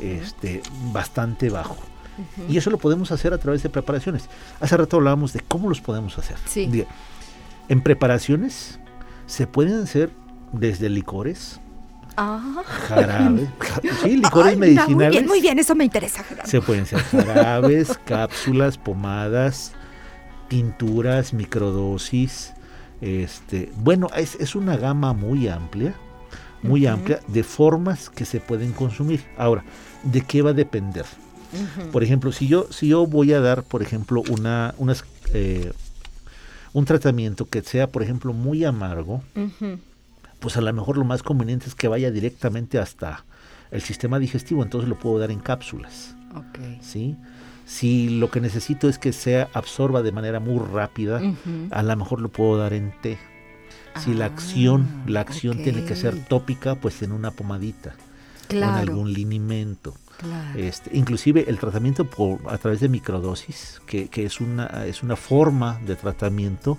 este, 0.00 0.60
bastante 0.92 1.48
bajo. 1.48 1.78
Y 2.48 2.56
eso 2.56 2.70
lo 2.70 2.78
podemos 2.78 3.10
hacer 3.12 3.32
a 3.32 3.38
través 3.38 3.62
de 3.62 3.68
preparaciones. 3.70 4.28
Hace 4.60 4.76
rato 4.76 4.96
hablábamos 4.96 5.32
de 5.32 5.40
cómo 5.40 5.68
los 5.68 5.80
podemos 5.80 6.18
hacer. 6.18 6.36
Sí. 6.46 6.84
En 7.68 7.80
preparaciones 7.82 8.78
se 9.26 9.46
pueden 9.46 9.82
hacer 9.82 10.10
desde 10.52 10.88
licores, 10.88 11.60
Ah. 12.20 12.62
Jarabe. 12.88 13.46
Sí, 14.02 14.16
licores 14.16 14.46
Ay, 14.48 14.54
no, 14.54 14.60
medicinales. 14.60 14.96
muy 14.96 15.06
bien, 15.08 15.26
muy 15.26 15.40
bien, 15.40 15.58
eso 15.60 15.76
me 15.76 15.84
interesa. 15.84 16.24
Se 16.44 16.60
pueden 16.60 16.84
ser 16.84 16.98
jarabes, 17.00 17.96
cápsulas, 18.04 18.76
pomadas, 18.76 19.72
tinturas, 20.48 21.32
microdosis. 21.32 22.54
Este, 23.00 23.70
bueno, 23.76 24.08
es, 24.16 24.34
es 24.40 24.56
una 24.56 24.76
gama 24.76 25.12
muy 25.12 25.46
amplia, 25.46 25.94
muy 26.62 26.86
amplia 26.86 27.20
de 27.28 27.44
formas 27.44 28.10
que 28.10 28.24
se 28.24 28.40
pueden 28.40 28.72
consumir. 28.72 29.24
Ahora, 29.36 29.62
¿de 30.02 30.20
qué 30.22 30.42
va 30.42 30.50
a 30.50 30.54
depender? 30.54 31.04
Por 31.92 32.02
ejemplo, 32.02 32.32
si 32.32 32.46
yo, 32.46 32.66
si 32.70 32.88
yo 32.88 33.06
voy 33.06 33.32
a 33.32 33.40
dar, 33.40 33.62
por 33.62 33.82
ejemplo, 33.82 34.22
una, 34.30 34.74
unas, 34.78 35.04
eh, 35.32 35.72
un 36.72 36.84
tratamiento 36.84 37.46
que 37.48 37.62
sea, 37.62 37.86
por 37.86 38.02
ejemplo, 38.02 38.32
muy 38.32 38.64
amargo, 38.64 39.22
pues 40.40 40.56
a 40.56 40.60
lo 40.60 40.72
mejor 40.72 40.98
lo 40.98 41.04
más 41.04 41.22
conveniente 41.22 41.66
es 41.66 41.74
que 41.74 41.88
vaya 41.88 42.10
directamente 42.10 42.78
hasta 42.78 43.24
el 43.70 43.82
sistema 43.82 44.18
digestivo, 44.18 44.62
entonces 44.62 44.88
lo 44.88 44.98
puedo 44.98 45.18
dar 45.18 45.30
en 45.30 45.40
cápsulas. 45.40 46.14
¿sí? 46.82 47.16
Si 47.66 48.08
lo 48.10 48.30
que 48.30 48.40
necesito 48.40 48.88
es 48.88 48.98
que 48.98 49.12
se 49.12 49.42
absorba 49.52 50.02
de 50.02 50.12
manera 50.12 50.40
muy 50.40 50.58
rápida, 50.58 51.20
a 51.70 51.82
lo 51.82 51.96
mejor 51.96 52.20
lo 52.20 52.28
puedo 52.28 52.58
dar 52.58 52.72
en 52.72 52.92
té. 53.02 53.18
Si 54.04 54.14
la 54.14 54.26
Ah, 54.26 54.28
acción, 54.28 54.86
la 55.06 55.20
acción 55.20 55.60
tiene 55.62 55.84
que 55.84 55.96
ser 55.96 56.24
tópica, 56.26 56.76
pues 56.76 57.02
en 57.02 57.10
una 57.12 57.30
pomadita, 57.32 57.94
o 58.50 58.52
en 58.54 58.58
Claro, 58.58 58.76
algún 58.78 59.12
linimento. 59.12 59.94
Claro. 60.18 60.58
Este, 60.58 60.96
inclusive 60.96 61.46
el 61.48 61.58
tratamiento 61.58 62.04
por 62.04 62.40
a 62.48 62.58
través 62.58 62.80
de 62.80 62.88
microdosis, 62.88 63.80
que, 63.86 64.08
que 64.08 64.24
es 64.24 64.40
una 64.40 64.84
es 64.86 65.02
una 65.02 65.16
forma 65.16 65.80
de 65.86 65.96
tratamiento, 65.96 66.78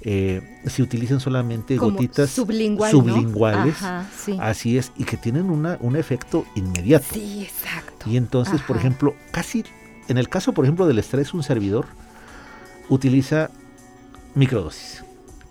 eh, 0.00 0.42
se 0.66 0.82
utilizan 0.82 1.20
solamente 1.20 1.76
Como 1.76 1.92
gotitas 1.92 2.30
sublingual, 2.30 2.92
¿no? 2.92 2.98
sublinguales, 2.98 3.76
Ajá, 3.76 4.06
sí. 4.18 4.36
así 4.40 4.76
es, 4.76 4.90
y 4.96 5.04
que 5.04 5.16
tienen 5.16 5.48
una, 5.48 5.78
un 5.80 5.94
efecto 5.94 6.44
inmediato. 6.56 7.06
Sí, 7.12 7.44
exacto. 7.44 8.10
Y 8.10 8.16
entonces, 8.16 8.60
por 8.62 8.76
ejemplo, 8.76 9.14
casi 9.30 9.64
en 10.08 10.18
el 10.18 10.28
caso, 10.28 10.52
por 10.52 10.64
ejemplo, 10.64 10.86
del 10.86 10.98
estrés, 10.98 11.32
un 11.34 11.42
servidor 11.42 11.86
utiliza 12.88 13.50
microdosis. 14.34 15.01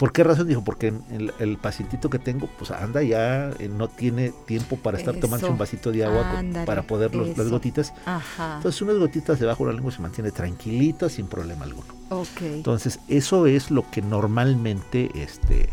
¿Por 0.01 0.11
qué 0.13 0.23
razón? 0.23 0.47
Dijo, 0.47 0.63
porque 0.63 0.87
el, 1.11 1.31
el 1.37 1.57
pacientito 1.59 2.09
que 2.09 2.17
tengo, 2.17 2.47
pues 2.57 2.71
anda 2.71 3.03
ya, 3.03 3.51
eh, 3.59 3.69
no 3.69 3.87
tiene 3.87 4.33
tiempo 4.47 4.75
para 4.75 4.97
estar 4.97 5.13
tomando 5.21 5.45
un 5.51 5.59
vasito 5.59 5.91
de 5.91 6.03
agua 6.03 6.23
con- 6.31 6.65
para 6.65 6.81
poder 6.87 7.13
los- 7.13 7.37
las 7.37 7.49
gotitas. 7.49 7.93
Ajá. 8.07 8.55
Entonces, 8.57 8.81
unas 8.81 8.97
gotitas 8.97 9.39
debajo 9.39 9.63
de 9.63 9.69
la 9.69 9.75
lengua 9.75 9.91
se 9.91 10.01
mantiene 10.01 10.31
tranquilita, 10.31 11.07
sin 11.07 11.27
problema 11.27 11.65
alguno. 11.65 11.93
ok. 12.09 12.41
Entonces, 12.41 12.99
eso 13.07 13.45
es 13.45 13.69
lo 13.69 13.91
que 13.91 14.01
normalmente, 14.01 15.11
este, 15.13 15.69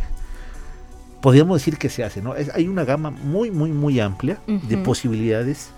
podríamos 1.20 1.58
decir 1.60 1.78
que 1.78 1.88
se 1.88 2.04
hace, 2.04 2.20
¿no? 2.22 2.34
Es- 2.34 2.50
hay 2.54 2.68
una 2.68 2.84
gama 2.84 3.10
muy, 3.10 3.50
muy, 3.50 3.72
muy 3.72 3.98
amplia 3.98 4.38
de 4.46 4.76
posibilidades 4.78 5.70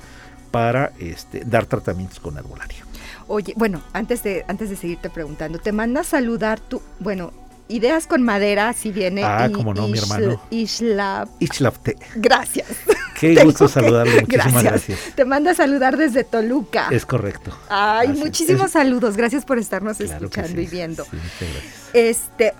para 0.51 0.93
este, 0.99 1.45
dar 1.45 1.67
tratamientos 1.67 2.19
con 2.19 2.37
herbolaria. 2.37 2.85
Oye, 3.29 3.55
bueno, 3.57 3.81
antes 3.93 4.25
de, 4.25 4.45
antes 4.49 4.71
de 4.71 4.77
seguirte 4.77 5.09
preguntando, 5.09 5.61
te 5.61 5.71
manda 5.71 6.01
a 6.01 6.05
saludar 6.05 6.59
tu, 6.59 6.83
bueno, 6.99 7.33
ideas 7.71 8.07
con 8.07 8.23
madera, 8.23 8.73
si 8.73 8.91
viene. 8.93 9.23
Ah, 9.25 9.47
y- 9.49 9.53
cómo 9.53 9.73
no, 9.73 9.89
mi 9.89 9.99
hermano. 9.99 10.41
Isla, 10.51 11.27
Ichlafte. 11.39 11.97
gracias. 12.17 12.67
Qué 13.21 13.35
Tengo 13.35 13.51
gusto 13.51 13.67
que- 13.67 13.73
saludarlo, 13.73 14.21
muchísimas 14.23 14.63
gracias. 14.63 14.99
Te 15.15 15.25
manda 15.27 15.51
a 15.51 15.55
saludar 15.55 15.97
desde 15.99 16.25
Toluca. 16.25 16.89
Es 16.91 17.05
correcto. 17.05 17.57
Ay, 17.69 18.09
muchísimos 18.09 18.67
Es- 18.67 18.73
saludos. 18.73 19.17
Gracias 19.17 19.45
por 19.45 19.59
estarnos 19.59 19.99
Claro 19.99 20.13
escuchando 20.15 20.49
sí, 20.49 20.61
y 20.63 20.67
viendo. 20.67 21.05
sí, 21.05 21.11
gracias. 21.13 21.81
Este, 21.93 22.55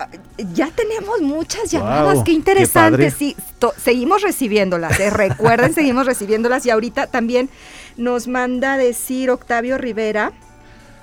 ya 0.53 0.69
tenemos 0.71 1.21
muchas 1.21 1.71
llamadas, 1.71 2.19
qué 2.19 2.23
qué 2.25 2.31
interesante. 2.33 3.09
Sí, 3.11 3.35
to- 3.59 3.73
seguimos 3.81 4.21
recibiéndolas, 4.21 4.99
¿eh? 4.99 5.09
recuerden, 5.09 5.73
seguimos 5.73 6.05
recibiéndolas 6.05 6.65
y 6.65 6.69
ahorita 6.69 7.07
también 7.07 7.49
nos 7.97 8.27
manda 8.27 8.73
a 8.73 8.77
decir 8.77 9.31
Octavio 9.31 9.77
Rivera. 9.77 10.31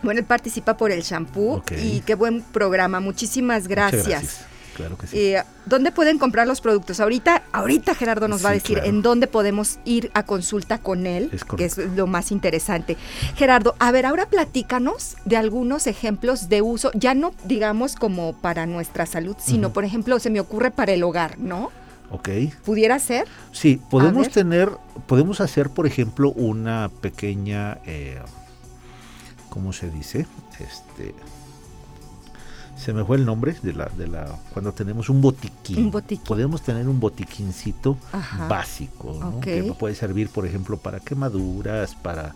Bueno, 0.02 0.20
él 0.20 0.26
participa 0.26 0.76
por 0.76 0.90
el 0.90 1.02
shampoo 1.02 1.62
y 1.82 2.00
qué 2.00 2.14
buen 2.14 2.42
programa. 2.42 3.00
Muchísimas 3.00 3.68
gracias. 3.68 4.40
Claro 4.76 4.96
que 4.96 5.08
sí. 5.08 5.18
Eh, 5.18 5.42
¿Dónde 5.66 5.90
pueden 5.90 6.18
comprar 6.18 6.46
los 6.46 6.60
productos? 6.60 7.00
Ahorita, 7.00 7.42
ahorita 7.52 7.96
Gerardo 7.96 8.28
nos 8.28 8.44
va 8.44 8.50
a 8.50 8.52
decir 8.52 8.76
claro. 8.76 8.88
en 8.88 9.02
dónde 9.02 9.26
podemos 9.26 9.80
ir 9.84 10.10
a 10.14 10.22
consulta 10.22 10.78
con 10.78 11.04
él, 11.06 11.30
Es 11.32 11.44
que 11.44 11.64
es 11.64 11.78
lo 11.78 12.06
más 12.06 12.30
interesante. 12.30 12.96
Gerardo, 13.34 13.74
a 13.80 13.90
ver, 13.90 14.06
ahora 14.06 14.26
platícanos 14.26 15.16
de 15.24 15.36
algunos 15.36 15.88
ejemplos 15.88 16.48
de 16.48 16.62
uso, 16.62 16.92
ya 16.94 17.14
no 17.14 17.34
digamos 17.44 17.96
como 17.96 18.34
para 18.40 18.66
nuestra 18.66 19.04
salud, 19.04 19.36
sino 19.40 19.72
por 19.72 19.84
ejemplo, 19.84 20.20
se 20.20 20.30
me 20.30 20.38
ocurre 20.38 20.70
para 20.70 20.92
el 20.92 21.02
hogar, 21.02 21.38
¿no? 21.38 21.72
ok. 22.10 22.28
¿Pudiera 22.64 22.98
ser? 22.98 23.26
Sí, 23.52 23.80
podemos 23.90 24.30
tener, 24.30 24.70
podemos 25.06 25.40
hacer, 25.40 25.70
por 25.70 25.86
ejemplo, 25.86 26.30
una 26.30 26.90
pequeña, 27.00 27.78
eh, 27.86 28.18
¿cómo 29.50 29.72
se 29.72 29.90
dice? 29.90 30.26
Este, 30.60 31.14
se 32.76 32.92
me 32.92 33.04
fue 33.04 33.16
el 33.16 33.24
nombre 33.24 33.56
de 33.62 33.72
la, 33.72 33.86
de 33.86 34.06
la, 34.06 34.38
cuando 34.52 34.72
tenemos 34.72 35.08
un 35.08 35.20
botiquín. 35.20 35.78
Un 35.86 35.90
botiquín. 35.90 36.24
Podemos 36.24 36.62
tener 36.62 36.88
un 36.88 37.00
botiquincito 37.00 37.96
Ajá. 38.12 38.46
básico, 38.46 39.40
que 39.40 39.74
puede 39.78 39.94
servir, 39.94 40.28
por 40.28 40.46
ejemplo, 40.46 40.76
para 40.76 41.00
quemaduras, 41.00 41.94
para 41.96 42.34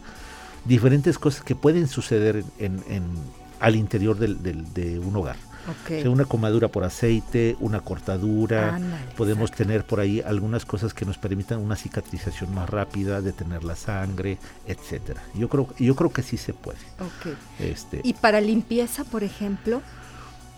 diferentes 0.65 1.19
cosas 1.19 1.43
que 1.45 1.55
pueden 1.55 1.87
suceder 1.89 2.45
en, 2.59 2.83
en- 2.89 3.43
al 3.61 3.77
interior 3.77 4.19
del- 4.19 4.43
del- 4.43 4.73
de 4.75 4.99
un 4.99 5.15
hogar. 5.15 5.37
Ok. 5.69 5.91
O 5.99 6.01
sea, 6.03 6.11
una 6.11 6.25
comadura 6.25 6.69
por 6.69 6.83
aceite, 6.85 7.57
una 7.61 7.81
cortadura, 7.81 8.75
Ándale, 8.77 9.05
podemos 9.17 9.51
exacto. 9.51 9.65
tener 9.65 9.85
por 9.87 10.01
ahí 10.01 10.21
algunas 10.21 10.65
cosas 10.65 10.93
que 10.93 11.05
nos 11.05 11.19
permitan 11.19 11.61
una 11.61 11.77
cicatrización 11.77 12.53
más 12.55 12.69
rápida, 12.69 13.21
detener 13.21 13.63
la 13.63 13.77
sangre, 13.77 14.39
etcétera. 14.67 15.23
Yo 15.35 15.49
creo, 15.49 15.69
yo 15.79 15.95
creo 15.95 16.13
que 16.13 16.23
sí 16.23 16.37
se 16.37 16.53
puede. 16.53 16.79
Ok. 16.99 17.37
Este, 17.61 18.01
¿Y 18.03 18.15
para 18.15 18.41
limpieza, 18.41 19.05
por 19.05 19.23
ejemplo? 19.23 19.83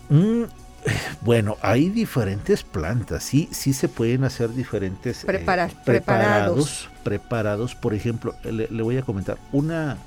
mm, 0.09 0.43
bueno, 1.21 1.57
hay 1.61 1.89
diferentes 1.89 2.63
plantas, 2.63 3.23
sí, 3.23 3.47
sí 3.51 3.73
se 3.73 3.87
pueden 3.89 4.23
hacer 4.23 4.53
diferentes 4.53 5.23
eh, 5.23 5.27
Prepara- 5.27 5.69
preparados, 5.83 6.89
preparados. 7.03 7.75
Por 7.75 7.93
ejemplo, 7.93 8.35
le, 8.43 8.67
le 8.69 8.83
voy 8.83 8.97
a 8.97 9.01
comentar 9.03 9.37
una 9.51 9.97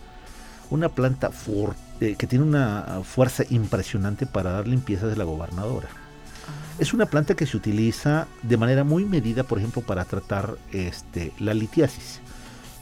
una 0.70 0.90
planta 0.90 1.30
fuerte 1.98 2.16
que 2.16 2.26
tiene 2.26 2.44
una 2.44 3.00
fuerza 3.04 3.44
impresionante 3.50 4.26
para 4.26 4.52
dar 4.52 4.66
limpieza 4.68 5.06
de 5.06 5.16
la 5.16 5.24
gobernadora. 5.24 5.88
Es 6.78 6.94
una 6.94 7.06
planta 7.06 7.34
que 7.34 7.44
se 7.46 7.56
utiliza 7.56 8.28
de 8.42 8.56
manera 8.56 8.84
muy 8.84 9.04
medida, 9.04 9.42
por 9.42 9.58
ejemplo, 9.58 9.82
para 9.82 10.04
tratar 10.04 10.56
este, 10.72 11.32
la 11.40 11.52
litiasis, 11.52 12.20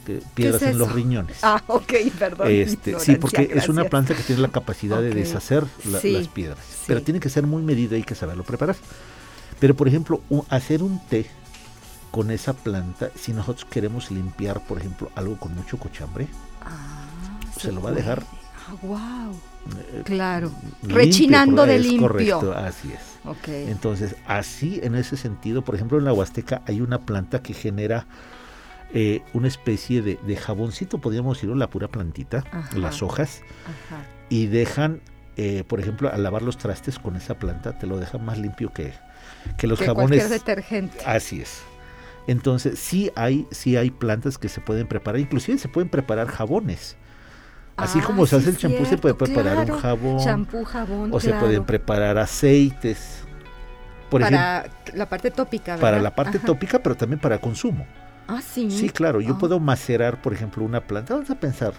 que- 0.05 0.21
piedras 0.35 0.61
es 0.61 0.69
en 0.69 0.77
los 0.77 0.91
riñones. 0.91 1.37
Ah, 1.41 1.61
ok, 1.67 1.93
perdón. 2.17 2.47
Este, 2.51 2.99
sí, 2.99 3.15
porque 3.15 3.49
es 3.53 3.67
una 3.69 3.85
planta 3.85 4.13
que 4.13 4.21
tiene 4.21 4.41
la 4.41 4.49
capacidad 4.49 5.01
de 5.01 5.09
deshacer 5.13 5.65
la- 5.91 5.99
Sí, 5.99 6.11
las 6.11 6.27
piedras. 6.27 6.59
sí. 6.69 6.83
Pero 6.87 7.01
tiene 7.01 7.19
que 7.19 7.29
ser 7.29 7.47
muy 7.47 7.63
medida 7.63 7.95
y 7.95 7.99
hay 7.99 8.03
que 8.05 8.15
saberlo 8.15 8.43
preparar. 8.43 8.75
Pero, 9.59 9.75
por 9.75 9.87
ejemplo, 9.87 10.21
hacer 10.49 10.83
un 10.83 10.99
té 11.07 11.25
con 12.11 12.29
esa 12.29 12.53
planta, 12.53 13.09
si 13.15 13.33
nosotros 13.33 13.65
queremos 13.65 14.11
limpiar, 14.11 14.61
por 14.65 14.77
ejemplo, 14.77 15.09
algo 15.15 15.37
con 15.39 15.55
mucho 15.55 15.77
cochambre, 15.77 16.27
Ah, 16.61 17.07
se 17.59 17.71
lo 17.71 17.81
va 17.81 17.89
a 17.89 17.93
dejar 17.93 18.21
Ah, 18.21 18.35
wow. 18.81 19.31
eh, 19.31 20.01
Claro. 20.05 20.51
limpio, 20.81 20.95
Rechinando 20.97 21.65
de 21.65 21.79
limpio. 21.79 22.07
Correcto, 22.07 22.53
así 22.53 22.91
es. 22.91 23.01
Ok. 23.25 23.47
Entonces, 23.49 24.15
así 24.27 24.79
en 24.83 24.95
ese 24.95 25.17
sentido, 25.17 25.63
por 25.63 25.75
ejemplo, 25.75 25.97
en 25.97 26.05
la 26.05 26.13
Huasteca 26.13 26.61
hay 26.67 26.81
una 26.81 26.99
planta 27.05 27.41
que 27.41 27.53
genera 27.53 28.07
eh, 28.93 29.21
una 29.33 29.47
especie 29.49 30.01
de, 30.01 30.17
de 30.25 30.35
jaboncito, 30.37 30.99
podríamos 30.99 31.37
decirlo, 31.37 31.55
la 31.55 31.69
pura 31.69 31.89
plantita, 31.89 32.43
Ajá. 32.51 32.77
las 32.77 33.01
hojas, 33.03 33.41
Ajá. 33.65 34.01
y 34.29 34.45
dejan, 34.47 35.01
eh, 35.35 35.63
por 35.67 35.79
ejemplo, 35.81 36.09
al 36.11 36.23
lavar 36.23 36.41
los 36.41 36.57
trastes 36.57 36.97
con 36.97 37.15
esa 37.17 37.35
planta, 37.37 37.77
te 37.77 37.85
lo 37.85 37.97
dejan 37.97 38.23
más 38.23 38.37
limpio 38.37 38.71
que, 38.73 38.93
que 39.57 39.67
los 39.67 39.79
que 39.79 39.85
jabones. 39.87 40.19
cualquier 40.19 40.29
detergente. 40.29 40.99
Así 41.05 41.41
es. 41.41 41.61
Entonces, 42.27 42.79
sí 42.79 43.11
hay, 43.15 43.45
sí 43.51 43.75
hay 43.75 43.91
plantas 43.91 44.37
que 44.37 44.47
se 44.49 44.61
pueden 44.61 44.87
preparar, 44.87 45.19
inclusive 45.19 45.57
se 45.57 45.67
pueden 45.69 45.89
preparar 45.89 46.27
jabones. 46.27 46.95
Así 47.77 47.99
Ah, 48.01 48.05
como 48.05 48.25
se 48.25 48.35
sí 48.35 48.41
hace 48.41 48.49
el 48.49 48.57
champú, 48.57 48.85
se 48.85 48.97
puede 48.97 49.13
preparar 49.15 49.53
claro. 49.55 49.75
un 49.75 49.79
jabón. 49.79 50.19
Champú, 50.23 50.63
jabón, 50.63 51.09
o 51.13 51.19
se 51.19 51.31
pueden 51.33 51.63
preparar 51.63 52.17
aceites. 52.17 53.23
Por 54.09 54.21
ejemplo, 54.21 54.39
para 54.39 54.69
la 54.95 55.05
parte 55.09 55.31
tópica, 55.31 55.73
¿verdad? 55.73 55.81
para 55.81 56.01
la 56.01 56.15
parte 56.15 56.37
Ajá. 56.37 56.47
tópica, 56.47 56.79
pero 56.79 56.95
también 56.95 57.19
para 57.19 57.39
consumo. 57.39 57.85
Ah, 58.27 58.41
sí. 58.41 58.71
Sí, 58.71 58.89
claro, 58.89 59.21
yo 59.21 59.35
Ah. 59.35 59.37
puedo 59.37 59.59
macerar, 59.59 60.21
por 60.21 60.33
ejemplo, 60.33 60.63
una 60.63 60.81
planta. 60.81 61.13
Vamos 61.13 61.29
a 61.29 61.35
pensar, 61.35 61.73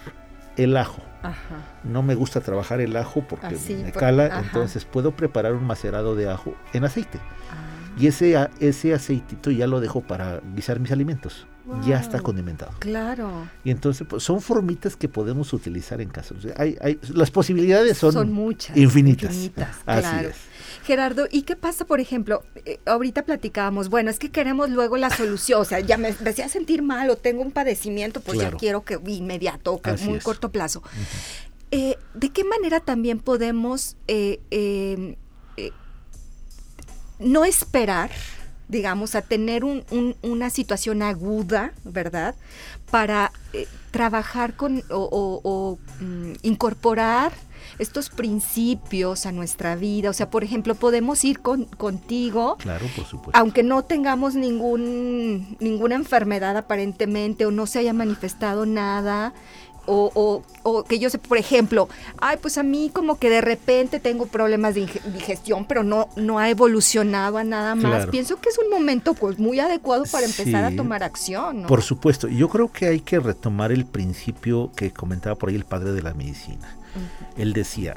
el 0.56 0.76
ajo. 0.76 1.02
Ajá. 1.22 1.36
No 1.84 2.02
me 2.02 2.14
gusta 2.14 2.40
trabajar 2.40 2.80
el 2.80 2.96
ajo 2.96 3.22
porque 3.28 3.46
Así, 3.56 3.74
me 3.74 3.90
cala, 3.92 4.38
entonces 4.40 4.84
puedo 4.84 5.12
preparar 5.16 5.52
un 5.54 5.64
macerado 5.64 6.14
de 6.14 6.30
ajo 6.30 6.54
en 6.72 6.84
aceite. 6.84 7.18
Ah, 7.50 7.64
Y 7.98 8.06
ese, 8.06 8.36
ese 8.60 8.94
aceitito 8.94 9.50
ya 9.50 9.66
lo 9.66 9.80
dejo 9.80 10.02
para 10.02 10.40
guisar 10.54 10.78
mis 10.78 10.92
alimentos. 10.92 11.46
Ya 11.86 11.98
está 11.98 12.20
condimentado. 12.20 12.72
Claro. 12.78 13.48
Y 13.64 13.70
entonces 13.70 14.06
pues, 14.08 14.22
son 14.22 14.40
formitas 14.40 14.96
que 14.96 15.08
podemos 15.08 15.52
utilizar 15.52 16.00
en 16.00 16.08
casa. 16.08 16.34
hay, 16.56 16.76
hay, 16.80 16.98
las 17.12 17.30
posibilidades 17.30 17.98
son, 17.98 18.32
muchas, 18.32 18.76
infinitas. 18.76 19.50
Así 19.86 20.26
es. 20.26 20.36
Gerardo, 20.84 21.26
¿y 21.30 21.42
qué 21.42 21.54
pasa, 21.54 21.84
por 21.84 22.00
ejemplo? 22.00 22.42
Eh, 22.64 22.80
ahorita 22.86 23.24
platicábamos, 23.24 23.90
bueno, 23.90 24.10
es 24.10 24.18
que 24.18 24.30
queremos 24.30 24.70
luego 24.70 24.96
la 24.96 25.10
solución, 25.10 25.60
o 25.60 25.64
sea, 25.64 25.80
ya 25.80 25.98
me 25.98 26.12
decía 26.12 26.48
sentir 26.48 26.82
mal 26.82 27.10
o 27.10 27.16
tengo 27.16 27.42
un 27.42 27.50
padecimiento, 27.50 28.20
pues 28.20 28.38
ya 28.38 28.50
quiero 28.52 28.84
que 28.84 28.98
inmediato, 29.06 29.80
que 29.82 29.92
muy 29.98 30.18
corto 30.20 30.50
plazo. 30.50 30.82
Eh, 31.70 31.96
¿De 32.14 32.30
qué 32.30 32.44
manera 32.44 32.80
también 32.80 33.18
podemos 33.18 33.96
eh, 34.06 35.16
no 37.18 37.44
esperar? 37.44 38.10
Digamos, 38.68 39.14
a 39.14 39.22
tener 39.22 39.64
una 39.64 40.50
situación 40.50 41.02
aguda, 41.02 41.72
¿verdad? 41.84 42.34
Para 42.90 43.32
trabajar 43.90 44.54
con 44.54 44.82
o, 44.90 45.78
mm, 46.00 46.32
incorporar 46.42 47.32
estos 47.78 48.10
principios 48.10 49.26
a 49.26 49.32
nuestra 49.32 49.76
vida. 49.76 50.10
O 50.10 50.12
sea, 50.12 50.30
por 50.30 50.44
ejemplo, 50.44 50.74
podemos 50.74 51.24
ir 51.24 51.40
con, 51.40 51.64
contigo. 51.64 52.56
Claro, 52.58 52.86
por 52.94 53.04
supuesto. 53.04 53.38
Aunque 53.38 53.62
no 53.62 53.84
tengamos 53.84 54.34
ningún, 54.34 55.56
ninguna 55.60 55.94
enfermedad 55.94 56.56
aparentemente 56.56 57.46
o 57.46 57.50
no 57.50 57.66
se 57.66 57.80
haya 57.80 57.92
manifestado 57.92 58.66
nada. 58.66 59.32
O, 59.90 60.42
o, 60.64 60.84
que 60.84 60.98
yo 60.98 61.08
sé, 61.08 61.18
por 61.18 61.38
ejemplo, 61.38 61.88
ay, 62.20 62.36
pues 62.40 62.58
a 62.58 62.62
mí 62.62 62.90
como 62.92 63.18
que 63.18 63.30
de 63.30 63.40
repente 63.40 64.00
tengo 64.00 64.26
problemas 64.26 64.74
de 64.74 64.86
digestión, 65.12 65.64
pero 65.64 65.82
no, 65.82 66.08
no 66.16 66.38
ha 66.38 66.50
evolucionado 66.50 67.38
a 67.38 67.44
nada 67.44 67.74
más. 67.74 68.06
Pienso 68.06 68.38
que 68.40 68.50
es 68.50 68.58
un 68.58 68.68
momento 68.70 69.14
pues 69.14 69.38
muy 69.38 69.60
adecuado 69.60 70.04
para 70.10 70.26
empezar 70.26 70.64
a 70.64 70.76
tomar 70.76 71.02
acción. 71.02 71.64
Por 71.66 71.82
supuesto, 71.82 72.28
yo 72.28 72.48
creo 72.48 72.70
que 72.70 72.86
hay 72.86 73.00
que 73.00 73.18
retomar 73.18 73.72
el 73.72 73.86
principio 73.86 74.70
que 74.76 74.90
comentaba 74.90 75.36
por 75.36 75.48
ahí 75.48 75.54
el 75.54 75.64
padre 75.64 75.92
de 75.92 76.02
la 76.02 76.12
medicina. 76.12 76.76
Él 77.36 77.52
decía, 77.52 77.96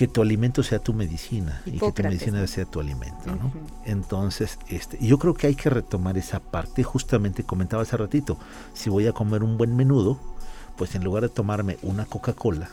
que 0.00 0.08
tu 0.08 0.22
alimento 0.22 0.62
sea 0.62 0.78
tu 0.78 0.94
medicina 0.94 1.60
y 1.66 1.72
que 1.72 1.92
tu 1.92 2.02
medicina 2.02 2.46
sea 2.46 2.64
tu 2.64 2.80
alimento, 2.80 3.38
Entonces, 3.84 4.58
este, 4.68 4.96
yo 4.98 5.18
creo 5.18 5.34
que 5.34 5.46
hay 5.46 5.54
que 5.54 5.68
retomar 5.68 6.16
esa 6.16 6.40
parte. 6.40 6.82
Justamente 6.82 7.44
comentaba 7.44 7.82
hace 7.82 7.98
ratito, 7.98 8.38
si 8.72 8.88
voy 8.88 9.06
a 9.08 9.12
comer 9.12 9.42
un 9.42 9.58
buen 9.58 9.76
menudo, 9.76 10.18
pues 10.78 10.94
en 10.94 11.04
lugar 11.04 11.24
de 11.24 11.28
tomarme 11.28 11.76
una 11.82 12.06
Coca-Cola, 12.06 12.70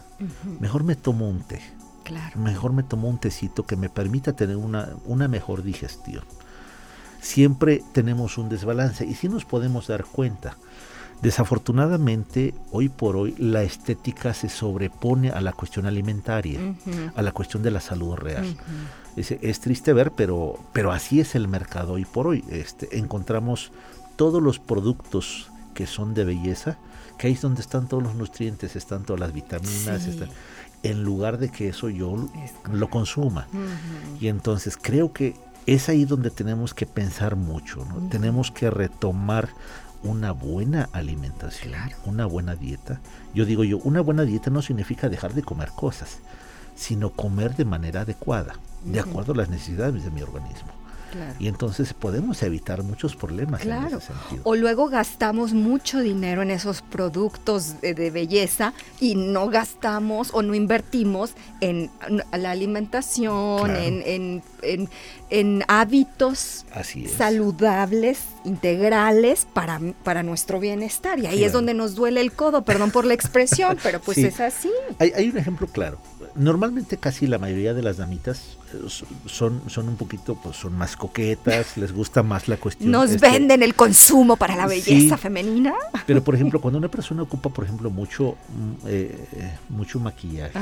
mejor 0.61 0.85
me 0.85 0.95
tomo 0.95 1.27
un 1.27 1.41
té. 1.41 1.59
Mejor 2.35 2.71
me 2.71 2.83
tomo 2.83 3.09
un 3.09 3.17
tecito 3.17 3.65
que 3.65 3.75
me 3.75 3.89
permita 3.89 4.31
tener 4.31 4.55
una, 4.55 4.91
una 5.03 5.27
mejor 5.27 5.63
digestión. 5.63 6.23
Siempre 7.19 7.83
tenemos 7.91 8.37
un 8.37 8.47
desbalance 8.47 9.05
y 9.05 9.15
si 9.15 9.27
nos 9.27 9.43
podemos 9.43 9.87
dar 9.87 10.05
cuenta 10.05 10.55
Desafortunadamente, 11.21 12.53
hoy 12.71 12.89
por 12.89 13.15
hoy, 13.15 13.33
la 13.37 13.63
estética 13.63 14.33
se 14.33 14.49
sobrepone 14.49 15.31
a 15.31 15.41
la 15.41 15.51
cuestión 15.51 15.85
alimentaria, 15.87 16.59
a 17.15 17.21
la 17.21 17.31
cuestión 17.31 17.63
de 17.63 17.71
la 17.71 17.81
salud 17.81 18.15
real. 18.15 18.55
es, 19.15 19.59
triste 19.59 19.93
ver, 19.93 20.11
pero, 20.11 20.59
pero 20.73 20.91
así 20.91 21.19
es 21.19 21.35
el 21.35 21.47
mercado 21.47 21.93
hoy 21.93 22.05
por 22.05 22.27
hoy. 22.27 22.43
Este, 22.49 22.97
encontramos 22.99 23.71
todos 24.15 24.43
los 24.43 24.59
productos 24.59 25.49
que 25.73 25.87
son 25.87 26.13
de 26.13 26.25
belleza, 26.25 26.77
que 27.17 27.27
ahí 27.27 27.33
es 27.33 27.41
donde 27.41 27.61
están 27.61 27.87
todos 27.87 28.03
los 28.03 28.15
nutrientes, 28.15 28.75
están 28.75 29.03
todas 29.03 29.19
las 29.19 29.33
vitaminas, 29.33 30.07
en 30.83 31.03
lugar 31.03 31.39
de 31.39 31.49
que 31.49 31.69
eso 31.69 31.89
yo 31.89 32.29
lo 32.71 32.89
consuma. 32.89 33.47
Y 34.19 34.27
entonces 34.27 34.77
creo 34.79 35.13
que 35.13 35.35
es 35.65 35.89
ahí 35.89 36.05
donde 36.05 36.31
tenemos 36.31 36.73
que 36.73 36.85
pensar 36.85 37.35
mucho, 37.35 37.85
¿no? 37.85 38.07
Tenemos 38.09 38.51
que 38.51 38.69
retomar 38.69 39.49
una 40.07 40.31
buena 40.31 40.89
alimentación, 40.91 41.73
una 42.05 42.25
buena 42.25 42.55
dieta. 42.55 42.99
Yo 43.33 43.45
digo 43.45 43.63
yo, 43.63 43.77
una 43.79 44.01
buena 44.01 44.23
dieta 44.23 44.49
no 44.49 44.61
significa 44.61 45.09
dejar 45.09 45.33
de 45.33 45.43
comer 45.43 45.69
cosas, 45.75 46.19
sino 46.75 47.11
comer 47.11 47.55
de 47.55 47.65
manera 47.65 48.01
adecuada, 48.01 48.55
de 48.83 48.99
acuerdo 48.99 49.33
a 49.33 49.37
las 49.37 49.49
necesidades 49.49 50.03
de 50.03 50.11
mi 50.11 50.21
organismo. 50.21 50.77
Y 51.39 51.47
entonces 51.47 51.93
podemos 51.93 52.43
evitar 52.43 52.83
muchos 52.83 53.15
problemas 53.15 53.63
en 53.65 53.73
ese 53.73 54.01
sentido. 54.01 54.41
O 54.43 54.55
luego 54.55 54.87
gastamos 54.87 55.53
mucho 55.53 55.99
dinero 55.99 56.41
en 56.41 56.51
esos 56.51 56.81
productos 56.81 57.79
de, 57.81 58.11
belleza 58.11 58.73
y 58.99 59.15
no 59.15 59.49
gastamos 59.49 60.29
o 60.33 60.41
no 60.41 60.53
invertimos 60.53 61.31
en 61.61 61.89
la 62.31 62.51
alimentación, 62.51 63.75
en, 63.75 64.43
en, 65.29 65.63
hábitos 65.67 66.65
saludables, 67.17 68.19
integrales 68.47 69.45
para, 69.53 69.79
para 70.03 70.23
nuestro 70.23 70.59
bienestar. 70.59 71.19
Y 71.19 71.27
ahí 71.27 71.43
es 71.43 71.51
donde 71.51 71.73
nos 71.73 71.95
duele 71.95 72.21
el 72.21 72.31
codo, 72.31 72.63
perdón 72.63 72.91
por 72.91 73.05
la 73.05 73.13
expresión, 73.13 73.77
pero 73.83 73.99
pues 73.99 74.17
es 74.17 74.39
así. 74.39 74.71
Hay, 74.99 75.11
hay 75.15 75.29
un 75.29 75.37
ejemplo 75.37 75.67
claro 75.67 75.99
normalmente 76.37 76.97
casi 76.97 77.27
la 77.27 77.39
mayoría 77.39 77.73
de 77.73 77.81
las 77.81 77.97
damitas 77.97 78.57
eh, 78.73 78.87
son, 79.25 79.61
son 79.67 79.89
un 79.89 79.97
poquito, 79.97 80.35
pues 80.35 80.55
son 80.55 80.77
más 80.77 80.95
coquetas, 80.95 81.77
les 81.77 81.91
gusta 81.91 82.23
más 82.23 82.47
la 82.47 82.57
cuestión. 82.57 82.91
Nos 82.91 83.11
este, 83.11 83.29
venden 83.29 83.63
el 83.63 83.75
consumo 83.75 84.37
para 84.37 84.55
la 84.55 84.67
belleza 84.67 85.17
femenina. 85.17 85.73
Pero 86.05 86.23
por 86.23 86.35
ejemplo, 86.35 86.61
cuando 86.61 86.77
una 86.77 86.89
persona 86.89 87.23
ocupa, 87.23 87.49
por 87.49 87.65
ejemplo, 87.65 87.89
mucho, 87.89 88.37
mm, 88.49 88.87
eh, 88.87 89.27
eh, 89.33 89.57
mucho 89.69 89.99
maquillaje, 89.99 90.59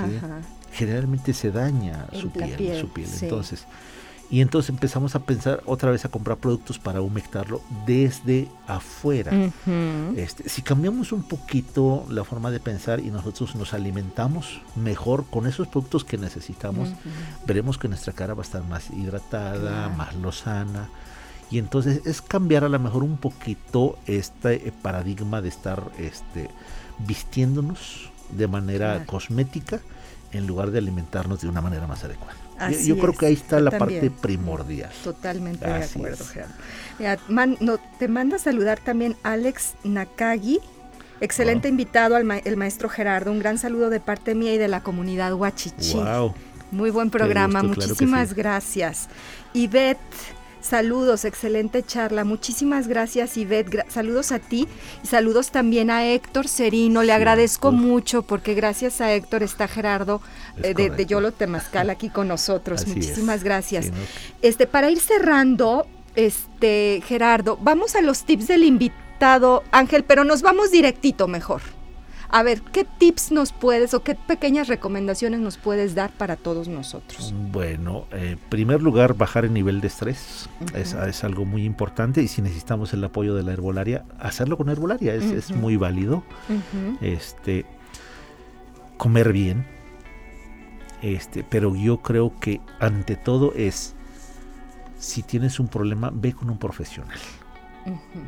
generalmente 0.71 1.33
se 1.33 1.51
daña 1.51 2.07
su 2.13 2.29
piel, 2.31 2.79
su 2.79 2.89
piel. 2.89 3.09
Entonces, 3.21 3.65
y 4.29 4.41
entonces 4.41 4.69
empezamos 4.69 5.15
a 5.15 5.19
pensar 5.19 5.61
otra 5.65 5.91
vez 5.91 6.03
a 6.05 6.09
comprar 6.09 6.37
productos 6.37 6.79
para 6.79 7.01
humectarlo 7.01 7.61
desde 7.85 8.49
afuera. 8.67 9.31
este, 10.15 10.49
si 10.49 10.61
cambiamos 10.61 11.11
un 11.11 11.23
poquito 11.23 12.05
la 12.09 12.23
forma 12.23 12.49
de 12.49 12.59
pensar 12.59 12.99
y 12.99 13.11
nosotros 13.11 13.55
nos 13.55 13.73
alimentamos 13.73 14.61
mejor 14.75 15.25
con 15.29 15.45
esos 15.45 15.67
productos 15.67 16.03
que 16.03 16.17
necesitamos, 16.17 16.89
veremos 17.45 17.77
que 17.77 17.87
nuestra 17.87 18.13
cara 18.13 18.33
va 18.33 18.41
a 18.41 18.45
estar 18.45 18.63
más 18.63 18.89
hidratada, 18.89 19.89
más 19.89 20.15
lozana. 20.15 20.89
Y 21.51 21.59
entonces 21.59 22.01
es 22.05 22.23
cambiar 22.23 22.63
a 22.63 22.69
lo 22.69 22.79
mejor 22.79 23.03
un 23.03 23.17
poquito 23.17 23.99
este 24.07 24.73
paradigma 24.81 25.41
de 25.41 25.49
estar 25.49 25.83
este, 25.99 26.49
vistiéndonos 26.97 28.09
de 28.31 28.47
manera 28.47 29.05
cosmética 29.05 29.79
en 30.31 30.47
lugar 30.47 30.71
de 30.71 30.79
alimentarnos 30.79 31.41
de 31.41 31.47
una 31.47 31.61
manera 31.61 31.85
más 31.85 32.03
adecuada 32.03 32.44
yo, 32.85 32.97
creo 32.97 33.13
que 33.13 33.25
ahí 33.27 33.33
está 33.33 33.59
la 33.59 33.71
parte 33.71 34.09
primordial. 34.09 34.91
Totalmente 35.03 35.65
de 35.65 35.83
acuerdo, 35.83 36.25
Gerardo. 36.25 37.79
te 37.99 38.07
manda 38.07 38.37
a 38.37 38.39
saludar 38.39 38.79
también 38.79 39.15
Alex 39.23 39.75
Nakagi. 39.83 40.59
Excelente 41.21 41.69
invitado 41.69 42.15
al 42.15 42.29
el 42.43 42.57
maestro 42.57 42.89
Gerardo. 42.89 43.31
Un 43.31 43.39
gran 43.39 43.57
saludo 43.57 43.89
de 43.89 43.99
parte 43.99 44.35
mía 44.35 44.53
y 44.53 44.57
de 44.57 44.67
la 44.67 44.83
comunidad 44.83 45.33
Huachichi. 45.33 45.97
Muy 46.71 46.89
buen 46.91 47.09
programa. 47.09 47.63
Muchísimas 47.63 48.33
gracias. 48.33 49.07
Ivette 49.53 49.99
Saludos, 50.65 51.25
excelente 51.25 51.83
charla. 51.83 52.23
Muchísimas 52.23 52.87
gracias, 52.87 53.37
Ivette. 53.37 53.85
saludos 53.87 54.31
a 54.31 54.39
ti 54.39 54.67
y 55.03 55.07
saludos 55.07 55.51
también 55.51 55.91
a 55.91 56.07
Héctor 56.07 56.47
Serino. 56.47 57.03
Le 57.03 57.13
agradezco 57.13 57.71
mucho 57.71 58.23
porque 58.23 58.55
gracias 58.55 58.99
a 58.99 59.13
Héctor 59.13 59.43
está 59.43 59.67
Gerardo 59.67 60.23
eh, 60.63 60.73
de, 60.73 61.05
Yolo 61.05 61.33
Temazcal 61.33 61.91
aquí 61.91 62.09
con 62.09 62.27
nosotros. 62.27 62.87
Muchísimas 62.87 63.43
gracias. 63.43 63.91
Este, 64.41 64.65
para 64.65 64.89
ir 64.89 64.99
cerrando, 64.99 65.85
este, 66.15 67.03
Gerardo, 67.05 67.59
vamos 67.61 67.95
a 67.95 68.01
los 68.01 68.23
tips 68.23 68.47
del 68.47 68.63
invitado 68.63 69.63
Ángel, 69.71 70.03
pero 70.03 70.23
nos 70.23 70.41
vamos 70.41 70.71
directito 70.71 71.27
mejor. 71.27 71.61
A 72.29 72.43
ver, 72.43 72.61
¿qué 72.61 72.85
tips 72.85 73.31
nos 73.31 73.51
puedes 73.51 73.93
o 73.93 74.03
qué 74.03 74.15
pequeñas 74.15 74.67
recomendaciones 74.67 75.39
nos 75.39 75.57
puedes 75.57 75.95
dar 75.95 76.11
para 76.11 76.35
todos 76.35 76.67
nosotros? 76.67 77.33
Bueno, 77.51 78.07
en 78.11 78.37
primer 78.49 78.81
lugar, 78.81 79.15
bajar 79.15 79.45
el 79.45 79.53
nivel 79.53 79.81
de 79.81 79.87
estrés 79.87 80.49
es, 80.73 81.23
algo 81.23 81.45
muy 81.45 81.63
importante 81.63 82.21
y 82.21 82.27
si 82.27 82.41
necesitamos 82.41 82.93
el 82.93 83.03
apoyo 83.03 83.35
de 83.35 83.43
la 83.43 83.53
herbolaria, 83.53 84.05
hacerlo 84.19 84.57
con 84.57 84.69
herbolaria 84.69 85.13
es, 85.13 85.51
muy 85.51 85.77
válido. 85.77 86.23
Este, 87.01 87.65
comer 88.97 89.31
bien, 89.31 89.65
este, 91.01 91.43
pero 91.43 91.75
yo 91.75 91.97
creo 92.01 92.37
que 92.39 92.61
ante 92.79 93.15
todo 93.15 93.53
es, 93.55 93.95
si 94.97 95.23
tienes 95.23 95.59
un 95.59 95.67
problema, 95.67 96.11
ve 96.13 96.33
con 96.33 96.49
un 96.49 96.57
profesional. 96.57 97.17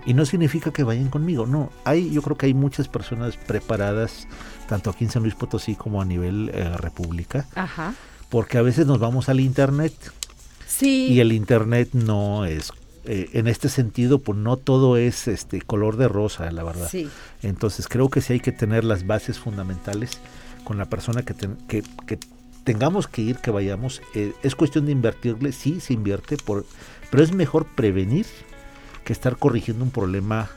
Y 0.05 0.13
no 0.13 0.25
significa 0.25 0.71
que 0.71 0.83
vayan 0.83 1.09
conmigo, 1.09 1.45
no. 1.45 1.71
Hay, 1.83 2.11
yo 2.11 2.21
creo 2.21 2.37
que 2.37 2.45
hay 2.45 2.53
muchas 2.53 2.87
personas 2.87 3.37
preparadas, 3.37 4.27
tanto 4.67 4.89
aquí 4.89 5.05
en 5.05 5.11
San 5.11 5.23
Luis 5.23 5.35
Potosí 5.35 5.75
como 5.75 6.01
a 6.01 6.05
nivel 6.05 6.51
eh, 6.53 6.77
república, 6.77 7.47
porque 8.29 8.57
a 8.57 8.61
veces 8.61 8.85
nos 8.85 8.99
vamos 8.99 9.29
al 9.29 9.39
internet 9.39 9.93
sí. 10.67 11.07
y 11.07 11.19
el 11.19 11.31
internet 11.31 11.89
no 11.93 12.45
es 12.45 12.71
eh, 13.09 13.29
en 13.33 13.47
este 13.47 13.69
sentido, 13.69 14.19
pues 14.19 14.37
no 14.37 14.57
todo 14.57 14.97
es 14.97 15.29
este 15.29 15.61
color 15.61 15.95
de 15.95 16.09
rosa, 16.09 16.51
la 16.51 16.63
verdad. 16.63 16.89
Entonces 17.41 17.87
creo 17.87 18.09
que 18.09 18.19
sí 18.19 18.33
hay 18.33 18.39
que 18.41 18.51
tener 18.51 18.83
las 18.83 19.07
bases 19.07 19.39
fundamentales 19.39 20.19
con 20.65 20.77
la 20.77 20.85
persona 20.85 21.23
que, 21.23 21.33
que, 21.69 21.83
que, 22.05 22.19
tengamos 22.65 23.07
que 23.07 23.21
ir, 23.21 23.37
que 23.37 23.49
vayamos. 23.49 24.01
Eh, 24.13 24.33
es 24.43 24.55
cuestión 24.55 24.85
de 24.85 24.91
invertirle, 24.91 25.53
sí 25.53 25.79
se 25.79 25.93
invierte, 25.93 26.35
por, 26.35 26.65
pero 27.09 27.23
es 27.23 27.31
mejor 27.31 27.65
prevenir 27.65 28.25
que 29.07 29.13
estar 29.13 29.37
corrigiendo 29.37 29.85
un 29.85 29.91
problema 29.91 30.49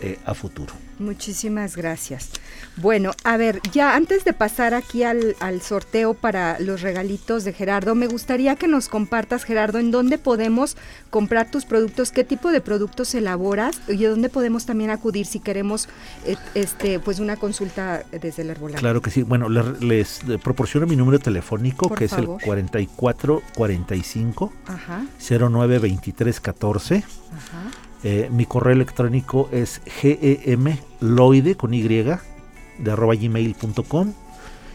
eh, 0.00 0.18
a 0.24 0.34
futuro. 0.34 0.72
Muchísimas 0.98 1.76
gracias. 1.76 2.30
Bueno, 2.76 3.10
a 3.22 3.36
ver, 3.36 3.60
ya 3.72 3.94
antes 3.96 4.24
de 4.24 4.32
pasar 4.32 4.72
aquí 4.72 5.02
al, 5.02 5.36
sorteo 5.60 6.14
para 6.14 6.58
los 6.58 6.80
regalitos 6.80 7.44
de 7.44 7.52
Gerardo, 7.52 7.94
me 7.94 8.06
gustaría 8.06 8.56
que 8.56 8.66
nos 8.66 8.88
compartas, 8.88 9.44
Gerardo, 9.44 9.78
en 9.78 9.90
dónde 9.90 10.16
podemos 10.16 10.78
comprar 11.10 11.50
tus 11.50 11.66
productos, 11.66 12.12
qué 12.12 12.24
tipo 12.24 12.50
de 12.50 12.62
productos 12.62 13.14
elaboras 13.14 13.78
y 13.88 14.06
a 14.06 14.10
dónde 14.10 14.30
podemos 14.30 14.66
también 14.66 14.90
acudir 14.90 15.26
si 15.26 15.40
queremos 15.40 15.88
eh, 16.24 16.36
este 16.54 16.98
pues 16.98 17.18
una 17.18 17.36
consulta 17.36 18.04
desde 18.10 18.40
el 18.42 18.50
herbolario. 18.50 18.80
Claro 18.80 19.02
que 19.02 19.10
sí. 19.10 19.22
Bueno, 19.22 19.48
les, 19.48 20.20
proporciono 20.42 20.86
mi 20.86 20.96
número 20.96 21.18
telefónico, 21.18 21.94
que 21.94 22.06
es 22.06 22.14
el 22.14 22.26
4445 22.26 24.52
Ajá. 24.66 25.04
092314. 25.18 26.96
Ajá. 26.96 27.85
Eh, 28.08 28.28
mi 28.30 28.46
correo 28.46 28.72
electrónico 28.72 29.48
es 29.50 29.80
gemloide 29.84 31.56
con 31.56 31.74
y 31.74 31.82
de 31.82 32.92
arroba 32.92 33.16
gmail.com 33.16 34.12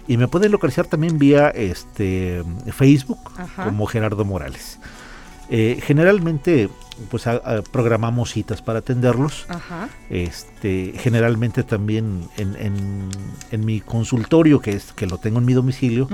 y 0.05 0.17
me 0.17 0.27
pueden 0.27 0.51
localizar 0.51 0.85
también 0.85 1.17
vía 1.17 1.47
este 1.47 2.43
Facebook 2.73 3.19
como 3.55 3.85
Gerardo 3.85 4.25
Morales. 4.25 4.79
Eh, 5.49 5.79
generalmente 5.81 6.69
pues 7.09 7.23
programamos 7.71 8.31
citas 8.31 8.61
para 8.61 8.79
atenderlos. 8.79 9.45
Este, 10.09 10.93
generalmente 10.97 11.63
también 11.63 12.27
en, 12.35 13.63
mi 13.63 13.79
consultorio, 13.79 14.59
que 14.59 14.71
es 14.71 14.91
que 14.91 15.07
lo 15.07 15.19
tengo 15.19 15.39
en 15.39 15.45
mi 15.45 15.53
domicilio, 15.53 16.09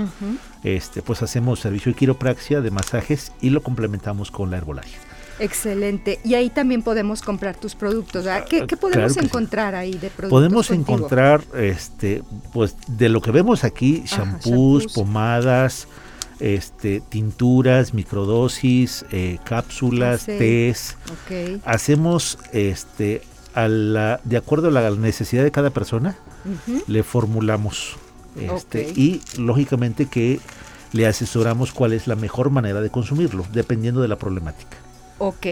este, 0.62 1.02
pues 1.02 1.20
hacemos 1.22 1.58
servicio 1.58 1.90
de 1.90 1.98
quiropraxia, 1.98 2.60
de 2.60 2.70
masajes 2.70 3.32
y 3.40 3.50
lo 3.50 3.64
complementamos 3.64 4.30
con 4.30 4.52
la 4.52 4.58
herbolaria. 4.58 4.98
Excelente. 5.38 6.20
Y 6.24 6.34
ahí 6.34 6.50
también 6.50 6.82
podemos 6.82 7.22
comprar 7.22 7.56
tus 7.56 7.74
productos. 7.74 8.26
¿Qué, 8.48 8.66
ah, 8.70 8.76
podemos 8.76 9.16
encontrar 9.16 9.74
ahí 9.74 9.92
de 9.92 10.10
productos? 10.10 10.30
Podemos 10.30 10.70
encontrar, 10.70 11.42
este, 11.56 12.22
pues, 12.52 12.76
de 12.86 13.08
lo 13.08 13.20
que 13.20 13.30
vemos 13.30 13.64
aquí, 13.64 14.02
shampoos, 14.06 14.92
pomadas, 14.92 15.88
este, 16.40 17.00
tinturas, 17.00 17.94
microdosis, 17.94 19.04
eh, 19.10 19.38
cápsulas, 19.44 20.26
tés. 20.26 20.96
Hacemos, 21.64 22.38
este, 22.52 23.22
a 23.54 23.68
la, 23.68 24.20
de 24.24 24.36
acuerdo 24.36 24.68
a 24.68 24.70
la 24.70 24.90
necesidad 24.90 25.42
de 25.42 25.50
cada 25.50 25.70
persona, 25.70 26.16
le 26.86 27.02
formulamos, 27.02 27.96
este, 28.36 28.92
y 28.94 29.20
lógicamente 29.36 30.06
que 30.06 30.40
le 30.92 31.06
asesoramos 31.06 31.72
cuál 31.72 31.92
es 31.92 32.06
la 32.06 32.16
mejor 32.16 32.50
manera 32.50 32.80
de 32.80 32.90
consumirlo, 32.90 33.44
dependiendo 33.52 34.00
de 34.00 34.08
la 34.08 34.16
problemática. 34.16 34.78
Ok. 35.18 35.46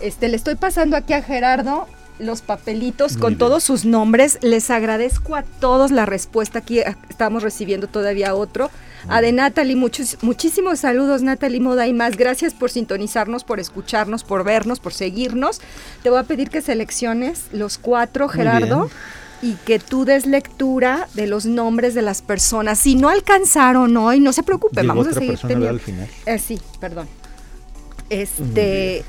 Este, 0.00 0.28
le 0.28 0.36
estoy 0.36 0.56
pasando 0.56 0.96
aquí 0.96 1.12
a 1.12 1.22
Gerardo 1.22 1.86
los 2.18 2.42
papelitos 2.42 3.16
con 3.16 3.36
todos 3.36 3.64
sus 3.64 3.84
nombres. 3.84 4.38
Les 4.42 4.70
agradezco 4.70 5.36
a 5.36 5.42
todos 5.42 5.90
la 5.90 6.06
respuesta. 6.06 6.60
Aquí 6.60 6.80
eh, 6.80 6.96
estamos 7.08 7.42
recibiendo 7.42 7.86
todavía 7.86 8.34
otro. 8.34 8.70
a 9.08 9.20
de 9.20 9.32
Natalie, 9.32 9.76
muchos, 9.76 10.18
muchísimos 10.22 10.80
saludos, 10.80 11.22
Natalie 11.22 11.60
Moda 11.60 11.86
y 11.86 11.92
más. 11.92 12.16
Gracias 12.16 12.54
por 12.54 12.70
sintonizarnos, 12.70 13.44
por 13.44 13.60
escucharnos, 13.60 14.24
por 14.24 14.44
vernos, 14.44 14.78
por 14.80 14.92
seguirnos. 14.92 15.60
Te 16.02 16.10
voy 16.10 16.20
a 16.20 16.24
pedir 16.24 16.50
que 16.50 16.62
selecciones 16.62 17.46
los 17.52 17.78
cuatro, 17.78 18.28
Gerardo. 18.28 18.90
Y 19.44 19.54
que 19.54 19.80
tú 19.80 20.04
des 20.04 20.24
lectura 20.24 21.08
de 21.14 21.26
los 21.26 21.46
nombres 21.46 21.94
de 21.94 22.02
las 22.02 22.22
personas. 22.22 22.78
Si 22.78 22.94
no 22.94 23.08
alcanzaron 23.08 23.96
hoy, 23.96 24.20
no 24.20 24.32
se 24.32 24.44
preocupe, 24.44 24.84
vamos 24.84 25.08
a 25.08 25.12
seguir 25.14 25.36
teniendo. 25.36 25.68
Al 25.68 25.80
final. 25.80 26.08
Eh, 26.26 26.38
sí, 26.38 26.60
perdón 26.78 27.08
este 28.20 29.04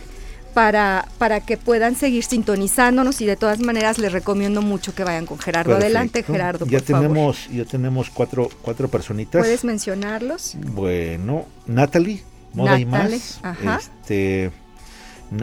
para, 0.53 1.07
para 1.17 1.39
que 1.39 1.57
puedan 1.57 1.95
seguir 1.95 2.23
sintonizándonos 2.23 3.21
y 3.21 3.25
de 3.25 3.35
todas 3.35 3.59
maneras 3.59 3.97
les 3.97 4.11
recomiendo 4.11 4.61
mucho 4.61 4.93
que 4.93 5.03
vayan 5.03 5.25
con 5.25 5.39
Gerardo. 5.39 5.75
Adelante, 5.75 6.23
Gerardo. 6.23 6.65
Ya 6.67 6.79
tenemos, 6.79 7.49
ya 7.49 7.65
tenemos 7.65 8.09
cuatro, 8.09 8.49
cuatro 8.61 8.87
personitas. 8.87 9.41
¿Puedes 9.41 9.63
mencionarlos? 9.63 10.55
Bueno, 10.73 11.47
Natalie, 11.65 12.23
Moda 12.53 12.79
y 12.79 12.85
más. 12.85 13.39
Este 14.01 14.51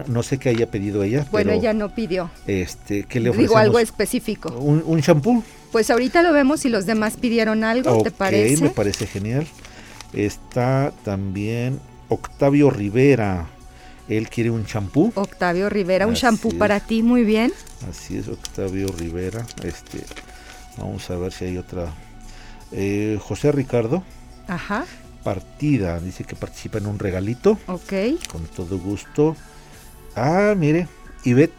no, 0.07 0.23
sé 0.23 0.39
qué 0.39 0.51
haya 0.51 0.71
pedido 0.71 1.03
ella. 1.03 1.27
Bueno, 1.33 1.53
ella 1.53 1.73
no 1.73 1.93
pidió. 1.95 2.31
Este, 2.47 3.05
¿qué 3.05 3.19
le 3.19 3.33
Digo 3.33 3.57
algo 3.57 3.79
específico. 3.81 4.51
¿Un, 4.53 5.01
shampoo? 5.01 5.43
Pues 5.73 5.91
ahorita 5.91 6.23
lo 6.23 6.33
vemos 6.33 6.61
si 6.61 6.69
los 6.69 6.87
demás 6.87 7.17
pidieron 7.17 7.65
algo, 7.65 8.03
¿te 8.03 8.11
parece? 8.11 8.63
me 8.63 8.71
parece 8.71 9.07
genial. 9.07 9.47
Está 10.13 10.93
también 11.05 11.81
Octavio 12.11 12.71
Rivera. 12.71 13.47
Él 14.09 14.29
quiere 14.29 14.51
un 14.51 14.67
champú. 14.67 15.13
Octavio 15.15 15.71
Rivera, 15.71 16.07
un 16.07 16.15
champú 16.15 16.59
para 16.59 16.81
ti, 16.81 17.03
muy 17.03 17.23
bien. 17.23 17.53
Así 17.89 18.19
es, 18.19 18.29
Octavio 18.29 18.89
Rivera. 18.89 19.47
Este, 19.63 20.05
vamos 20.77 21.09
a 21.11 21.17
ver 21.17 21.33
si 21.33 21.45
hay 21.47 21.57
otra. 21.57 21.95
Eh, 22.73 23.19
José 23.23 23.53
Ricardo. 23.53 24.03
Ajá. 24.49 24.85
Partida, 25.23 26.01
dice 26.01 26.25
que 26.25 26.35
participa 26.35 26.79
en 26.79 26.87
un 26.87 26.99
regalito. 26.99 27.59
Ok. 27.69 27.93
Con 28.31 28.45
todo 28.47 28.79
gusto. 28.79 29.37
Ah, 30.17 30.55
mire, 30.57 30.89
Ivette. 31.25 31.55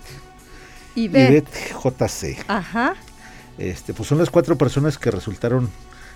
Ivette. 0.95 1.73
JC. 1.81 2.43
Ajá. 2.49 2.95
Este, 3.57 3.93
pues 3.93 4.09
son 4.09 4.17
las 4.17 4.29
cuatro 4.29 4.57
personas 4.57 4.97
que 4.97 5.09
resultaron 5.09 5.69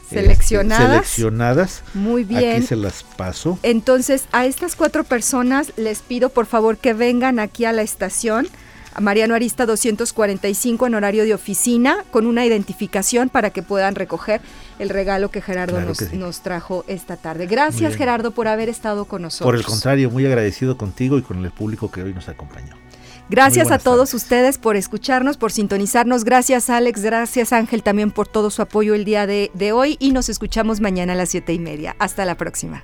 este, 0.06 0.22
seleccionadas. 0.22 1.08
seleccionadas. 1.08 1.84
Muy 1.94 2.24
bien. 2.24 2.58
Aquí 2.58 2.68
se 2.68 2.76
las 2.76 3.04
paso. 3.04 3.60
Entonces, 3.64 4.26
a 4.32 4.46
estas 4.46 4.76
cuatro 4.76 5.04
personas 5.04 5.74
les 5.78 6.00
pido 6.00 6.30
por 6.30 6.46
favor 6.46 6.78
que 6.78 6.94
vengan 6.94 7.40
aquí 7.40 7.66
a 7.66 7.74
la 7.74 7.82
estación. 7.82 8.48
A 8.94 9.02
Mariano 9.02 9.36
Arista 9.36 9.66
245 9.66 10.88
en 10.88 10.96
horario 10.96 11.26
de 11.26 11.34
oficina 11.34 12.06
con 12.12 12.26
una 12.26 12.46
identificación 12.46 13.28
para 13.28 13.50
que 13.50 13.62
puedan 13.62 13.94
recoger 13.94 14.40
el 14.80 14.88
regalo 14.88 15.30
que 15.32 15.42
Gerardo 15.42 15.82
nos, 15.82 16.42
trajo 16.42 16.86
esta 16.88 17.18
tarde. 17.18 17.46
Gracias 17.46 17.98
Gerardo 17.98 18.32
por 18.32 18.48
haber 18.48 18.70
estado 18.70 19.04
con 19.04 19.24
nosotros. 19.24 19.48
Por 19.48 19.56
el 19.56 19.66
contrario, 19.66 20.10
muy 20.10 20.26
agradecido 20.26 20.78
contigo 20.78 21.18
y 21.18 21.24
con 21.24 21.44
el 21.44 21.52
público 21.52 21.92
que 21.92 22.04
hoy 22.04 22.14
nos 22.14 22.30
acompañó. 22.30 22.85
Gracias 23.30 23.72
a 23.72 23.80
todos 23.80 24.14
ustedes 24.14 24.58
por 24.58 24.76
escucharnos, 24.76 25.38
por 25.38 25.52
sintonizarnos. 25.52 26.24
Gracias 26.24 26.70
Alex, 26.70 27.02
gracias 27.02 27.54
Ángel 27.54 27.84
también 27.84 28.12
por 28.12 28.28
todo 28.28 28.50
su 28.50 28.62
apoyo 28.62 28.94
el 28.94 29.06
día 29.06 29.26
de, 29.26 29.52
de 29.54 29.72
hoy 29.72 29.98
y 30.00 30.12
nos 30.12 30.30
escuchamos 30.30 30.80
mañana 30.80 31.14
a 31.14 31.16
las 31.16 31.30
siete 31.30 31.54
y 31.54 31.60
media. 31.60 31.96
Hasta 32.00 32.26
la 32.26 32.36
próxima. 32.36 32.84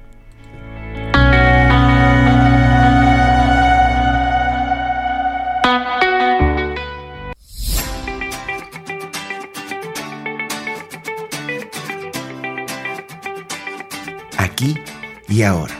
Aquí 14.38 14.76
y 15.28 15.44
ahora. 15.44 15.76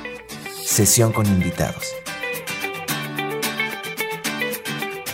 Sesión 0.64 1.12
con 1.12 1.26
invitados. 1.26 2.01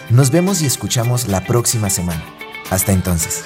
Nos 0.10 0.32
vemos 0.32 0.62
y 0.62 0.66
escuchamos 0.66 1.28
la 1.28 1.43
próxima 1.43 1.89
semana. 1.89 2.24
Hasta 2.70 2.93
entonces. 2.93 3.43